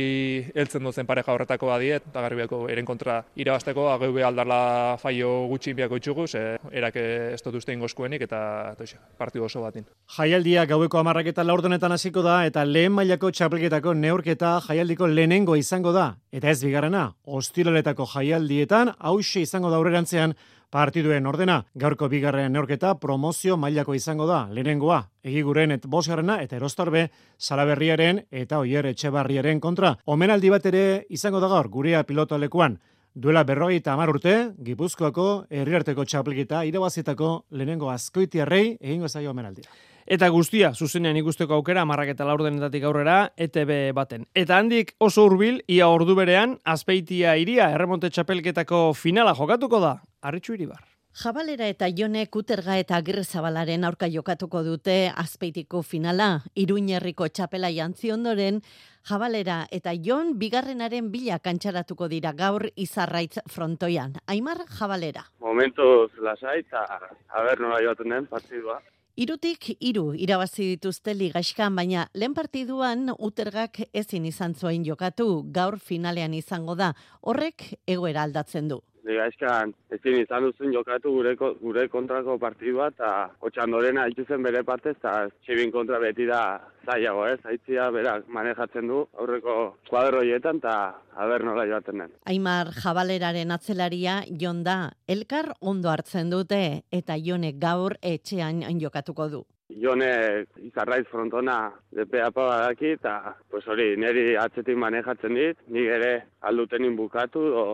heltzen 0.55 0.89
duzen 0.89 1.05
pareja 1.05 1.35
horretako 1.35 1.69
badiet, 1.69 2.07
eta 2.09 2.23
garbiako 2.25 2.63
eren 2.73 2.89
kontra 2.89 3.19
irabasteko, 3.37 3.91
ageu 3.91 4.09
be 4.17 4.25
aldarla 4.25 4.97
faio 4.97 5.45
gutxi 5.53 5.75
inbiako 5.75 6.01
itxugu, 6.01 6.25
ze 6.25 6.57
erak 6.71 6.97
ez 6.97 7.43
dut 7.45 7.59
uste 7.61 7.77
ingozkuenik, 7.77 8.25
eta 8.25 8.73
toxe, 8.79 8.97
partidu 9.21 9.45
oso 9.45 9.61
batin. 9.61 9.85
Jaialdia 10.17 10.65
gaueko 10.65 10.97
amarrak 10.97 11.29
eta 11.29 11.45
laurdonetan 11.45 11.93
hasiko 11.93 12.25
da, 12.25 12.39
eta 12.49 12.65
lehen 12.65 12.97
mailako 12.97 13.29
txapelketako 13.29 13.93
neurketa 13.93 14.57
jaialdiko 14.65 15.13
lehenengo 15.13 15.61
izango 15.61 15.93
da, 15.93 16.09
eta 16.33 16.49
ez 16.49 16.57
bigarren 16.65 16.86
bigarrena, 16.87 17.15
ostilaletako 17.25 18.05
jaialdietan, 18.05 18.93
hause 18.99 19.41
izango 19.41 19.69
da 19.69 19.77
aurrerantzean 19.77 20.33
partiduen 20.71 21.25
ordena. 21.25 21.65
Gaurko 21.75 22.07
bigarren 22.07 22.51
neorketa 22.53 22.95
promozio 22.99 23.57
mailako 23.57 23.93
izango 23.93 24.25
da, 24.27 24.47
lehenengoa, 24.49 25.09
egiguren 25.23 25.71
et 25.71 25.85
bosgarrena 25.85 26.41
eta 26.41 26.55
erostarbe 26.55 27.09
salaberriaren 27.37 28.23
eta 28.31 28.59
oier 28.59 28.85
etxebarriaren 28.85 29.59
kontra. 29.59 29.97
Omenaldi 30.05 30.49
bat 30.49 30.65
ere 30.65 31.05
izango 31.09 31.39
da 31.39 31.47
gaur, 31.47 31.67
gurea 31.67 32.03
piloto 32.03 32.37
lekuan. 32.37 32.79
Duela 33.13 33.43
berroi 33.43 33.77
eta 33.77 33.93
amar 33.93 34.09
urte, 34.09 34.53
Gipuzkoako 34.63 35.47
herriarteko 35.49 36.05
txapelkita 36.05 36.63
irabazitako 36.69 37.47
lehenengo 37.51 37.89
azkoitiarrei 37.89 38.77
egingo 38.79 39.09
zaio 39.09 39.31
omenaldia. 39.31 39.65
Eta 40.07 40.29
guztia, 40.31 40.69
zuzenean 40.71 41.17
ikusteko 41.19 41.57
aukera, 41.57 41.81
marrak 41.83 42.13
eta 42.13 42.23
laurdenetatik 42.23 42.85
aurrera, 42.87 43.17
ETB 43.35 43.91
baten. 43.91 44.23
Eta 44.31 44.55
handik 44.55 44.93
oso 45.03 45.25
hurbil 45.27 45.59
ia 45.67 45.89
ordu 45.91 46.15
berean, 46.15 46.53
azpeitia 46.63 47.33
iria, 47.35 47.67
erremonte 47.75 48.07
txapelketako 48.15 48.93
finala 48.95 49.35
jokatuko 49.35 49.83
da, 49.83 49.97
arritxu 50.23 50.55
iribar. 50.55 50.79
Jabalera 51.17 51.67
eta 51.67 51.89
Jone 51.91 52.23
Kuterga 52.31 52.77
eta 52.79 52.95
Agirrezabalaren 53.01 53.83
aurka 53.83 54.07
jokatuko 54.07 54.63
dute 54.63 55.11
azpeitiko 55.11 55.81
finala. 55.83 56.43
Iruñerriko 56.55 57.27
txapela 57.27 57.73
jantzi 57.73 58.13
ondoren, 58.13 58.61
Jabalera 59.09 59.63
eta 59.75 59.91
Jon 59.91 60.37
bigarrenaren 60.39 61.11
bila 61.11 61.39
kantxaratuko 61.39 62.07
dira 62.07 62.31
gaur 62.37 62.69
izarraitz 62.75 63.41
frontoian. 63.51 64.13
Aimar 64.27 64.63
Jabalera. 64.79 65.25
Momentuz 65.43 66.13
lasai 66.21 66.61
eta 66.61 66.85
a 66.85 67.43
ber 67.43 67.59
nola 67.59 67.81
joaten 67.83 68.15
den 68.15 68.29
partidua. 68.31 68.79
Irutik 69.17 69.71
iru 69.81 70.11
irabazi 70.13 70.75
dituzte 70.75 71.15
ligaxkan, 71.17 71.73
baina 71.73 72.03
lehen 72.13 72.35
partiduan 72.37 73.09
utergak 73.17 73.79
ezin 73.89 74.27
izan 74.29 74.53
zuen 74.53 74.83
jokatu, 74.85 75.25
gaur 75.55 75.79
finalean 75.81 76.35
izango 76.37 76.75
da, 76.77 76.91
horrek 77.25 77.65
egoera 77.89 78.27
aldatzen 78.27 78.69
du. 78.69 78.77
Ligaxkan 79.07 79.71
ezin 79.95 80.19
izan 80.19 80.43
duzun 80.43 80.73
jokatu 80.75 81.13
gure, 81.15 81.35
gure 81.39 81.87
kontrako 81.87 82.37
partidua, 82.41 82.89
eta 82.91 83.11
otxandoren 83.39 83.99
zen 84.27 84.43
bere 84.43 84.63
partez, 84.63 84.97
eta 84.97 85.29
txibin 85.45 85.71
kontra 85.71 85.99
beti 85.99 86.25
da 86.25 86.59
zailago, 86.85 87.25
ez? 87.27 87.39
Aitzia 87.45 87.89
berak 87.91 88.27
manejatzen 88.27 88.87
du 88.87 89.05
aurreko 89.17 89.77
kuadroietan 89.89 90.57
eta 90.57 90.75
haber 91.15 91.43
nola 91.43 91.65
joaten 91.65 92.03
den. 92.03 92.15
Aimar 92.25 92.71
Jabaleraren 92.83 93.51
atzelaria 93.51 94.21
jon 94.41 94.63
da, 94.63 94.91
elkar 95.07 95.53
ondo 95.61 95.89
hartzen 95.89 96.29
dute 96.29 96.63
eta 96.91 97.17
jonek 97.17 97.59
gaur 97.59 97.95
etxean 98.01 98.63
jokatuko 98.81 99.29
du. 99.29 99.45
Jone 99.83 100.09
izarraiz 100.63 101.05
frontona 101.11 101.57
depea 101.91 102.29
badaki 102.31 102.93
eta 102.95 103.35
pues 103.51 103.65
hori 103.67 103.95
neri 103.99 104.37
atzetik 104.39 104.77
manejatzen 104.79 105.35
dit, 105.35 105.59
ni 105.67 105.83
ere 105.83 106.13
aldutenin 106.41 106.95
bukatu 106.95 107.43
o 107.63 107.65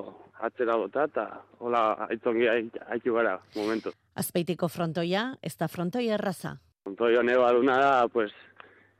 atzera 0.44 0.76
bota 0.78 1.08
eta 1.10 1.26
hola 1.64 1.84
aitzongi 2.10 2.48
haitu 2.50 3.16
gara 3.16 3.38
momentu. 3.56 3.94
Azpeitiko 4.20 4.68
frontoia, 4.70 5.34
ez 5.42 5.56
da 5.58 5.68
frontoia 5.68 6.18
erraza? 6.20 6.58
Frontoia 6.84 7.24
baduna 7.40 7.78
da, 7.80 8.08
pues, 8.12 8.32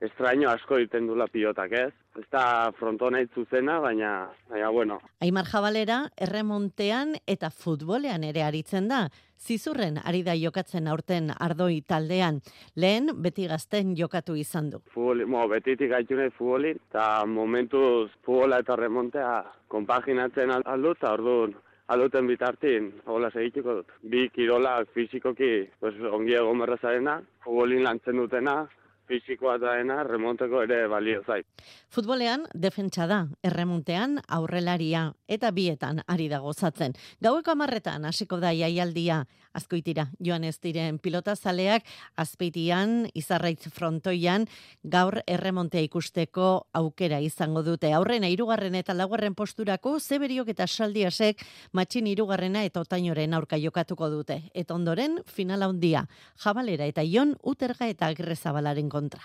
estraño 0.04 0.50
asko 0.52 0.78
egiten 0.78 1.08
dula 1.08 1.28
pilotak, 1.32 1.72
ez? 1.72 1.94
Ez 2.20 2.26
da 2.32 2.72
frontona 2.78 3.22
itzuzena, 3.24 3.80
baina, 3.80 4.30
baina, 4.50 4.70
bueno. 4.70 5.00
Aimar 5.24 5.48
Jabalera, 5.50 6.00
erremontean 6.28 7.16
eta 7.26 7.50
futbolean 7.50 8.26
ere 8.28 8.44
aritzen 8.44 8.90
da. 8.92 9.08
Zizurren 9.40 9.98
ari 10.04 10.22
da 10.24 10.36
jokatzen 10.40 10.88
aurten 10.88 11.32
ardoi 11.34 11.82
taldean. 11.88 12.42
Lehen, 12.76 13.10
beti 13.24 13.48
gazten 13.52 13.96
jokatu 14.00 14.36
izan 14.40 14.70
du. 14.72 14.84
Futboli, 14.94 15.26
mo, 15.26 15.48
betitik 15.52 15.92
gaitu 15.96 16.20
nahi 16.20 16.32
futbolin, 16.38 16.80
eta 16.92 17.26
momentuz 17.26 18.12
futbola 18.22 18.62
eta 18.64 18.78
remontea 18.80 19.36
kompaginatzen 19.74 20.54
aldu, 20.60 20.94
eta 21.00 21.16
orduan 21.18 21.56
aluten 21.94 22.28
bitartin, 22.28 22.94
hola 23.12 23.30
segituko 23.32 23.82
dut. 23.82 23.92
Bi 24.08 24.30
kirolak 24.36 24.88
fizikoki, 24.96 25.68
pues, 25.80 25.96
ongi 26.12 26.38
egon 26.40 26.64
berrazarena, 26.64 27.20
jogolin 27.44 27.84
lantzen 27.84 28.22
dutena, 28.22 28.62
fizikoa 29.08 29.58
daena, 29.62 30.02
remonteko 30.08 30.64
ere 30.64 30.88
balio 30.92 31.22
zait. 31.28 31.46
Futbolean 31.94 32.46
defentsa 32.56 33.08
da, 33.08 33.20
erremontean 33.44 34.20
aurrelaria 34.28 35.06
eta 35.28 35.52
bietan 35.52 36.02
ari 36.08 36.30
da 36.32 36.40
gozatzen. 36.44 36.96
Gaueko 37.22 37.54
amarretan 37.54 38.06
hasiko 38.06 38.40
da 38.40 38.54
jaialdia, 38.56 39.24
azkoitira 39.54 40.08
joan 40.24 40.44
ez 40.44 40.58
diren 40.62 41.00
pilotazaleak, 41.00 41.86
azpeitian, 42.20 43.08
izarraitz 43.14 43.70
frontoian, 43.74 44.48
gaur 44.84 45.22
erremontea 45.28 45.84
ikusteko 45.86 46.68
aukera 46.74 47.20
izango 47.24 47.64
dute. 47.64 47.94
Aurrena 47.94 48.30
irugarren 48.30 48.76
eta 48.76 48.94
laugarren 48.94 49.36
posturako, 49.36 50.00
zeberiok 50.00 50.50
eta 50.54 50.68
saldiasek 50.68 51.46
matxin 51.74 52.08
irugarrena 52.08 52.64
eta 52.64 52.84
otainoren 52.84 53.34
aurka 53.34 53.58
jokatuko 53.58 54.10
dute. 54.10 54.42
Eta 54.54 54.76
ondoren, 54.76 55.20
finala 55.26 55.70
handia 55.72 56.08
jabalera 56.44 56.86
eta 56.86 57.04
ion 57.04 57.36
uterga 57.44 57.88
eta 57.88 58.12
agrezabalaren 58.12 58.90
kontra. 58.90 59.24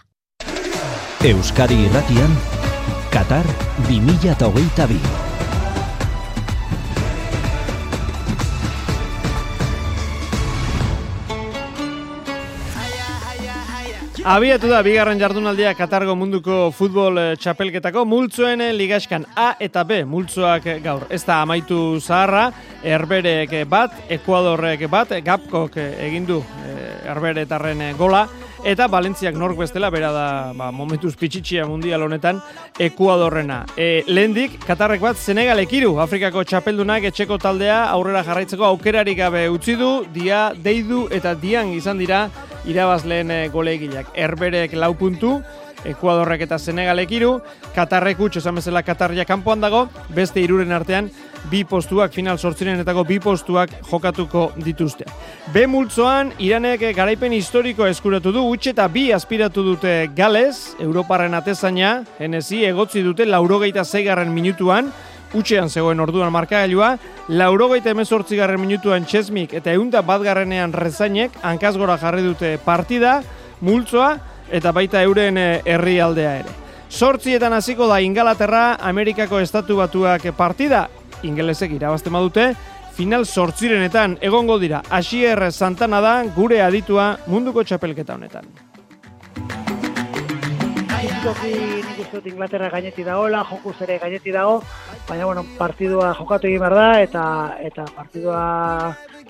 Euskadi 1.25 1.75
irratian, 1.89 2.37
Qatar 3.11 3.47
2022. 3.89 5.28
Abiatu 14.27 14.67
da, 14.67 14.81
bigarren 14.83 15.21
jardunaldia 15.21 15.71
Katargo 15.79 16.17
munduko 16.19 16.73
futbol 16.75 17.21
eh, 17.23 17.37
txapelketako 17.39 18.03
multzoen 18.09 18.65
eh, 18.65 18.73
ligaskan 18.75 19.23
A 19.39 19.53
eta 19.63 19.85
B 19.87 20.01
multzoak 20.11 20.67
eh, 20.67 20.79
gaur. 20.83 21.05
Ez 21.11 21.23
da 21.23 21.37
amaitu 21.45 22.01
zaharra, 22.01 22.49
erberek 22.83 23.55
bat, 23.71 23.95
Ekuadorrek 24.11 24.89
bat, 24.91 25.15
Gapkok 25.23 25.79
egindu 25.79 26.41
erberetarren 27.07 27.85
gola, 27.99 28.27
eta 28.65 28.87
Valentziak 28.91 29.37
nork 29.39 29.59
bestela, 29.59 29.91
bera 29.91 30.11
da 30.13 30.27
ba, 30.57 30.71
momentuz 30.75 31.15
pitxitxia 31.19 31.67
mundial 31.67 32.03
honetan, 32.03 32.41
Ekuadorrena. 32.79 33.65
E, 33.77 34.03
lehendik, 34.07 34.59
Katarrek 34.67 35.03
bat, 35.03 35.19
Senegal 35.21 35.61
ekiru, 35.63 35.97
Afrikako 36.03 36.45
txapeldunak 36.49 37.09
etxeko 37.11 37.39
taldea 37.43 37.85
aurrera 37.93 38.25
jarraitzeko 38.27 38.67
aukerarik 38.69 39.19
gabe 39.19 39.47
utzi 39.53 39.77
du, 39.79 39.93
dia, 40.15 40.49
deidu 40.55 41.07
eta 41.15 41.35
dian 41.39 41.73
izan 41.77 41.99
dira 41.99 42.27
irabazleen 42.69 43.31
e, 43.31 43.41
golegileak. 43.55 44.13
Erberek 44.15 44.75
lau 44.79 44.95
puntu, 44.99 45.39
Ekuadorrek 45.87 46.43
eta 46.49 46.59
Senegalek 46.59 47.13
iru, 47.15 47.37
Katarrek 47.77 48.19
utxo 48.21 48.43
esan 48.43 48.59
bezala 48.59 48.83
Katarria 48.83 49.25
kanpoan 49.29 49.63
dago, 49.63 49.87
beste 50.15 50.43
iruren 50.43 50.75
artean 50.75 51.11
bi 51.51 51.65
postuak 51.65 52.13
final 52.13 52.39
sortzirenetako 52.39 53.05
bi 53.05 53.19
postuak 53.21 53.71
jokatuko 53.91 54.53
dituzte. 54.65 55.05
B 55.53 55.67
multzoan 55.71 56.33
Iranek 56.39 56.83
garaipen 56.97 57.33
historiko 57.33 57.87
eskuratu 57.87 58.33
du 58.33 58.45
utxe 58.51 58.75
eta 58.75 58.89
bi 58.89 59.11
aspiratu 59.13 59.65
dute 59.65 60.11
Gales, 60.17 60.75
Europarren 60.81 61.35
atezaina, 61.35 62.03
NSI 62.21 62.65
egotzi 62.69 63.03
dute 63.03 63.27
laurogeita 63.27 63.85
zeigarren 63.85 64.35
minutuan, 64.35 64.93
utxean 65.35 65.69
zegoen 65.69 66.01
orduan 66.01 66.33
markagailua, 66.33 66.97
laurogeita 67.29 67.93
emezortzi 67.93 68.37
garren 68.37 68.61
minutuan 68.61 69.05
Txesmik 69.05 69.55
eta 69.55 69.73
eunda 69.77 70.03
bat 70.03 70.23
garrenean 70.25 70.73
rezainek 70.73 71.37
hankazgora 71.43 71.99
jarri 72.01 72.25
dute 72.25 72.57
partida, 72.65 73.21
multzoa, 73.61 74.17
eta 74.51 74.73
baita 74.73 75.03
euren 75.05 75.37
herrialdea 75.39 76.39
ere. 76.41 76.55
Sortzietan 76.89 77.53
hasiko 77.53 77.87
da 77.87 78.01
Ingalaterra 78.01 78.79
Amerikako 78.81 79.43
Estatu 79.45 79.77
Batuak 79.77 80.23
partida, 80.37 80.87
ingelesek 81.23 81.73
irabazten 81.77 82.13
badute, 82.13 82.53
final 82.99 83.27
sortzirenetan 83.27 84.19
egongo 84.21 84.59
dira. 84.59 84.83
Asier 84.91 85.53
Santana 85.53 86.01
da 86.03 86.15
gure 86.35 86.63
aditua 86.63 87.17
munduko 87.27 87.63
txapelketa 87.65 88.17
honetan. 88.19 88.49
Fizikoki 90.99 91.53
nik 91.53 92.01
uste 92.03 92.19
dut 92.19 92.27
Inglaterra 92.31 92.69
gaineti 92.73 93.05
dagoela, 93.07 93.45
jokuz 93.47 93.77
ere 93.87 93.99
gaineti 94.03 94.35
dago, 94.35 94.61
baina 95.09 95.27
bueno, 95.27 95.45
partidua 95.59 96.13
jokatu 96.19 96.51
egin 96.51 96.63
behar 96.63 96.75
da, 96.79 96.89
eta 97.03 97.25
eta 97.71 97.87
partidua 97.97 98.43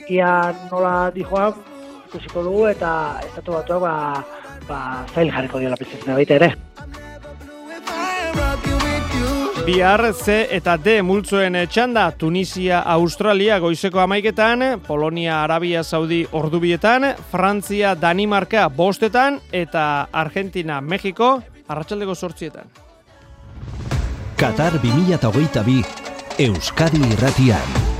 ia 0.09 0.33
nola 0.71 1.11
dijoa 1.15 1.51
ikusiko 2.09 2.45
dugu, 2.49 2.67
eta 2.73 2.91
estatu 3.27 3.57
batuak 3.57 3.85
ba, 3.85 3.95
ba, 4.69 4.81
zail 5.15 5.33
jarriko 5.33 5.61
diola 5.61 5.77
piztzen 5.81 6.15
baita 6.15 6.41
ere. 6.41 6.55
Bihar 9.69 10.15
C 10.17 10.47
eta 10.57 10.79
D 10.81 11.03
multzoen 11.05 11.59
txanda 11.69 12.07
Tunisia, 12.17 12.79
Australia 12.89 13.59
goizeko 13.61 14.01
amaiketan, 14.01 14.81
Polonia, 14.87 15.43
Arabia, 15.43 15.83
Saudi 15.85 16.23
ordubietan, 16.33 17.05
Frantzia, 17.29 17.93
Danimarka 17.93 18.71
bostetan 18.73 19.37
eta 19.53 20.09
Argentina, 20.11 20.81
Mexiko 20.81 21.43
arratsaldeko 21.69 22.15
sortzietan. 22.17 22.73
Qatar 24.41 24.81
2022 24.81 25.85
Euskadi 26.49 27.05
irratian. 27.13 27.98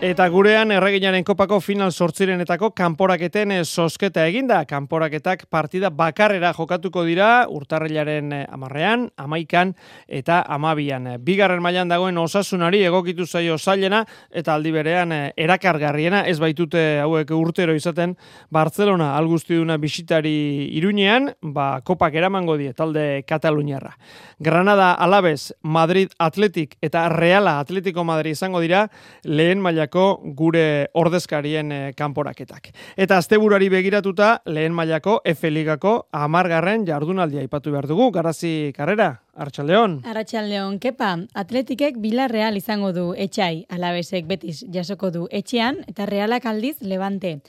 Eta 0.00 0.24
gurean 0.32 0.70
erreginaren 0.72 1.26
kopako 1.28 1.58
final 1.60 1.90
sortzirenetako 1.92 2.70
kanporaketen 2.72 3.50
sosketa 3.66 4.22
eginda. 4.24 4.62
Kanporaketak 4.64 5.42
partida 5.52 5.90
bakarrera 5.92 6.54
jokatuko 6.56 7.02
dira 7.04 7.26
urtarrilaren 7.52 8.32
amarrean, 8.48 9.10
amaikan 9.20 9.74
eta 10.08 10.38
amabian. 10.48 11.04
Bigarren 11.20 11.60
mailan 11.60 11.92
dagoen 11.92 12.16
osasunari 12.16 12.80
egokitu 12.88 13.26
zaio 13.26 13.58
zailena 13.58 14.06
eta 14.32 14.54
aldi 14.54 14.72
berean 14.72 15.12
erakargarriena 15.36 16.22
ez 16.32 16.38
baitute 16.40 17.02
hauek 17.02 17.34
urtero 17.36 17.76
izaten 17.76 18.16
Barcelona 18.48 19.10
alguztiuna 19.18 19.76
bisitari 19.76 20.32
iruñean, 20.80 21.34
ba, 21.42 21.82
kopak 21.84 22.16
eramango 22.16 22.56
die 22.56 22.72
talde 22.72 23.22
Kataluniarra. 23.28 23.98
Granada 24.38 24.94
Alabez, 24.94 25.52
Madrid 25.60 26.16
Atletik 26.16 26.78
eta 26.80 27.04
Reala 27.12 27.58
Atletico 27.60 28.02
Madrid 28.02 28.32
izango 28.32 28.64
dira 28.64 28.86
lehen 29.24 29.60
mailak 29.90 30.20
gure 30.36 30.88
ordezkarien 30.94 31.72
e, 31.72 31.80
kanporaketak. 31.98 32.70
Eta 32.96 33.18
asteburuari 33.18 33.68
begiratuta 33.72 34.40
lehen 34.46 34.72
mailako 34.72 35.20
F 35.24 35.50
Ligako 35.50 36.06
10garren 36.12 36.86
jardunaldia 36.86 37.40
aipatu 37.40 37.72
behar 37.74 37.88
dugu. 37.90 38.10
Garazi 38.14 38.72
Karrera, 38.76 39.10
Arratsaldeon. 39.34 40.00
Arratsaldeon, 40.06 40.78
kepa, 40.78 41.16
Atletikek 41.34 41.98
Villarreal 42.00 42.56
izango 42.56 42.92
du 42.92 43.10
etxai, 43.16 43.66
Alabesek 43.68 44.26
Betis 44.30 44.64
jasoko 44.72 45.10
du 45.10 45.26
etxean 45.30 45.82
eta 45.88 46.06
Realak 46.06 46.46
aldiz 46.46 46.78
Levante. 46.80 47.40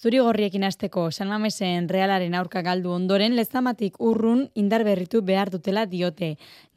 Zuri 0.00 0.16
gorriekin 0.24 0.62
asteko 0.64 1.02
San 1.12 1.28
Mamesen 1.28 1.84
realaren 1.92 2.32
aurka 2.38 2.62
galdu 2.64 2.94
ondoren 2.94 3.34
lezamatik 3.36 3.98
urrun 4.00 4.46
indar 4.62 4.80
berritu 4.86 5.20
behar 5.20 5.50
dutela 5.52 5.82
diote. 5.90 6.30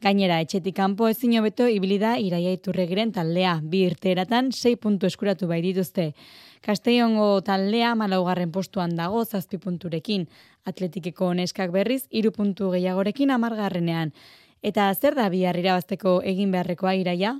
Gainera, 0.04 0.42
etxetik 0.44 0.76
kanpo 0.76 1.08
ezin 1.08 1.32
hobeto 1.38 1.64
ibilida 1.72 2.18
iraiaiturregiren 2.20 3.14
taldea, 3.16 3.54
bi 3.62 3.80
irteeratan 3.86 4.50
6 4.52 4.74
puntu 4.82 5.08
eskuratu 5.08 5.48
bai 5.48 5.62
dituzte. 5.64 6.10
Castellongo 6.60 7.40
taldea 7.48 7.94
malaugarren 7.94 8.52
postuan 8.52 8.92
dago 9.00 9.24
zazpi 9.24 9.56
punturekin. 9.56 10.28
Atletikeko 10.68 11.32
neskak 11.40 11.72
berriz 11.72 12.02
hiru 12.10 12.34
puntu 12.36 12.74
gehiagorekin 12.76 13.32
amargarrenean. 13.32 14.12
Eta 14.60 14.92
zer 14.92 15.16
da 15.16 15.30
bihar 15.32 15.56
irabazteko 15.56 16.18
egin 16.28 16.52
beharrekoa 16.52 16.92
iraia? 17.00 17.38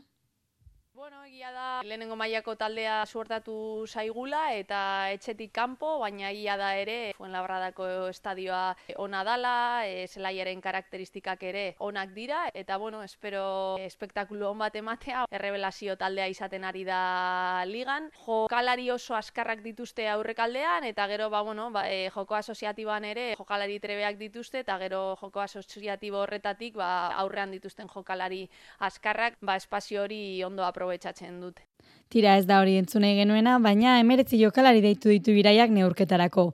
Lehenengo 1.82 2.16
mailako 2.16 2.54
taldea 2.56 3.04
suertatu 3.06 3.86
zaigula 3.86 4.52
eta 4.54 5.10
etxetik 5.14 5.52
kanpo, 5.52 5.98
baina 5.98 6.30
ia 6.32 6.56
da 6.56 6.74
ere 6.78 7.12
Fuenlabradako 7.16 7.86
estadioa 8.10 8.76
ona 9.02 9.24
dala, 9.24 9.54
e, 9.86 10.06
zelaiaren 10.06 10.60
karakteristikak 10.60 11.42
ere 11.42 11.64
onak 11.78 12.14
dira 12.14 12.44
eta 12.54 12.76
bueno, 12.78 13.02
espero 13.02 13.76
espektakulu 13.80 14.46
on 14.48 14.58
bat 14.58 14.76
ematea, 14.76 15.24
errebelazio 15.30 15.96
taldea 15.96 16.28
izaten 16.28 16.64
ari 16.64 16.84
da 16.84 17.64
ligan. 17.66 18.10
Jokalari 18.24 18.90
oso 18.90 19.16
askarrak 19.16 19.62
dituzte 19.64 20.08
aurrekaldean 20.08 20.84
eta 20.84 21.06
gero 21.10 21.30
ba 21.30 21.42
bueno, 21.42 21.70
ba, 21.70 21.88
e, 21.90 22.10
joko 22.14 22.38
asoziatiboan 22.38 23.04
ere 23.04 23.34
jokalari 23.38 23.80
trebeak 23.80 24.18
dituzte 24.18 24.64
eta 24.64 24.78
gero 24.78 25.04
joko 25.20 25.40
asoziatibo 25.40 26.22
horretatik 26.24 26.74
ba, 26.80 26.90
aurrean 27.24 27.50
dituzten 27.50 27.88
jokalari 27.88 28.48
askarrak 28.78 29.38
ba 29.40 29.56
espazio 29.56 30.02
hori 30.02 30.42
ondo 30.44 30.64
aprobetxatzen 30.64 31.40
dute. 31.40 31.73
Tira 32.14 32.36
ez 32.38 32.44
da 32.46 32.60
hori 32.62 32.76
entzunei 32.78 33.16
genuena, 33.16 33.56
baina 33.58 33.96
emeretzi 33.98 34.38
jokalari 34.38 34.82
deitu 34.84 35.10
ditu 35.10 35.32
biraiak 35.34 35.72
neurketarako. 35.74 36.44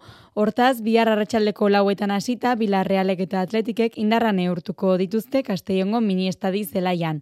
Hortaz, 0.41 0.81
bihar 0.87 1.11
arratsaldeko 1.13 1.69
lauetan 1.69 2.15
hasita, 2.15 2.55
Bilarrealek 2.57 3.21
eta 3.27 3.43
Atletikek 3.45 3.99
indarra 4.01 4.33
neurtuko 4.33 4.97
dituzte 4.97 5.43
Castellongo 5.45 6.01
mini 6.01 6.31
estadi 6.33 6.65
zelaian. 6.65 7.21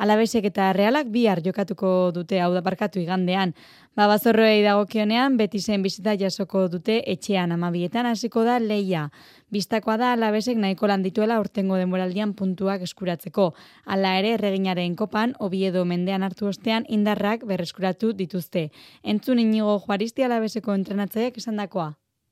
Alabesek 0.00 0.46
eta 0.48 0.70
Realak 0.72 1.10
bihar 1.12 1.42
jokatuko 1.44 1.88
dute 2.16 2.38
hau 2.40 2.54
da 2.54 2.62
parkatu 2.64 3.02
igandean. 3.02 3.52
Ba, 3.92 4.06
bazorroei 4.08 4.62
dagokionean, 4.64 5.36
beti 5.36 5.60
zen 5.60 5.84
bizita 5.84 6.14
jasoko 6.16 6.62
dute 6.72 7.02
etxean 7.12 7.52
amabietan 7.52 8.08
hasiko 8.08 8.46
da 8.48 8.56
leia. 8.64 9.10
Bistakoa 9.52 9.98
da 10.00 10.14
alabesek 10.16 10.56
nahiko 10.56 10.88
lan 10.88 11.04
dituela 11.04 11.36
urtengo 11.44 11.76
denboraldian 11.76 12.32
puntuak 12.32 12.88
eskuratzeko. 12.88 13.50
Hala 13.84 14.16
ere, 14.22 14.32
erreginaren 14.38 14.96
kopan, 14.96 15.36
obiedo 15.38 15.84
mendean 15.84 16.24
hartu 16.24 16.48
ostean, 16.48 16.88
indarrak 16.88 17.44
berreskuratu 17.44 18.14
dituzte. 18.16 18.70
Entzun 19.04 19.44
inigo 19.44 19.76
juaristi 19.84 20.24
alabeseko 20.24 20.80
entrenatzaiek 20.80 21.36
esan 21.44 21.60
dakoa. 21.60 21.90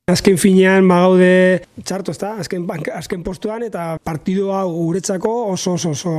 Azken 0.09 0.39
finean 0.41 0.87
magaude 0.89 1.61
txarto 1.85 2.15
ezta, 2.15 2.31
azken, 2.41 2.63
azken 2.97 3.21
postuan 3.27 3.67
eta 3.67 3.99
partidua 4.01 4.63
guretzako 4.65 5.33
oso 5.51 5.75
oso 5.77 5.93
oso 5.93 6.15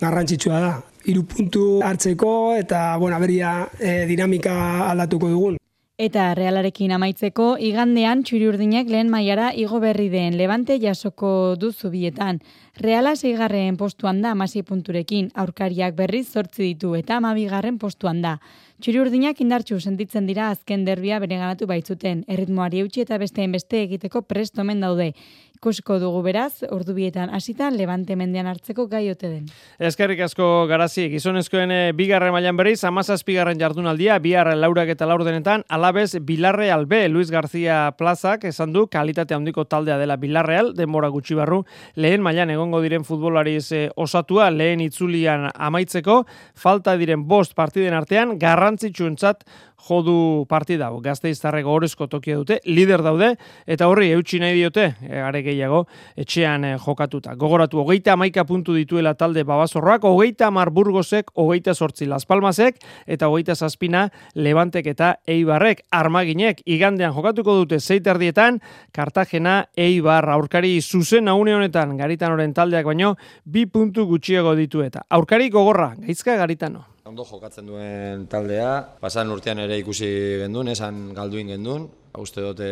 garrantzitsua 0.00 0.60
da. 0.62 0.70
Hiru 1.04 1.26
puntu 1.28 1.66
hartzeko 1.84 2.30
eta 2.56 2.96
bueno, 2.96 3.20
beria 3.20 3.52
e, 3.76 4.06
dinamika 4.08 4.56
aldatuko 4.88 5.28
dugun. 5.28 5.60
Eta 5.96 6.34
Realarekin 6.36 6.90
amaitzeko, 6.92 7.44
igandean 7.56 8.20
txuriurdinek 8.28 8.90
lehen 8.92 9.08
mailara 9.08 9.46
igo 9.56 9.78
berri 9.80 10.10
den 10.12 10.34
levante 10.36 10.76
jasoko 10.82 11.30
duzu 11.56 11.88
bietan. 11.88 12.42
Reala 12.84 13.14
zeigarren 13.16 13.78
postuan 13.80 14.20
da 14.20 14.34
amasi 14.36 14.60
punturekin, 14.62 15.30
aurkariak 15.32 15.96
berriz 15.96 16.26
zortzi 16.28 16.66
ditu 16.66 16.92
eta 16.98 17.16
amabigarren 17.16 17.78
postuan 17.80 18.20
da. 18.20 18.34
Txuriurdinak 18.76 19.40
indartxu 19.40 19.80
sentitzen 19.80 20.26
dira 20.28 20.50
azken 20.52 20.84
derbia 20.84 21.16
bere 21.18 21.38
ganatu 21.40 21.64
baitzuten, 21.70 22.26
erritmoari 22.28 22.84
eutxi 22.84 23.06
eta 23.06 23.16
besteen 23.16 23.56
beste 23.56 23.80
egiteko 23.86 24.20
prestomen 24.20 24.84
daude. 24.84 25.14
Ikusiko 25.56 25.96
dugu 25.96 26.20
beraz, 26.20 26.60
ordubietan 26.68 27.30
hasita 27.32 27.70
levante 27.72 28.12
mendean 28.18 28.48
hartzeko 28.50 28.84
gai 28.92 29.06
ote 29.08 29.30
den. 29.30 29.46
Eskerrik 29.88 30.20
asko 30.26 30.66
garazi, 30.68 31.06
gizonezkoen 31.14 31.72
e, 31.72 31.78
bigarren 31.96 32.34
mailan 32.34 32.58
berriz, 32.58 32.82
amazaz 32.84 33.22
bigarren 33.24 33.56
jardunaldia, 33.60 34.18
bihar 34.20 34.50
laurak 34.52 34.92
eta 34.92 35.08
laurdenetan, 35.08 35.64
alabez 35.72 36.18
Bilarre 36.20 36.68
Albe, 36.74 37.06
Luis 37.08 37.30
García 37.32 37.94
Plazak, 37.96 38.44
esan 38.44 38.74
du, 38.74 38.84
kalitate 38.92 39.34
handiko 39.34 39.64
taldea 39.64 39.96
dela 39.96 40.18
Bilarreal, 40.20 40.74
denbora 40.76 41.08
gutxi 41.14 41.38
barru, 41.38 41.62
lehen 41.96 42.24
mailan 42.26 42.52
egongo 42.52 42.82
diren 42.84 43.08
futbolariz 43.08 43.70
e, 43.72 43.86
osatua, 43.96 44.50
lehen 44.52 44.84
itzulian 44.84 45.48
amaitzeko, 45.54 46.24
falta 46.52 46.98
diren 47.00 47.24
bost 47.24 47.56
partiden 47.56 47.96
artean, 47.96 48.36
garrantzitsuentzat 48.42 49.46
jodu 49.86 50.46
partida. 50.48 50.90
Gazteiztarreko 51.02 51.72
horrezko 51.76 52.08
tokia 52.10 52.36
dute, 52.40 52.58
lider 52.66 53.02
daude, 53.04 53.32
eta 53.66 53.88
horri 53.88 54.10
eutxi 54.14 54.40
nahi 54.42 54.56
diote, 54.58 54.88
e, 55.06 55.20
are 55.22 55.42
gehiago, 55.46 55.84
etxean 56.16 56.64
e, 56.64 56.72
jokatuta. 56.82 57.34
Gogoratu, 57.38 57.80
hogeita 57.82 58.14
amaika 58.16 58.44
puntu 58.48 58.74
dituela 58.74 59.14
talde 59.14 59.44
babazorroak, 59.46 60.04
hogeita 60.08 60.48
amar 60.50 60.70
burgosek, 60.74 61.30
hogeita 61.34 61.74
sortzi 61.74 62.06
Las 62.06 62.26
Palmasek, 62.26 62.80
eta 63.06 63.28
hogeita 63.28 63.54
zazpina 63.54 64.08
Levantek 64.34 64.86
eta 64.94 65.16
Eibarrek, 65.26 65.84
armaginek, 65.90 66.62
igandean 66.66 67.14
jokatuko 67.14 67.56
dute 67.62 67.80
zeiterdietan, 67.80 68.60
Kartagena, 68.92 69.66
Eibar, 69.76 70.28
aurkari 70.32 70.80
zuzen 70.80 71.28
haune 71.28 71.54
honetan, 71.54 71.96
garitan 71.96 72.36
oren 72.36 72.54
taldeak 72.56 72.86
baino, 72.88 73.14
bi 73.44 73.66
puntu 73.66 74.06
gutxiago 74.08 74.56
ditu 74.58 74.84
eta. 74.86 75.06
Aurkari 75.10 75.50
gogorra, 75.50 75.94
gaizka 76.00 76.36
garitano. 76.36 76.95
Ondo 77.06 77.22
jokatzen 77.22 77.68
duen 77.70 78.24
taldea, 78.26 78.70
pasan 78.98 79.30
urtean 79.30 79.60
ere 79.62 79.76
ikusi 79.78 80.08
gendun, 80.40 80.66
esan 80.72 81.12
galduin 81.14 81.52
gendun, 81.52 81.84
uste 82.18 82.42
dute 82.42 82.70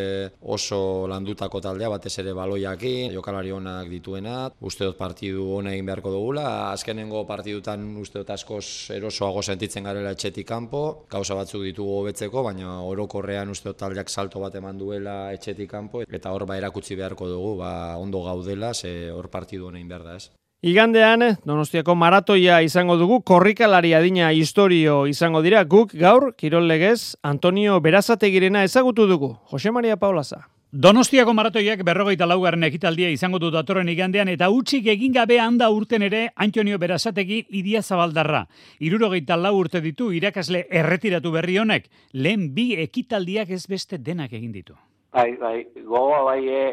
oso 0.55 0.79
landutako 1.07 1.61
taldea, 1.63 1.87
batez 1.93 2.11
ere 2.19 2.33
baloiakin, 2.35 3.13
jokalari 3.15 3.53
onak 3.55 3.87
dituena, 3.93 4.35
uste 4.59 4.89
dut 4.89 4.99
partidu 4.99 5.47
ona 5.61 5.71
egin 5.71 5.87
beharko 5.87 6.11
dugula, 6.17 6.45
azkenengo 6.73 7.23
partidutan 7.29 7.87
uste 8.03 8.19
dut 8.19 8.35
askoz 8.35 8.65
erosoago 8.97 9.39
sentitzen 9.39 9.87
garela 9.87 10.11
etxetik 10.17 10.51
kanpo, 10.51 10.85
gauza 11.15 11.39
batzuk 11.39 11.63
ditugu 11.69 12.01
hobetzeko, 12.01 12.43
baina 12.43 12.81
orokorrean 12.83 13.55
uste 13.55 13.71
dut 13.71 13.79
taldeak 13.85 14.11
salto 14.11 14.43
bat 14.43 14.59
eman 14.59 14.81
duela 14.81 15.19
etxetik 15.37 15.71
kanpo, 15.71 16.03
eta 16.03 16.35
hor 16.35 16.43
ba 16.43 16.59
erakutsi 16.59 16.99
beharko 16.99 17.31
dugu, 17.31 17.55
ba 17.63 17.95
ondo 18.03 18.27
gaudela, 18.27 18.73
ze 18.73 19.13
hor 19.15 19.31
partidu 19.31 19.71
ona 19.71 19.79
egin 19.79 19.95
behar 19.95 20.11
da 20.11 20.19
ez. 20.19 20.27
Igandean, 20.65 21.21
Donostiako 21.45 21.93
maratoia 21.93 22.55
izango 22.65 22.95
dugu, 22.97 23.19
korrikalari 23.21 23.91
adina 23.93 24.31
historio 24.33 25.03
izango 25.05 25.43
dira, 25.45 25.59
guk 25.69 25.91
gaur, 25.93 26.31
kirol 26.33 26.65
legez, 26.65 27.13
Antonio 27.21 27.75
Berazategirena 27.85 28.63
ezagutu 28.65 29.05
dugu. 29.05 29.27
Jose 29.51 29.69
Maria 29.69 29.93
Paulaza. 30.01 30.39
Donostiako 30.71 31.35
maratoiak 31.37 31.83
berrogeita 31.85 32.25
laugarren 32.25 32.65
ekitaldia 32.65 33.11
izango 33.13 33.37
du 33.37 33.51
datorren 33.53 33.91
igandean 33.93 34.31
eta 34.33 34.47
utxik 34.49 34.87
egin 34.89 35.13
gabe 35.13 35.37
handa 35.39 35.67
urten 35.69 36.01
ere 36.07 36.23
Antonio 36.35 36.79
Berazategi 36.81 37.43
idia 37.59 37.83
zabaldarra. 37.83 38.47
Irurogeita 38.79 39.37
lau 39.37 39.53
urte 39.59 39.83
ditu 39.85 40.07
irakasle 40.17 40.63
erretiratu 40.71 41.29
berri 41.35 41.59
honek, 41.61 41.91
lehen 42.13 42.47
bi 42.55 42.71
ekitaldiak 42.87 43.51
ez 43.53 43.67
beste 43.69 44.01
denak 44.01 44.33
egin 44.33 44.49
ditu. 44.57 44.73
Bai, 45.13 45.35
bai, 45.37 45.59
gogoa 45.75 46.23
bai, 46.31 46.41
e, 46.49 46.65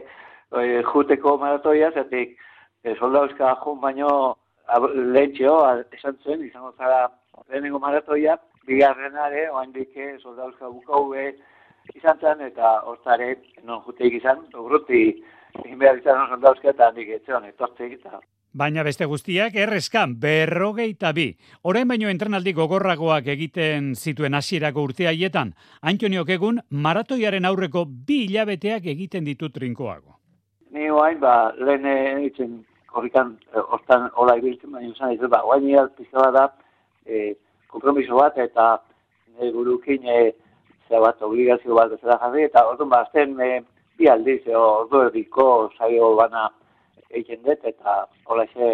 e, 0.49 0.81
juteko 0.89 1.37
maratoia, 1.45 1.93
zetik, 1.93 2.39
soldauzka 2.99 3.55
jun 3.65 3.81
baino 3.81 4.37
lehentxeo, 4.95 5.57
esan 5.93 6.19
zuen, 6.25 6.45
izango 6.47 6.73
zara 6.79 7.09
lehenengo 7.49 7.79
maratoia, 7.79 8.37
bigarrenare, 8.67 9.49
oain 9.51 9.73
dike 9.73 10.19
soldauzka 10.23 10.69
bukaube 10.69 11.33
izan 11.95 12.19
zen, 12.21 12.45
eta 12.47 12.81
hortare 12.87 13.37
non 13.65 13.83
juteik 13.87 14.15
izan, 14.21 14.47
urruti 14.55 15.03
egin 15.65 15.79
behar 15.79 15.99
izan 15.99 16.29
soldauzka 16.29 16.71
eta 16.71 16.89
handik 16.89 17.11
etxean, 17.19 17.49
etortzeik 17.51 17.99
eta 18.01 18.21
Baina 18.53 18.83
beste 18.85 19.07
guztiak 19.09 19.55
errezkan 19.57 20.19
berrogeita 20.21 21.15
bi. 21.17 21.31
Orain 21.65 21.89
baino 21.89 22.11
entrenaldi 22.13 22.53
gogorragoak 22.53 23.31
egiten 23.33 23.95
zituen 23.97 24.35
hasierako 24.37 24.83
urte 24.91 25.07
haietan, 25.09 25.55
Antoniok 25.81 26.29
egun 26.37 26.59
maratoiaren 26.69 27.49
aurreko 27.49 27.87
bi 27.87 28.27
hilabeteak 28.27 28.91
egiten 28.93 29.25
ditu 29.25 29.49
trinkoago. 29.49 30.19
Ni 30.77 30.91
oain, 30.91 31.19
ba, 31.21 31.55
lehen 31.57 31.89
egiten 31.89 32.61
korrikan, 32.93 33.35
e, 33.53 33.59
hortan 33.75 34.09
hola 34.21 34.37
ibiltzen, 34.41 34.73
baina 34.73 34.93
izan 34.93 35.15
ez, 35.15 35.21
ba, 35.35 35.43
oain 35.49 35.69
ial 35.69 35.91
pizkaba 35.99 36.31
da, 36.37 36.47
e, 37.07 37.35
kompromiso 37.73 38.19
bat, 38.21 38.39
eta 38.39 38.69
e, 39.39 39.51
gurukin, 39.51 40.09
e, 40.09 40.33
bat, 40.93 41.23
obligazio 41.25 41.75
bat 41.75 41.89
bezala 41.95 42.19
jarri, 42.21 42.45
eta 42.51 42.67
orduan, 42.69 42.91
ba, 42.93 43.03
azten, 43.07 43.39
e, 43.41 43.63
bi 43.99 44.09
aldiz, 44.13 44.41
e, 44.47 44.57
ordu 44.57 45.07
erdiko 45.07 45.47
saio 45.79 46.13
bana 46.19 46.49
egiten 47.11 47.43
dut, 47.47 47.65
eta 47.65 48.03
hola 48.29 48.45
xe 48.53 48.73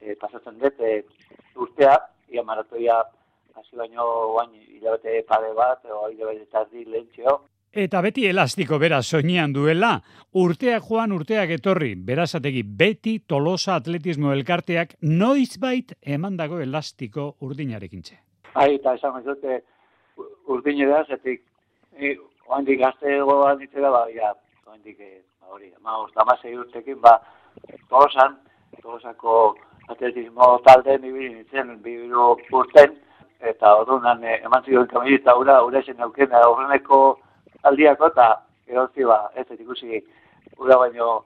e, 0.00 0.16
pasatzen 0.20 0.58
dut 0.60 0.80
e, 0.80 0.98
urtea, 1.56 1.96
ia 2.32 2.44
maratoia 2.44 3.00
hasi 3.54 3.76
baino 3.76 4.04
guain 4.32 4.52
hilabete 4.76 5.22
pare 5.28 5.52
bat, 5.56 5.84
o 5.86 6.08
hilabete 6.10 6.46
tardi 6.52 6.84
lehentxeo. 6.84 7.40
Eta 7.74 7.98
beti 8.04 8.22
elastiko 8.30 8.76
bera 8.78 9.00
soinean 9.02 9.50
duela, 9.52 9.96
urteak 10.38 10.84
joan 10.86 11.10
urteak 11.16 11.50
etorri, 11.56 11.96
berazategi 12.10 12.60
beti 12.62 13.14
tolosa 13.26 13.74
atletismo 13.80 14.30
elkarteak 14.30 14.94
noizbait 15.02 15.96
emandago 16.16 16.60
elastiko 16.62 17.32
urdinarekin 17.42 18.04
txe. 18.06 18.20
Ai, 18.54 18.76
eta 18.76 18.94
esan 18.94 19.18
ez 19.18 19.24
dute 19.26 19.58
urdinera, 20.46 21.02
zetik, 21.08 21.42
e, 21.98 22.14
oandik 22.46 22.78
gazte 22.78 23.18
gogoan 23.18 23.58
ditzera, 23.58 23.90
ba, 23.90 24.04
ja, 24.14 24.30
oandik, 24.70 25.02
e, 25.02 25.24
hori, 25.50 25.72
ma, 25.82 25.98
ostamazei 26.04 26.54
urtekin, 26.54 27.02
ba, 27.02 27.16
tolosan, 27.90 28.38
tolosako 28.84 29.56
atletismo 29.90 30.60
talde 30.62 31.00
nibiri 31.02 31.32
nintzen, 31.34 31.74
bibiru 31.82 32.36
urten, 32.54 32.94
eta 33.42 33.74
ordunan 33.82 34.22
e, 34.22 34.38
eman 34.46 34.62
zioen 34.62 34.86
kamilita 34.94 35.34
ura, 35.42 35.58
ura 35.66 35.82
esen 35.82 36.06
auken, 36.06 36.38
horreneko 36.46 37.04
aldiako, 37.68 38.10
eta 38.12 38.28
erozi 38.68 39.04
ba, 39.08 39.30
ez 39.36 39.46
ikusi 39.58 40.02
ura 40.58 40.78
baino 40.78 41.24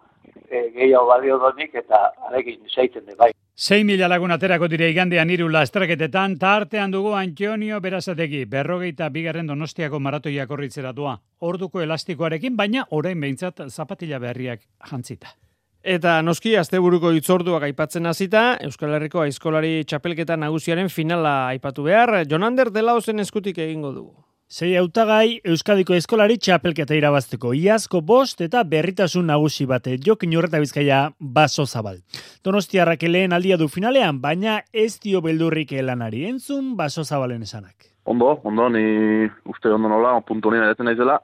e, 0.50 0.70
gehiago 0.74 1.06
balio 1.06 1.38
donik, 1.38 1.74
eta 1.74 2.08
arekin 2.28 2.64
seitzen 2.68 3.06
de 3.06 3.14
bai. 3.18 3.32
6 3.58 3.82
mila 3.82 4.06
lagun 4.06 4.30
aterako 4.30 4.68
dire 4.70 4.86
igandean 4.92 5.30
iru 5.34 5.48
lastraketetan, 5.50 6.36
ta 6.38 6.52
artean 6.60 6.92
dugu 6.94 7.16
Antonio 7.18 7.80
Berazategi, 7.82 8.44
berrogeita 8.44 9.08
bigarren 9.10 9.50
donostiako 9.50 9.98
maratoia 9.98 10.46
korritzeratua. 10.46 11.16
Orduko 11.40 11.82
elastikoarekin, 11.82 12.54
baina 12.56 12.86
orain 12.90 13.18
behintzat 13.20 13.64
zapatila 13.68 14.22
berriak 14.22 14.62
jantzita. 14.90 15.34
Eta 15.82 16.20
noski 16.22 16.54
asteburuko 16.58 17.10
itzorduak 17.18 17.66
aipatzen 17.66 18.06
hasita, 18.06 18.58
Euskal 18.62 18.94
Herriko 18.94 19.24
aizkolari 19.24 19.84
txapelketa 19.84 20.36
nagusiaren 20.36 20.88
finala 20.88 21.48
aipatu 21.48 21.82
behar, 21.86 22.20
Jonander 22.30 22.70
Delaozen 22.70 23.18
eskutik 23.26 23.58
egingo 23.58 23.92
dugu. 23.92 24.27
Sei 24.48 24.70
hautagai 24.80 25.42
Euskadiko 25.44 25.92
eskolari 25.92 26.38
txapelketa 26.40 26.96
irabazteko 26.96 27.50
iazko 27.52 27.98
bost 28.00 28.38
eta 28.40 28.62
berritasun 28.64 29.26
nagusi 29.28 29.66
bate 29.68 29.98
jokin 30.06 30.32
horreta 30.40 30.56
bizkaia 30.62 31.00
baso 31.20 31.66
zabal. 31.66 31.98
Donostiarrak 32.40 33.04
lehen 33.10 33.36
aldia 33.36 33.58
du 33.60 33.68
finalean, 33.68 34.22
baina 34.22 34.62
ez 34.72 34.94
dio 35.04 35.20
beldurrik 35.20 35.76
elanari 35.76 36.24
entzun 36.30 36.72
baso 36.80 37.04
zabalen 37.04 37.44
esanak. 37.44 37.90
Ondo, 38.08 38.40
ondo, 38.42 38.70
ni 38.72 39.28
uste 39.52 39.68
ondo 39.68 39.92
nola, 39.92 40.16
puntu 40.24 40.54
nina 40.54 40.72
jatzen 40.72 40.88
naizela, 40.88 41.20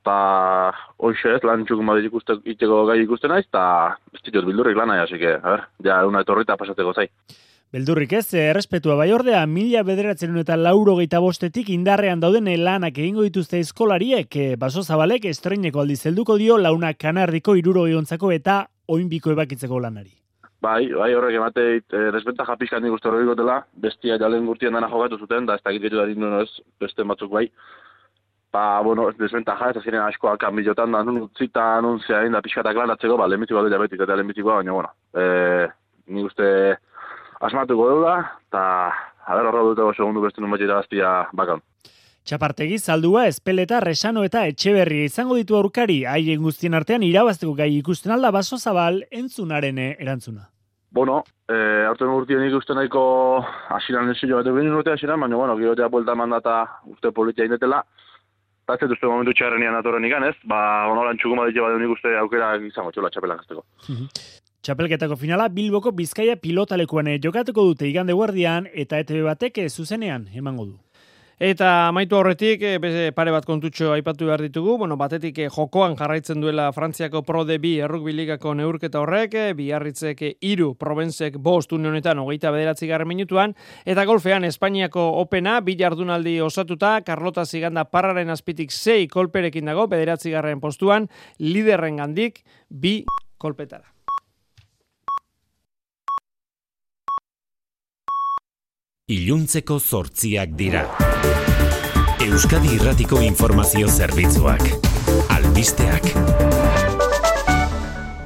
eta 0.00 0.18
hoxe 0.96 1.36
ez, 1.36 1.42
lan 1.44 1.68
txukun 1.68 1.92
bat 1.92 2.08
ikuste, 2.08 2.38
itxeko 2.40 2.86
gai 2.88 3.02
ikusten 3.02 3.36
naiz, 3.36 3.44
eta 3.50 3.66
ez 4.16 4.24
ditut 4.24 4.48
bildurrik 4.48 4.80
lan 4.80 4.94
nahi, 4.94 5.20
ver, 5.20 5.68
ja, 5.84 6.06
una 6.08 6.24
etorrita 6.24 6.56
pasateko 6.56 6.96
zai. 6.96 7.10
Beldurrik 7.74 8.12
ez, 8.14 8.28
errespetua 8.38 8.94
bai 8.94 9.08
ordea, 9.10 9.40
mila 9.50 9.80
bederatzen 9.82 10.36
eta 10.38 10.54
lauro 10.56 10.92
geita 11.00 11.18
bostetik 11.18 11.72
indarrean 11.74 12.20
dauden 12.22 12.46
lanak 12.62 13.00
egingo 13.02 13.24
dituzte 13.26 13.58
eskolariek, 13.58 14.36
eh, 14.36 14.54
baso 14.56 14.84
zabalek 14.84 15.24
estreineko 15.26 15.80
aldiz 15.82 16.06
helduko 16.06 16.36
dio 16.38 16.58
launa 16.58 16.92
kanardiko 16.94 17.56
iruro 17.58 17.88
giontzako 17.90 18.30
eta 18.30 18.68
oinbiko 18.86 19.34
ebakitzeko 19.34 19.80
lanari. 19.80 20.14
Bai, 20.62 20.86
bai, 20.94 21.10
horrek 21.18 21.40
emate 21.40 21.66
eh, 21.80 22.06
respeta 22.14 22.46
japizkan 22.46 22.86
nik 22.86 22.94
uste 22.94 23.10
horrek 23.10 23.34
dela, 23.36 23.58
bestia 23.74 24.16
jalen 24.16 24.46
gurtien 24.46 24.72
dana 24.72 24.86
jokatu 24.88 25.18
zuten, 25.18 25.50
da 25.50 25.58
ez 25.58 25.64
dakit 25.66 25.82
gitu 25.82 25.98
da 25.98 26.06
dindu 26.06 26.30
ez, 26.38 26.48
beste 26.78 27.02
batzuk 27.02 27.34
bai. 27.34 27.48
Ba, 28.54 28.80
bueno, 28.80 29.10
desventaja, 29.18 29.72
ez 29.72 29.82
azkenean 29.82 30.06
askoak 30.06 30.38
kanbilotan 30.38 30.94
da, 30.94 31.02
nun 31.02 31.24
utzita, 31.26 31.80
nun 31.82 31.98
zehain 32.06 32.32
da 32.32 32.40
pixkatak 32.46 32.78
lanatzeko, 32.78 33.18
ba, 33.18 33.26
lehenbitiko 33.26 33.58
alde 33.58 33.74
jabetik 33.74 34.06
eta 34.06 34.14
lehenbitikoa, 34.14 34.62
baina, 34.62 34.72
bueno, 34.78 34.94
eh, 35.18 35.66
nik 36.14 36.30
uste 36.30 36.46
asmatuko 37.40 37.88
da, 38.02 38.16
eta, 38.48 38.64
a 39.26 39.36
ber, 39.36 39.48
horra 39.50 39.64
dutego 39.66 39.92
segundu 39.94 40.22
beste 40.24 40.40
nun 40.40 40.54
bat 40.54 40.62
irabaztia 40.62 41.12
bakan. 41.36 41.62
Txapartegi 42.26 42.80
zaldua, 42.82 43.28
espeleta, 43.30 43.78
resano 43.80 44.24
eta 44.26 44.46
etxeberri 44.50 45.04
izango 45.06 45.36
ditu 45.38 45.54
aurkari, 45.54 46.00
haien 46.10 46.42
guztien 46.42 46.74
artean 46.74 47.04
irabazteko 47.06 47.54
gai 47.54 47.70
ikusten 47.76 48.12
alda 48.12 48.32
baso 48.34 48.58
zabal 48.58 49.04
entzunaren 49.14 49.78
erantzuna. 49.78 50.48
Bueno, 50.96 51.20
eh, 51.48 51.84
aurten 51.86 52.08
urtien 52.08 52.42
ikusten 52.48 52.78
nahiko 52.80 53.04
asiran 53.76 54.10
esilo 54.10 54.40
bat 54.40 54.50
egin 54.50 54.74
urtea 54.74 54.96
asiran, 54.98 55.20
baina, 55.20 55.36
bueno, 55.36 55.54
girotea 55.60 55.86
buelta 55.92 56.14
mandata 56.18 56.56
uste 56.90 57.12
politia 57.12 57.46
indetela, 57.46 57.82
eta 58.64 58.74
ez 58.74 58.88
dut 58.88 58.96
uste 58.96 59.06
momentu 59.06 59.34
txarrenian 59.36 59.76
atorren 59.78 60.08
ikan, 60.08 60.26
ez? 60.26 60.34
Ba, 60.50 60.58
onoran 60.90 61.20
txukuma 61.20 61.46
ditu 61.46 61.62
bat 61.62 61.86
uste 61.94 62.16
aukera 62.18 62.56
izango 62.58 62.90
txola 62.90 63.12
txapela 63.14 63.38
gazteko. 63.38 63.62
Txapelketako 64.66 65.14
finala 65.14 65.44
Bilboko 65.46 65.92
Bizkaia 65.94 66.34
pilotalekuan 66.42 67.06
eh, 67.06 67.20
jokatuko 67.22 67.62
dute 67.68 67.86
igande 67.86 68.16
guardian 68.18 68.64
eta 68.74 68.98
ETV 68.98 69.20
batek 69.28 69.60
eh, 69.62 69.66
zuzenean 69.70 70.24
emango 70.34 70.64
du. 70.66 70.74
Eta 71.38 71.68
amaitu 71.92 72.16
horretik, 72.18 72.64
e, 72.66 72.80
beze 72.82 73.12
pare 73.14 73.30
bat 73.30 73.46
kontutxo 73.46 73.92
aipatu 73.94 74.26
behar 74.26 74.42
ditugu, 74.42 74.74
bueno, 74.80 74.96
batetik 74.98 75.38
jokoan 75.54 75.94
jarraitzen 75.94 76.42
duela 76.42 76.66
Frantziako 76.74 77.22
Pro 77.22 77.44
de 77.46 77.60
bi 77.62 77.76
errukbi 77.78 78.16
ligako 78.16 78.56
neurketa 78.58 79.04
horrek, 79.04 79.38
biarritzek 79.54 80.26
iru, 80.40 80.72
Provenzek 80.74 81.38
bost 81.38 81.70
unionetan 81.76 82.18
hogeita 82.18 82.50
bederatzi 82.50 82.90
garren 82.90 83.12
minutuan, 83.12 83.54
eta 83.84 84.02
golfean 84.08 84.50
Espainiako 84.50 85.10
Opena, 85.22 85.60
bi 85.60 85.76
jardunaldi 85.78 86.40
osatuta, 86.40 86.96
Carlota 87.06 87.46
Ziganda 87.46 87.86
parraren 87.86 88.34
azpitik 88.34 88.74
sei 88.74 89.06
kolperekin 89.06 89.70
dago, 89.70 89.86
bederatzi 89.86 90.34
garren 90.34 90.58
postuan, 90.58 91.06
liderren 91.38 92.02
gandik, 92.02 92.42
bi 92.66 93.04
kolpetara. 93.38 93.92
Iluntzeko 99.06 99.76
zortziak 99.78 100.56
dira. 100.58 100.80
Euskadi 102.24 102.72
Irratiko 102.74 103.20
Informazio 103.22 103.86
Zerbitzuak. 103.86 104.64
Albisteak. 105.30 106.08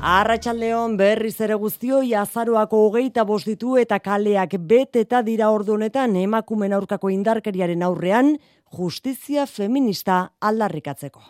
Arratxaldeon 0.01 0.97
berriz 0.97 1.35
ere 1.45 1.61
guztioi 1.61 2.15
azaroako 2.15 2.81
hogeita 2.87 3.27
ditu 3.45 3.77
eta 3.77 3.99
kaleak 3.99 4.57
bet 4.57 4.97
eta 4.97 5.21
dira 5.21 5.51
ordunetan 5.51 6.17
emakumen 6.17 6.73
aurkako 6.73 7.11
indarkeriaren 7.11 7.83
aurrean 7.83 8.39
justizia 8.73 9.45
feminista 9.45 10.31
aldarrikatzeko. 10.41 11.21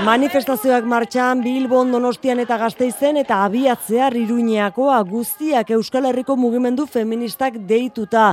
Manifestazioak 0.00 0.86
martxan 0.88 1.42
Bilbon, 1.44 1.90
Donostian 1.92 2.40
eta 2.40 2.56
Gasteizen 2.56 3.18
eta 3.20 3.42
abiatzear 3.44 4.14
Iruñeakoa 4.16 4.96
guztiak 5.04 5.72
Euskal 5.76 6.08
Herriko 6.08 6.38
mugimendu 6.40 6.86
feministak 6.88 7.58
deituta 7.68 8.30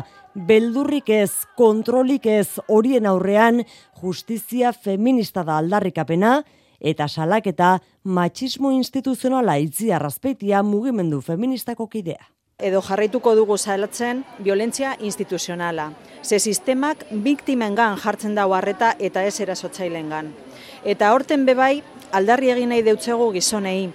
beldurrik 0.48 1.12
ez, 1.12 1.44
kontrolik 1.60 2.30
ez 2.32 2.62
horien 2.72 3.10
aurrean 3.12 3.60
justizia 4.00 4.72
feminista 4.72 5.44
da 5.44 5.58
aldarrikapena 5.60 6.38
eta 6.80 7.10
salaketa 7.12 7.76
matxismo 8.04 8.72
instituzionala 8.72 9.60
itzi 9.60 9.92
arrazpeitia 9.92 10.64
mugimendu 10.64 11.20
feministako 11.22 11.92
kidea 11.92 12.32
edo 12.58 12.80
jarraituko 12.82 13.36
dugu 13.38 13.58
salatzen 13.58 14.24
violentzia 14.44 14.96
instituzionala. 15.00 15.92
Ze 16.24 16.40
sistemak 16.40 17.06
biktimengan 17.12 18.00
jartzen 18.02 18.34
dago 18.36 18.56
harreta 18.56 18.96
eta 18.98 19.22
ez 19.24 19.40
erasotzailengan. 19.42 20.34
Eta 20.88 21.10
horten 21.12 21.42
bebai 21.44 21.82
aldarri 22.16 22.48
egin 22.54 22.70
nahi 22.72 22.84
deutzegu 22.86 23.26
gizonei. 23.34 23.90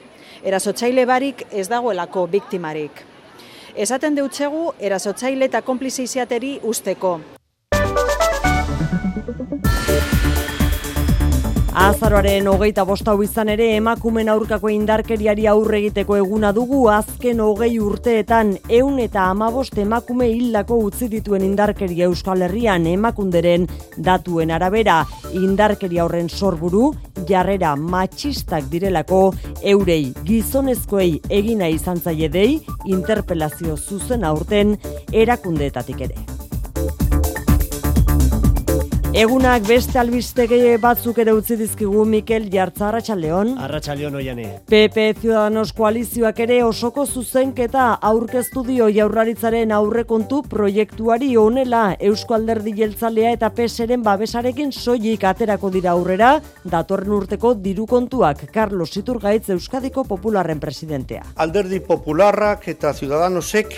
Erasotzaile 0.44 1.06
barik 1.08 1.46
ez 1.48 1.64
dagoelako 1.70 2.26
biktimarik. 2.34 3.00
Esaten 3.84 4.18
deutzegu 4.18 4.66
erasotzaile 4.78 5.48
eta 5.48 5.62
konplize 5.64 6.04
iziateri 6.04 6.58
usteko. 6.74 7.14
Azaroaren 11.72 12.50
hogeita 12.50 12.82
bostau 12.84 13.14
izan 13.24 13.48
ere 13.48 13.70
emakumen 13.78 14.28
aurkako 14.28 14.68
indarkeriari 14.68 15.46
aurre 15.48 15.78
egiteko 15.78 16.18
eguna 16.18 16.50
dugu 16.52 16.82
azken 16.92 17.40
hogei 17.40 17.78
urteetan 17.80 18.50
eun 18.68 18.98
eta 19.00 19.22
amabost 19.30 19.78
emakume 19.80 20.28
hildako 20.28 20.76
utzi 20.90 21.08
dituen 21.08 21.46
indarkeria 21.46 22.10
Euskal 22.10 22.44
Herrian 22.44 22.84
emakunderen 22.90 23.64
datuen 23.96 24.52
arabera 24.52 24.98
indarkeria 25.32 26.04
horren 26.04 26.28
sorburu 26.28 26.92
jarrera 27.28 27.72
matxistak 27.76 28.68
direlako 28.68 29.22
eurei 29.62 30.12
gizonezkoei 30.28 31.22
egina 31.40 31.72
izan 31.72 32.04
zaie 32.04 32.28
dei 32.28 32.60
interpelazio 32.84 33.80
zuzen 33.80 34.28
aurten 34.28 34.76
erakundeetatik 35.24 36.08
ere. 36.10 36.41
Egunak 39.12 39.66
beste 39.68 39.98
albistege 40.00 40.78
batzuk 40.80 41.18
ere 41.20 41.34
utzi 41.36 41.58
dizkigu 41.60 42.06
Mikel 42.08 42.46
Jartza 42.48 42.86
Arratsaldeon. 42.88 43.50
Arratsaldeon 43.60 44.14
oiane. 44.16 44.46
PP 44.70 45.02
Ciudadanos 45.20 45.74
koalizioak 45.76 46.38
ere 46.40 46.56
osoko 46.64 47.04
zuzenketa 47.04 47.90
aurkeztu 48.08 48.62
dio 48.64 48.86
Jaurlaritzaren 48.88 49.74
aurrekontu 49.76 50.38
proiektuari 50.54 51.28
honela 51.36 51.82
Eusko 52.00 52.38
Alderdi 52.38 52.72
Jeltzalea 52.78 53.34
eta 53.36 53.52
PSren 53.52 54.00
babesarekin 54.06 54.72
soilik 54.72 55.28
aterako 55.28 55.68
dira 55.76 55.92
aurrera 55.92 56.32
datorren 56.64 57.12
urteko 57.18 57.52
diru 57.68 57.84
kontuak 57.92 58.46
Carlos 58.54 58.96
Iturgaitz 58.96 59.52
Euskadiko 59.52 60.06
Popularren 60.08 60.64
presidentea. 60.64 61.28
Alderdi 61.36 61.84
Popularrak 61.84 62.64
eta 62.72 62.96
Ciudadanosek 62.96 63.76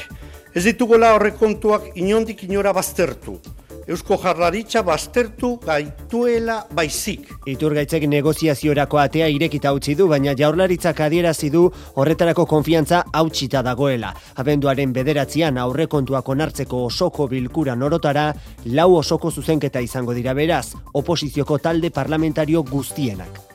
ez 0.54 0.62
ditugola 0.70 1.10
aurrekontuak 1.18 1.90
inondik 1.98 2.46
inora 2.46 2.70
baztertu. 2.72 3.40
Eusko 3.86 4.16
Jarlaritza 4.16 4.80
baztertu 4.82 5.58
gaituela 5.60 6.62
baizik. 6.72 7.28
Iturgaitzek 7.52 8.06
negoziaziorako 8.08 9.00
atea 9.02 9.28
irekita 9.28 9.74
utzi 9.76 9.92
du, 9.98 10.08
baina 10.08 10.32
jaurlaritzak 10.38 11.04
adierazi 11.04 11.50
du 11.52 11.66
horretarako 12.00 12.46
konfiantza 12.48 13.02
hautsita 13.12 13.60
dagoela. 13.62 14.14
Abenduaren 14.40 14.92
bederatzean 14.96 15.60
aurrekontuak 15.60 16.28
onartzeko 16.32 16.84
osoko 16.88 17.28
bilkura 17.28 17.76
norotara, 17.76 18.30
lau 18.72 18.94
osoko 18.96 19.30
zuzenketa 19.30 19.84
izango 19.84 20.16
dira 20.16 20.32
beraz, 20.32 20.70
oposizioko 20.94 21.58
talde 21.58 21.92
parlamentario 21.92 22.64
guztienak. 22.64 23.53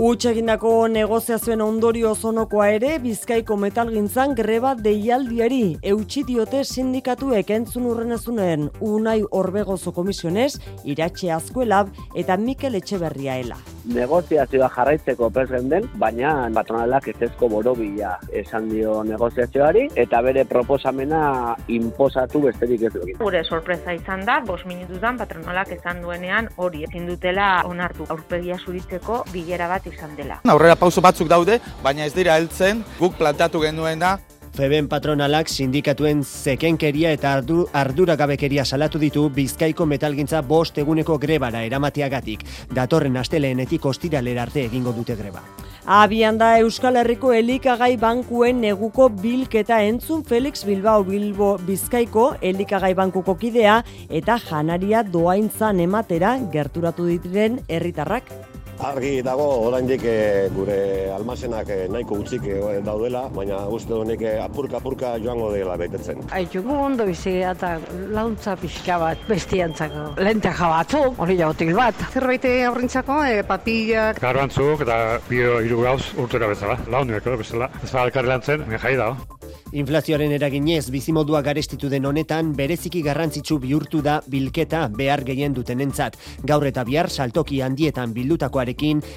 Utsa 0.00 0.30
egindako 0.30 0.70
negoziazioen 0.88 1.60
ondorio 1.60 2.14
zonokoa 2.14 2.70
ere, 2.72 2.94
bizkaiko 3.02 3.58
metalgintzan 3.60 4.32
greba 4.38 4.70
deialdiari 4.86 5.76
eutxi 5.90 6.22
diote 6.30 6.62
sindikatuek 6.64 7.52
entzun 7.58 7.90
urrenezunen 7.90 8.70
unai 8.80 9.18
orbegozo 9.42 9.92
komisionez, 9.92 10.54
iratxe 10.88 11.28
azkuelab 11.36 11.92
eta 12.16 12.40
Mikel 12.40 12.80
Etxeberriaela 12.80 13.60
negoziazioa 13.84 14.68
jarraitzeko 14.70 15.28
presgen 15.34 15.68
den, 15.70 15.86
baina 15.98 16.32
patronalak 16.54 17.08
ezezko 17.12 17.48
borobila 17.50 18.14
esan 18.42 18.68
dio 18.70 19.00
negoziazioari, 19.06 19.88
eta 19.98 20.20
bere 20.22 20.44
proposamena 20.48 21.56
imposatu 21.72 22.44
besterik 22.46 22.86
ez 22.88 22.92
dugu. 22.94 23.16
Gure 23.18 23.42
sorpresa 23.44 23.94
izan 23.94 24.24
da, 24.28 24.38
bos 24.46 24.60
minututan 24.66 25.18
patronalak 25.18 25.72
esan 25.76 26.02
duenean 26.02 26.48
hori 26.56 26.84
ezin 26.86 27.08
dutela 27.10 27.48
onartu 27.68 28.06
aurpegia 28.08 28.58
zuritzeko 28.64 29.22
bilera 29.32 29.68
bat 29.68 29.81
izan 29.86 30.16
dela. 30.16 30.40
Aurrera 30.44 30.76
pauso 30.76 31.00
batzuk 31.00 31.28
daude, 31.28 31.60
baina 31.82 32.04
ez 32.04 32.14
dira 32.14 32.36
heltzen, 32.36 32.84
guk 32.98 33.16
plantatu 33.18 33.60
genuena 33.60 34.18
Feben 34.52 34.84
patronalak 34.84 35.48
sindikatuen 35.48 36.18
zekenkeria 36.28 37.14
eta 37.16 37.30
ardu, 37.38 37.62
arduragabekeria 37.72 38.66
salatu 38.68 39.00
ditu 39.00 39.22
Bizkaiko 39.32 39.86
metalgintza 39.88 40.42
bost 40.44 40.76
eguneko 40.76 41.16
grebara 41.22 41.62
eramateagatik. 41.64 42.44
Datorren 42.76 43.16
asteleenetik 43.16 43.88
ostiralera 43.88 44.44
arte 44.44 44.66
egingo 44.66 44.92
dute 44.92 45.16
greba. 45.16 45.40
Abian 45.86 46.36
da 46.36 46.58
Euskal 46.60 47.00
Herriko 47.00 47.32
elikagai 47.32 47.96
bankuen 47.96 48.60
neguko 48.60 49.08
bilketa 49.08 49.80
entzun 49.88 50.20
Felix 50.22 50.66
Bilbao 50.68 51.00
Bilbo 51.08 51.56
Bizkaiko 51.64 52.34
elikagai 52.42 52.92
bankuko 52.94 53.38
kidea 53.40 53.80
eta 54.10 54.36
janaria 54.50 55.02
doaintzan 55.02 55.80
ematera 55.80 56.36
gerturatu 56.52 57.08
ditiren 57.08 57.62
herritarrak. 57.68 58.51
Argi 58.82 59.20
dago 59.22 59.44
oraindik 59.68 60.02
e, 60.10 60.48
gure 60.50 60.76
almazenak 61.14 61.68
e, 61.70 61.76
nahiko 61.94 62.16
utzik 62.18 62.48
e, 62.50 62.56
daudela, 62.82 63.28
baina 63.30 63.60
uste 63.70 63.94
honek 63.94 64.24
apurka 64.42 64.80
apurka 64.80 65.12
joango 65.22 65.52
dela 65.54 65.76
betetzen. 65.78 66.24
Aitugu 66.34 66.74
ondo 66.88 67.06
bizi 67.06 67.36
eta 67.46 67.76
launtza 68.16 68.56
pixka 68.58 68.96
bat 68.98 69.22
bestiantzako. 69.28 70.08
Lenteja 70.26 70.70
batzuk, 70.72 71.20
hori 71.22 71.38
jautil 71.38 71.70
bat. 71.78 72.02
Zerbait 72.10 72.48
aurrintzako, 72.72 73.20
e, 73.22 73.44
papillak. 73.46 74.18
Garbantzuk 74.24 74.82
eta 74.82 74.98
bio 75.28 75.60
hiru 75.62 75.78
gauz 75.86 76.02
urtera 76.18 76.50
bezala. 76.50 76.80
Launeko 76.90 77.38
bezala. 77.38 77.70
Ez 77.84 77.94
alkarri 77.94 78.34
lantzen, 78.34 78.66
jai 78.82 78.96
dago. 78.98 79.38
Inflazioaren 79.72 80.34
eraginez 80.36 80.90
bizimodua 80.92 81.40
garestitu 81.40 81.88
den 81.88 82.04
honetan 82.04 82.50
bereziki 82.56 83.00
garrantzitsu 83.06 83.56
bihurtu 83.62 84.02
da 84.04 84.18
bilketa 84.28 84.82
behar 84.92 85.22
gehien 85.24 85.54
dutenentzat. 85.56 86.18
Gaur 86.44 86.66
eta 86.68 86.84
bihar 86.84 87.08
saltoki 87.08 87.62
handietan 87.64 88.12
bildutakoarekin 88.12 88.71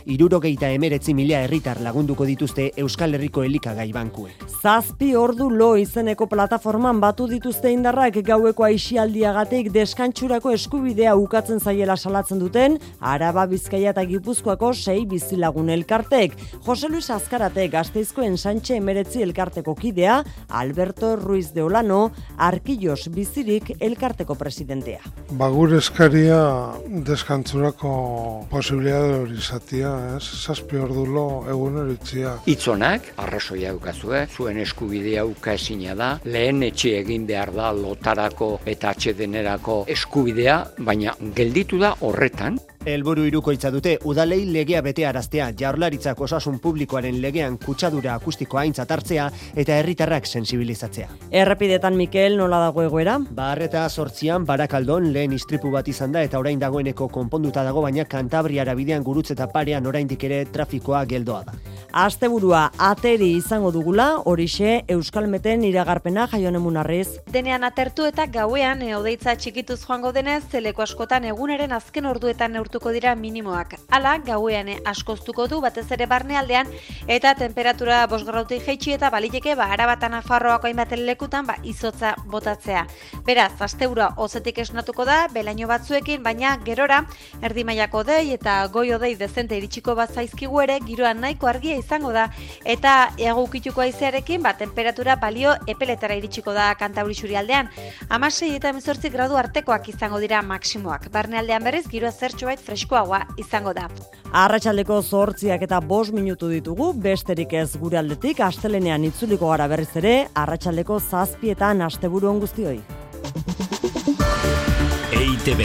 irurogeita 0.06 0.70
emeretzi 0.70 1.14
mila 1.14 1.42
herritar 1.44 1.82
lagunduko 1.82 2.26
dituzte 2.26 2.72
Euskal 2.78 3.14
Herriko 3.16 3.44
elikagai 3.44 3.92
bankuek. 3.94 4.46
Zazpi 4.62 5.16
ordu 5.16 5.50
lo 5.50 5.76
izeneko 5.78 6.28
plataforman 6.28 7.00
batu 7.00 7.28
dituzte 7.28 7.72
indarrak 7.72 8.22
gaueko 8.26 8.64
aixialdiagatik 8.64 9.72
deskantxurako 9.72 10.52
eskubidea 10.52 11.16
ukatzen 11.16 11.60
zaiela 11.60 11.96
salatzen 11.98 12.40
duten 12.40 12.78
Araba 13.00 13.46
Bizkaia 13.46 13.90
eta 13.96 14.06
Gipuzkoako 14.06 14.74
sei 14.74 15.06
bizilagun 15.06 15.70
elkartek. 15.70 16.36
Jose 16.66 16.90
Luis 16.90 17.10
Azkarate 17.10 17.68
gazteizkoen 17.68 18.38
Sánchez 18.38 18.76
emeretzi 18.78 19.22
elkarteko 19.24 19.76
kidea 19.76 20.24
Alberto 20.50 21.16
Ruiz 21.16 21.54
de 21.54 21.64
Olano, 21.64 22.12
Arkillos 22.38 23.10
bizirik 23.10 23.72
elkarteko 23.80 24.36
presidentea. 24.36 25.02
Bagur 25.40 25.74
eskaria 25.78 26.40
deskantzurako 27.08 28.48
posibilidade 28.52 29.20
hori 29.22 29.35
izatia, 29.38 29.92
ez? 30.16 30.24
Zazpi 30.24 30.80
ordulo 30.82 31.46
egun 31.52 31.80
eritzia. 31.84 32.36
Itzonak, 32.52 33.12
arrazoia 33.22 33.74
eukazue, 33.76 34.26
zuen 34.32 34.60
eskubidea 34.64 35.26
uka 35.26 35.56
esina 35.60 35.96
da, 35.98 36.12
lehen 36.26 36.64
etxe 36.68 36.96
egin 37.00 37.28
behar 37.30 37.54
da 37.56 37.72
lotarako 37.76 38.52
eta 38.66 38.94
atxedenerako 38.96 39.84
eskubidea, 39.96 40.62
baina 40.80 41.16
gelditu 41.36 41.80
da 41.82 41.96
horretan, 42.02 42.60
Elburu 42.86 43.24
irukoitza 43.26 43.72
dute 43.74 43.96
udalei 44.06 44.44
legea 44.46 44.78
bete 44.86 45.08
araztea, 45.10 45.48
jaurlaritzak 45.58 46.20
osasun 46.22 46.60
publikoaren 46.62 47.18
legean 47.24 47.56
kutsadura 47.58 48.14
akustikoa 48.14 48.62
aintzat 48.62 48.92
hartzea 48.94 49.26
eta 49.58 49.80
herritarrak 49.80 50.30
sensibilizatzea. 50.30 51.08
Errepidetan 51.34 51.98
Mikel 51.98 52.38
nola 52.38 52.60
dago 52.68 52.84
egoera? 52.86 53.18
Barreta 53.40 53.88
sortzian 53.90 54.46
barakaldon 54.46 55.10
lehen 55.16 55.34
istripu 55.34 55.72
bat 55.74 55.90
izan 55.90 56.14
da 56.14 56.22
eta 56.22 56.38
orain 56.38 56.62
dagoeneko 56.62 57.08
konponduta 57.10 57.64
dago 57.66 57.82
baina 57.82 58.06
kantabriara 58.06 58.78
bidean 58.78 59.02
gurutze 59.02 59.34
eta 59.34 59.50
parean 59.50 59.90
oraindik 59.90 60.24
ere 60.30 60.44
trafikoa 60.46 61.08
geldoa 61.10 61.42
da. 61.50 61.58
Asteburua 61.96 62.74
ateri 62.78 63.30
izango 63.38 63.70
dugula, 63.72 64.20
horixe 64.28 64.82
Euskalmeten 64.92 65.64
iragarpena 65.64 66.26
jaionemun 66.28 66.76
arrez. 66.82 67.22
Denean 67.32 67.64
atertu 67.64 68.04
eta 68.04 68.26
gauean 68.28 68.82
eodeitza 68.84 69.38
txikituz 69.40 69.80
joango 69.86 70.12
denez, 70.12 70.42
zeleko 70.52 70.84
askotan 70.84 71.24
eguneren 71.32 71.72
azken 71.72 72.06
orduetan 72.12 72.60
neurtuko 72.76 72.92
dira 72.92 73.16
minimoak. 73.16 73.78
Hala, 73.90 74.18
gauean 74.20 74.68
askoztuko 74.86 75.48
du 75.48 75.62
batez 75.62 75.86
ere 75.96 76.06
barnealdean 76.12 76.68
eta 77.08 77.34
temperatura 77.36 78.06
bosgarrautik 78.08 78.66
jeitsi 78.66 78.92
eta 78.92 79.10
baliteke 79.10 79.56
ba 79.56 79.70
arabatan 79.72 80.14
afarroako 80.14 80.68
hainbaten 80.68 81.06
lekutan 81.06 81.46
ba 81.48 81.56
izotza 81.64 82.16
botatzea. 82.28 82.86
Beraz, 83.26 83.54
asteburua 83.62 84.16
ozetik 84.18 84.60
esnatuko 84.60 85.06
da, 85.06 85.28
belaino 85.32 85.68
batzuekin, 85.68 86.22
baina 86.24 86.58
gerora 86.66 87.06
erdi 87.42 87.64
mailako 87.64 88.04
dei 88.04 88.34
eta 88.34 88.68
goi 88.68 88.92
odei 88.94 89.16
dezente 89.16 89.56
iritsiko 89.56 89.96
bat 89.96 90.12
zaizkigu 90.12 90.60
ere, 90.62 90.80
giroan 90.86 91.22
nahiko 91.22 91.48
argia 91.48 91.78
izango 91.80 92.12
da 92.12 92.28
eta 92.66 93.12
egukituko 93.18 93.82
aizearekin 93.82 94.44
ba 94.44 94.56
temperatura 94.58 95.16
balio 95.16 95.56
epeletara 95.68 96.16
iritsiko 96.16 96.52
da 96.54 96.74
Kantauri 96.76 97.16
aldean. 97.36 97.70
16 98.10 98.56
eta 98.56 98.74
18 98.74 99.12
gradu 99.12 99.38
artekoak 99.38 99.88
izango 99.90 100.20
dira 100.20 100.42
maksimoak. 100.42 101.10
Barnealdean 101.12 101.64
berriz 101.64 101.86
giroa 101.88 102.12
zertxobait 102.12 102.65
freskoagoa 102.66 103.22
izango 103.42 103.74
da. 103.78 103.88
Arratsaldeko 104.36 105.00
zortziak 105.02 105.62
eta 105.68 105.80
bos 105.80 106.10
minutu 106.12 106.50
ditugu, 106.52 106.92
besterik 106.94 107.54
ez 107.54 107.78
gure 107.80 108.02
aldetik, 108.02 108.42
astelenean 108.42 109.06
itzuliko 109.08 109.52
gara 109.54 109.70
berriz 109.72 109.92
ere, 110.02 110.16
arratsaldeko 110.34 111.00
zazpietan 111.00 111.86
asteburu 111.86 112.34
guztioi. 112.42 112.80
EITB 115.16 115.62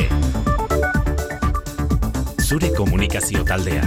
Zure 2.51 2.71
komunikazio 2.77 3.45
taldea. 3.47 3.87